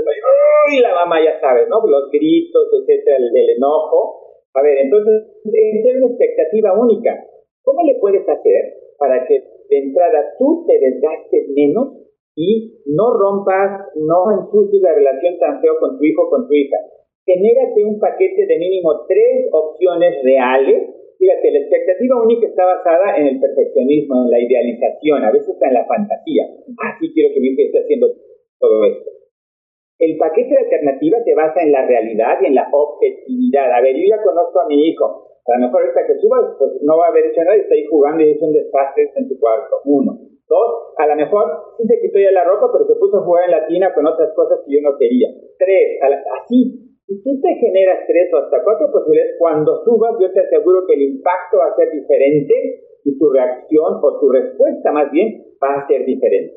y 0.71 0.79
la 0.79 0.93
mamá 0.95 1.17
ya 1.23 1.39
sabe, 1.39 1.67
¿no? 1.67 1.81
Los 1.85 2.11
gritos, 2.11 2.67
etcétera, 2.81 3.17
el, 3.17 3.31
el 3.35 3.49
enojo. 3.57 4.21
A 4.53 4.61
ver, 4.61 4.77
entonces, 4.79 5.31
es 5.45 5.95
una 5.95 6.11
expectativa 6.11 6.73
única. 6.77 7.15
¿Cómo 7.63 7.83
le 7.83 7.95
puedes 7.99 8.27
hacer 8.27 8.61
para 8.97 9.25
que 9.25 9.39
de 9.69 9.77
entrada 9.77 10.33
tú 10.37 10.65
te 10.67 10.77
desgastes 10.77 11.47
menos 11.55 11.97
y 12.35 12.81
no 12.85 13.13
rompas, 13.13 13.87
no 13.95 14.31
ensucies 14.31 14.81
la 14.81 14.93
relación 14.93 15.37
tan 15.39 15.61
feo 15.61 15.79
con 15.79 15.97
tu 15.97 16.03
hijo 16.03 16.23
o 16.27 16.29
con 16.29 16.47
tu 16.47 16.53
hija? 16.53 16.77
Genérate 17.25 17.85
un 17.85 17.99
paquete 17.99 18.45
de 18.45 18.57
mínimo 18.57 19.05
tres 19.07 19.47
opciones 19.51 20.15
reales. 20.23 21.00
Fíjate, 21.21 21.53
la 21.53 21.59
expectativa 21.59 22.17
única 22.17 22.47
está 22.49 22.65
basada 22.65 23.13
en 23.21 23.27
el 23.27 23.39
perfeccionismo, 23.39 24.25
en 24.25 24.31
la 24.33 24.41
idealización, 24.41 25.21
a 25.21 25.29
veces 25.29 25.53
está 25.53 25.67
en 25.69 25.77
la 25.77 25.85
fantasía. 25.85 26.49
Así 26.81 27.13
quiero 27.13 27.29
que 27.29 27.39
mi 27.39 27.53
hijo 27.53 27.61
esté 27.61 27.77
haciendo 27.77 28.09
todo 28.57 28.85
esto. 28.89 29.05
El 30.01 30.17
paquete 30.17 30.49
de 30.49 30.65
alternativas 30.65 31.21
se 31.23 31.35
basa 31.35 31.61
en 31.61 31.73
la 31.73 31.85
realidad 31.85 32.41
y 32.41 32.47
en 32.47 32.55
la 32.55 32.65
objetividad. 32.73 33.69
A 33.69 33.81
ver, 33.81 33.93
yo 34.01 34.17
ya 34.17 34.23
conozco 34.23 34.61
a 34.61 34.67
mi 34.67 34.81
hijo. 34.89 35.29
A 35.45 35.59
lo 35.59 35.67
mejor 35.67 35.85
ahorita 35.85 36.07
que 36.09 36.17
subas, 36.17 36.57
pues 36.57 36.81
no 36.81 36.97
va 36.97 37.05
a 37.05 37.09
haber 37.09 37.29
hecho 37.29 37.45
nada 37.45 37.57
y 37.57 37.69
está 37.69 37.75
ahí 37.75 37.85
jugando 37.85 38.23
y 38.23 38.31
es 38.31 38.41
un 38.41 38.53
desastre 38.53 39.13
en 39.13 39.29
su 39.29 39.37
cuarto. 39.39 39.77
Uno. 39.85 40.17
Dos, 40.49 40.69
a 40.97 41.05
lo 41.05 41.15
mejor 41.15 41.45
sí 41.77 41.85
se 41.85 42.01
quitó 42.01 42.17
ya 42.17 42.31
la 42.31 42.49
ropa, 42.49 42.73
pero 42.73 42.89
se 42.89 42.97
puso 42.97 43.21
a 43.21 43.25
jugar 43.25 43.45
en 43.45 43.51
la 43.61 43.67
tina 43.67 43.93
con 43.93 44.07
otras 44.07 44.33
cosas 44.33 44.57
que 44.65 44.73
yo 44.73 44.81
no 44.81 44.97
quería. 44.97 45.29
Tres, 45.59 46.01
así. 46.01 46.90
Si 47.11 47.19
tú 47.23 47.41
te 47.43 47.51
generas 47.59 48.07
tres 48.07 48.31
o 48.31 48.37
hasta 48.39 48.63
cuatro 48.63 48.87
posibilidades, 48.87 49.35
cuando 49.37 49.83
subas, 49.83 50.15
yo 50.15 50.31
te 50.31 50.47
aseguro 50.47 50.87
que 50.87 50.95
el 50.95 51.11
impacto 51.11 51.57
va 51.59 51.67
a 51.67 51.75
ser 51.75 51.91
diferente 51.91 52.55
y 53.03 53.19
tu 53.19 53.29
reacción 53.29 53.99
o 53.99 54.17
tu 54.17 54.31
respuesta 54.31 54.93
más 54.93 55.11
bien 55.11 55.43
va 55.61 55.75
a 55.75 55.87
ser 55.87 56.05
diferente. 56.05 56.55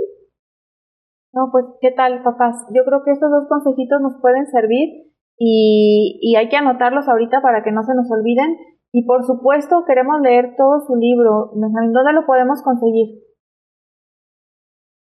No, 1.35 1.51
pues, 1.51 1.65
¿qué 1.81 1.91
tal, 1.91 2.23
papás? 2.23 2.55
Yo 2.71 2.85
creo 2.85 3.03
que 3.03 3.11
estos 3.11 3.35
dos 3.35 3.51
consejitos 3.51 3.99
nos 4.01 4.15
pueden 4.23 4.47
servir 4.47 5.11
y, 5.43 6.21
y 6.23 6.37
hay 6.37 6.49
que 6.49 6.55
anotarlos 6.55 7.09
ahorita 7.09 7.43
para 7.43 7.65
que 7.65 7.73
no 7.73 7.83
se 7.83 7.97
nos 7.97 8.07
olviden. 8.15 8.55
Y 8.93 9.05
por 9.07 9.25
supuesto, 9.25 9.83
queremos 9.85 10.23
leer 10.23 10.55
todo 10.55 10.79
su 10.87 10.95
libro. 10.95 11.51
Benjamín, 11.59 11.91
¿dónde 11.91 12.13
lo 12.13 12.27
podemos 12.27 12.63
conseguir? 12.63 13.27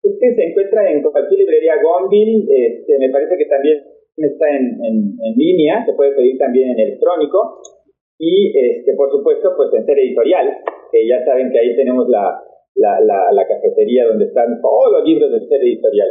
Este 0.02 0.34
se 0.34 0.50
encuentra 0.50 0.90
en 0.90 1.00
cualquier 1.00 1.38
librería 1.38 1.78
Gonville. 1.80 2.42
Este, 2.42 2.98
me 2.98 3.10
parece 3.10 3.38
que 3.38 3.46
también 3.46 3.93
está 4.16 4.46
en, 4.48 4.78
en, 4.78 5.34
línea, 5.36 5.84
se 5.84 5.92
puede 5.94 6.14
pedir 6.14 6.38
también 6.38 6.70
en 6.70 6.78
electrónico. 6.78 7.60
Y, 8.18 8.54
este, 8.54 8.94
por 8.94 9.10
supuesto, 9.10 9.54
pues 9.56 9.74
en 9.74 9.84
ser 9.84 9.98
editorial, 9.98 10.46
que 10.92 11.08
ya 11.08 11.24
saben 11.24 11.50
que 11.50 11.58
ahí 11.58 11.74
tenemos 11.74 12.08
la, 12.08 12.38
la, 12.76 13.00
la, 13.00 13.46
cafetería 13.46 14.06
donde 14.06 14.26
están 14.26 14.60
todos 14.62 14.92
los 14.92 15.04
libros 15.04 15.32
de 15.32 15.40
ser 15.48 15.60
editorial. 15.62 16.08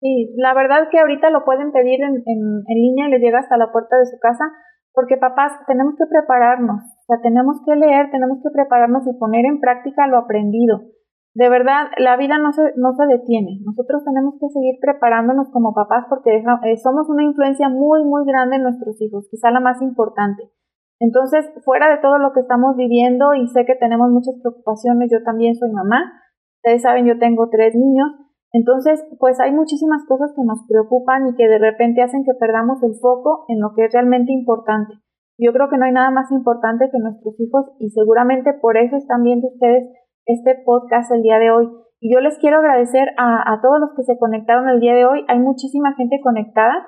Sí, 0.00 0.34
la 0.36 0.54
verdad 0.54 0.88
que 0.90 0.98
ahorita 0.98 1.30
lo 1.30 1.44
pueden 1.44 1.72
pedir 1.72 2.00
en, 2.02 2.22
en, 2.26 2.40
en 2.68 2.78
línea 2.78 3.08
y 3.08 3.10
les 3.12 3.20
llega 3.20 3.40
hasta 3.40 3.56
la 3.56 3.72
puerta 3.72 3.96
de 3.98 4.06
su 4.06 4.18
casa, 4.20 4.44
porque 4.92 5.16
papás, 5.16 5.52
tenemos 5.66 5.94
que 5.96 6.04
prepararnos, 6.06 6.82
o 6.82 7.04
sea, 7.06 7.16
tenemos 7.22 7.56
que 7.64 7.74
leer, 7.76 8.10
tenemos 8.10 8.38
que 8.42 8.50
prepararnos 8.52 9.06
y 9.08 9.18
poner 9.18 9.46
en 9.46 9.60
práctica 9.60 10.06
lo 10.06 10.18
aprendido. 10.18 10.97
De 11.38 11.48
verdad, 11.48 11.86
la 11.98 12.16
vida 12.16 12.36
no 12.42 12.50
se, 12.50 12.62
no 12.74 12.98
se 12.98 13.06
detiene. 13.06 13.60
Nosotros 13.62 14.02
tenemos 14.02 14.34
que 14.40 14.48
seguir 14.48 14.74
preparándonos 14.82 15.46
como 15.52 15.72
papás 15.72 16.04
porque 16.08 16.34
eh, 16.34 16.76
somos 16.82 17.08
una 17.08 17.22
influencia 17.22 17.68
muy, 17.68 18.02
muy 18.02 18.26
grande 18.26 18.56
en 18.56 18.64
nuestros 18.64 19.00
hijos, 19.00 19.28
quizá 19.30 19.52
la 19.52 19.60
más 19.60 19.80
importante. 19.80 20.50
Entonces, 20.98 21.46
fuera 21.64 21.94
de 21.94 22.02
todo 22.02 22.18
lo 22.18 22.32
que 22.32 22.40
estamos 22.40 22.74
viviendo 22.74 23.34
y 23.34 23.46
sé 23.46 23.64
que 23.64 23.76
tenemos 23.76 24.10
muchas 24.10 24.34
preocupaciones, 24.42 25.10
yo 25.12 25.22
también 25.22 25.54
soy 25.54 25.70
mamá, 25.70 26.10
ustedes 26.56 26.82
saben, 26.82 27.06
yo 27.06 27.20
tengo 27.20 27.48
tres 27.48 27.72
niños, 27.76 28.18
entonces, 28.50 29.06
pues 29.20 29.38
hay 29.38 29.52
muchísimas 29.52 30.04
cosas 30.08 30.32
que 30.34 30.42
nos 30.42 30.66
preocupan 30.66 31.28
y 31.28 31.36
que 31.36 31.46
de 31.46 31.58
repente 31.58 32.02
hacen 32.02 32.24
que 32.24 32.34
perdamos 32.34 32.82
el 32.82 32.98
foco 33.00 33.44
en 33.46 33.60
lo 33.60 33.74
que 33.76 33.84
es 33.84 33.92
realmente 33.92 34.32
importante. 34.32 34.94
Yo 35.38 35.52
creo 35.52 35.68
que 35.70 35.78
no 35.78 35.84
hay 35.84 35.92
nada 35.92 36.10
más 36.10 36.32
importante 36.32 36.90
que 36.90 36.98
nuestros 36.98 37.38
hijos 37.38 37.70
y 37.78 37.90
seguramente 37.90 38.54
por 38.54 38.76
eso 38.76 38.96
están 38.96 39.22
viendo 39.22 39.46
ustedes 39.46 39.86
este 40.28 40.60
podcast 40.64 41.10
el 41.10 41.22
día 41.22 41.38
de 41.38 41.50
hoy. 41.50 41.66
Y 42.00 42.12
yo 42.14 42.20
les 42.20 42.38
quiero 42.38 42.58
agradecer 42.58 43.08
a, 43.16 43.50
a 43.50 43.60
todos 43.60 43.80
los 43.80 43.90
que 43.96 44.04
se 44.04 44.18
conectaron 44.18 44.68
el 44.68 44.78
día 44.78 44.94
de 44.94 45.06
hoy. 45.06 45.24
Hay 45.26 45.38
muchísima 45.40 45.94
gente 45.96 46.20
conectada, 46.22 46.86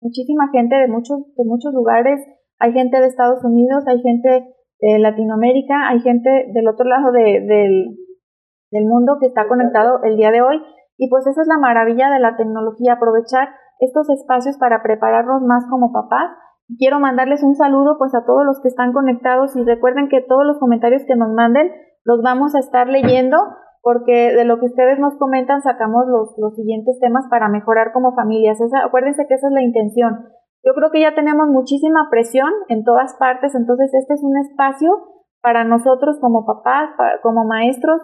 muchísima 0.00 0.48
gente 0.50 0.74
de 0.74 0.88
muchos, 0.88 1.18
de 1.36 1.44
muchos 1.44 1.72
lugares. 1.74 2.18
Hay 2.58 2.72
gente 2.72 2.98
de 3.00 3.06
Estados 3.06 3.44
Unidos, 3.44 3.84
hay 3.86 4.00
gente 4.00 4.48
de 4.80 4.98
Latinoamérica, 4.98 5.88
hay 5.88 6.00
gente 6.00 6.50
del 6.54 6.66
otro 6.68 6.86
lado 6.86 7.12
de, 7.12 7.44
del, 7.46 7.98
del 8.72 8.84
mundo 8.86 9.18
que 9.20 9.26
está 9.26 9.46
conectado 9.46 10.00
el 10.02 10.16
día 10.16 10.30
de 10.30 10.40
hoy. 10.40 10.56
Y 10.96 11.08
pues 11.10 11.26
esa 11.26 11.42
es 11.42 11.48
la 11.48 11.58
maravilla 11.58 12.10
de 12.10 12.18
la 12.18 12.36
tecnología, 12.36 12.94
aprovechar 12.94 13.50
estos 13.78 14.08
espacios 14.10 14.56
para 14.56 14.82
prepararnos 14.82 15.42
más 15.42 15.64
como 15.70 15.92
papás. 15.92 16.32
Y 16.66 16.78
quiero 16.78 16.98
mandarles 16.98 17.42
un 17.42 17.54
saludo 17.54 17.96
pues 17.98 18.14
a 18.14 18.24
todos 18.24 18.44
los 18.44 18.60
que 18.60 18.68
están 18.68 18.92
conectados 18.92 19.54
y 19.54 19.62
recuerden 19.64 20.08
que 20.08 20.22
todos 20.22 20.44
los 20.44 20.58
comentarios 20.58 21.02
que 21.06 21.14
nos 21.14 21.32
manden 21.32 21.70
los 22.08 22.22
vamos 22.22 22.54
a 22.54 22.60
estar 22.60 22.88
leyendo 22.88 23.36
porque 23.82 24.32
de 24.32 24.44
lo 24.46 24.58
que 24.58 24.66
ustedes 24.66 24.98
nos 24.98 25.16
comentan 25.18 25.60
sacamos 25.60 26.06
los, 26.08 26.32
los 26.38 26.54
siguientes 26.56 26.98
temas 27.00 27.26
para 27.28 27.48
mejorar 27.48 27.92
como 27.92 28.14
familias. 28.14 28.58
acuérdense 28.82 29.26
que 29.28 29.34
esa 29.34 29.48
es 29.48 29.52
la 29.52 29.62
intención. 29.62 30.24
Yo 30.64 30.72
creo 30.72 30.90
que 30.90 31.00
ya 31.00 31.14
tenemos 31.14 31.48
muchísima 31.48 32.08
presión 32.10 32.48
en 32.68 32.82
todas 32.82 33.14
partes, 33.18 33.54
entonces 33.54 33.92
este 33.92 34.14
es 34.14 34.22
un 34.22 34.38
espacio 34.38 34.90
para 35.42 35.64
nosotros 35.64 36.18
como 36.20 36.46
papás, 36.46 36.90
como 37.22 37.44
maestros, 37.44 38.00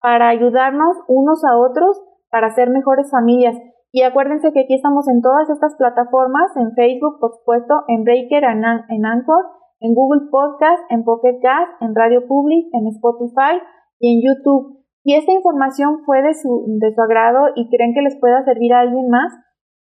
para 0.00 0.28
ayudarnos 0.28 0.96
unos 1.08 1.42
a 1.44 1.56
otros 1.56 2.00
para 2.30 2.54
ser 2.54 2.68
mejores 2.68 3.10
familias. 3.10 3.56
Y 3.90 4.02
acuérdense 4.02 4.52
que 4.52 4.60
aquí 4.60 4.74
estamos 4.74 5.08
en 5.08 5.22
todas 5.22 5.48
estas 5.48 5.74
plataformas, 5.76 6.54
en 6.56 6.72
Facebook, 6.74 7.18
por 7.18 7.32
supuesto, 7.32 7.84
en 7.88 8.04
Breaker, 8.04 8.44
en, 8.44 9.06
Anchor, 9.06 9.55
en 9.80 9.94
Google 9.94 10.28
Podcast, 10.30 10.82
en 10.90 11.04
Pocket 11.04 11.38
Cast, 11.42 11.82
en 11.82 11.94
Radio 11.94 12.26
Public, 12.26 12.66
en 12.72 12.86
Spotify 12.88 13.60
y 14.00 14.14
en 14.14 14.22
YouTube. 14.24 14.84
Si 15.02 15.14
esta 15.14 15.32
información 15.32 16.04
fue 16.04 16.22
de 16.22 16.34
su, 16.34 16.64
de 16.80 16.92
su 16.92 17.00
agrado 17.00 17.48
y 17.54 17.68
creen 17.70 17.94
que 17.94 18.02
les 18.02 18.18
pueda 18.18 18.44
servir 18.44 18.72
a 18.72 18.80
alguien 18.80 19.08
más, 19.08 19.32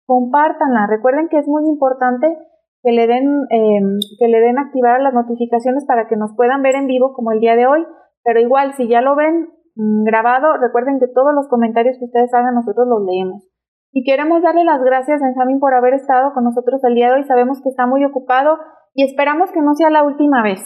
compártanla. 0.06 0.88
Recuerden 0.88 1.28
que 1.30 1.40
es 1.40 1.48
muy 1.48 1.68
importante 1.68 2.38
que 2.84 2.92
le 2.92 3.08
den, 3.08 3.26
eh, 3.50 3.82
que 4.20 4.28
le 4.28 4.40
den 4.40 4.60
activar 4.60 5.02
las 5.02 5.14
notificaciones 5.14 5.86
para 5.86 6.08
que 6.08 6.16
nos 6.16 6.36
puedan 6.36 6.62
ver 6.62 6.76
en 6.76 6.88
vivo 6.88 7.14
como 7.14 7.32
el 7.32 7.40
día 7.40 7.56
de 7.56 7.68
hoy. 7.68 7.86
Pero 8.24 8.40
igual, 8.40 8.74
si 8.74 8.88
ya 8.88 9.02
lo 9.02 9.16
ven 9.16 9.48
Mm, 9.78 10.04
grabado. 10.06 10.58
Recuerden 10.58 11.00
que 11.00 11.08
todos 11.08 11.34
los 11.36 11.48
comentarios 11.48 11.98
que 12.00 12.06
ustedes 12.06 12.34
hagan 12.34 12.56
nosotros 12.56 12.88
los 12.88 13.06
leemos. 13.06 13.48
Y 13.94 14.04
queremos 14.04 14.42
darle 14.42 14.64
las 14.64 14.82
gracias, 14.82 15.22
Benjamín, 15.22 15.60
por 15.60 15.74
haber 15.74 15.94
estado 15.94 16.34
con 16.34 16.44
nosotros 16.44 16.84
el 16.84 16.96
día 16.96 17.08
de 17.08 17.22
hoy. 17.22 17.24
Sabemos 17.24 17.62
que 17.62 17.70
está 17.70 17.86
muy 17.86 18.04
ocupado 18.04 18.58
y 18.98 19.06
esperamos 19.06 19.52
que 19.52 19.62
no 19.62 19.76
sea 19.76 19.92
la 19.92 20.02
última 20.02 20.42
vez. 20.42 20.60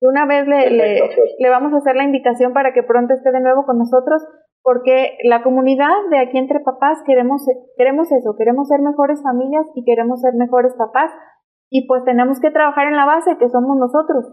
De 0.00 0.08
una 0.08 0.24
vez 0.24 0.48
le, 0.48 0.70
le, 0.70 0.98
pues. 1.14 1.36
le, 1.38 1.50
vamos 1.50 1.74
a 1.74 1.76
hacer 1.76 1.94
la 1.94 2.04
invitación 2.04 2.54
para 2.54 2.72
que 2.72 2.82
pronto 2.82 3.12
esté 3.12 3.30
de 3.30 3.40
nuevo 3.40 3.66
con 3.66 3.76
nosotros, 3.76 4.24
porque 4.62 5.18
la 5.24 5.42
comunidad 5.42 5.92
de 6.10 6.20
aquí 6.20 6.38
entre 6.38 6.60
papás 6.60 7.02
queremos, 7.04 7.44
queremos 7.76 8.10
eso, 8.12 8.34
queremos 8.34 8.68
ser 8.68 8.80
mejores 8.80 9.22
familias 9.22 9.66
y 9.74 9.84
queremos 9.84 10.22
ser 10.22 10.34
mejores 10.40 10.72
papás. 10.78 11.12
Y 11.68 11.86
pues 11.86 12.02
tenemos 12.04 12.40
que 12.40 12.50
trabajar 12.50 12.86
en 12.86 12.96
la 12.96 13.04
base 13.04 13.36
que 13.36 13.50
somos 13.50 13.76
nosotros. 13.76 14.24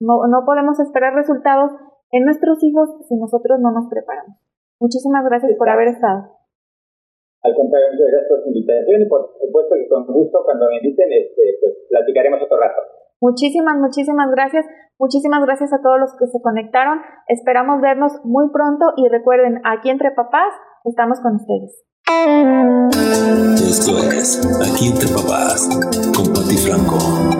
No, 0.00 0.26
no 0.26 0.44
podemos 0.44 0.80
esperar 0.80 1.14
resultados 1.14 1.70
en 2.10 2.24
nuestros 2.24 2.58
hijos 2.64 2.90
si 3.08 3.14
nosotros 3.16 3.60
no 3.60 3.70
nos 3.70 3.88
preparamos. 3.88 4.36
Muchísimas 4.80 5.24
gracias 5.24 5.52
por 5.56 5.70
haber 5.70 5.86
estado. 5.86 6.39
Al 7.42 7.54
contrario, 7.54 7.88
muchas 7.92 8.08
gracias 8.12 8.28
por 8.28 8.42
su 8.42 8.48
invitación 8.48 9.02
y 9.02 9.08
por 9.08 9.32
supuesto 9.40 9.74
que 9.74 9.88
con 9.88 10.06
gusto 10.06 10.44
cuando 10.44 10.68
me 10.68 10.76
inviten 10.76 11.08
este, 11.12 11.42
pues 11.60 11.72
platicaremos 11.88 12.42
otro 12.42 12.60
rato. 12.60 12.80
Muchísimas, 13.20 13.76
muchísimas 13.78 14.30
gracias. 14.30 14.66
Muchísimas 14.98 15.44
gracias 15.44 15.72
a 15.72 15.80
todos 15.80 15.98
los 15.98 16.14
que 16.16 16.26
se 16.26 16.40
conectaron. 16.42 17.00
Esperamos 17.28 17.80
vernos 17.80 18.12
muy 18.24 18.50
pronto 18.52 18.92
y 18.96 19.08
recuerden, 19.08 19.60
aquí 19.64 19.88
entre 19.88 20.10
papás 20.10 20.52
estamos 20.84 21.20
con 21.20 21.36
ustedes. 21.36 21.84
Esto 23.56 23.98
es 24.12 24.40
Aquí 24.60 24.88
entre 24.88 25.08
papás 25.08 25.68
con 26.14 26.32
Pati 26.34 26.56
Franco. 26.56 27.39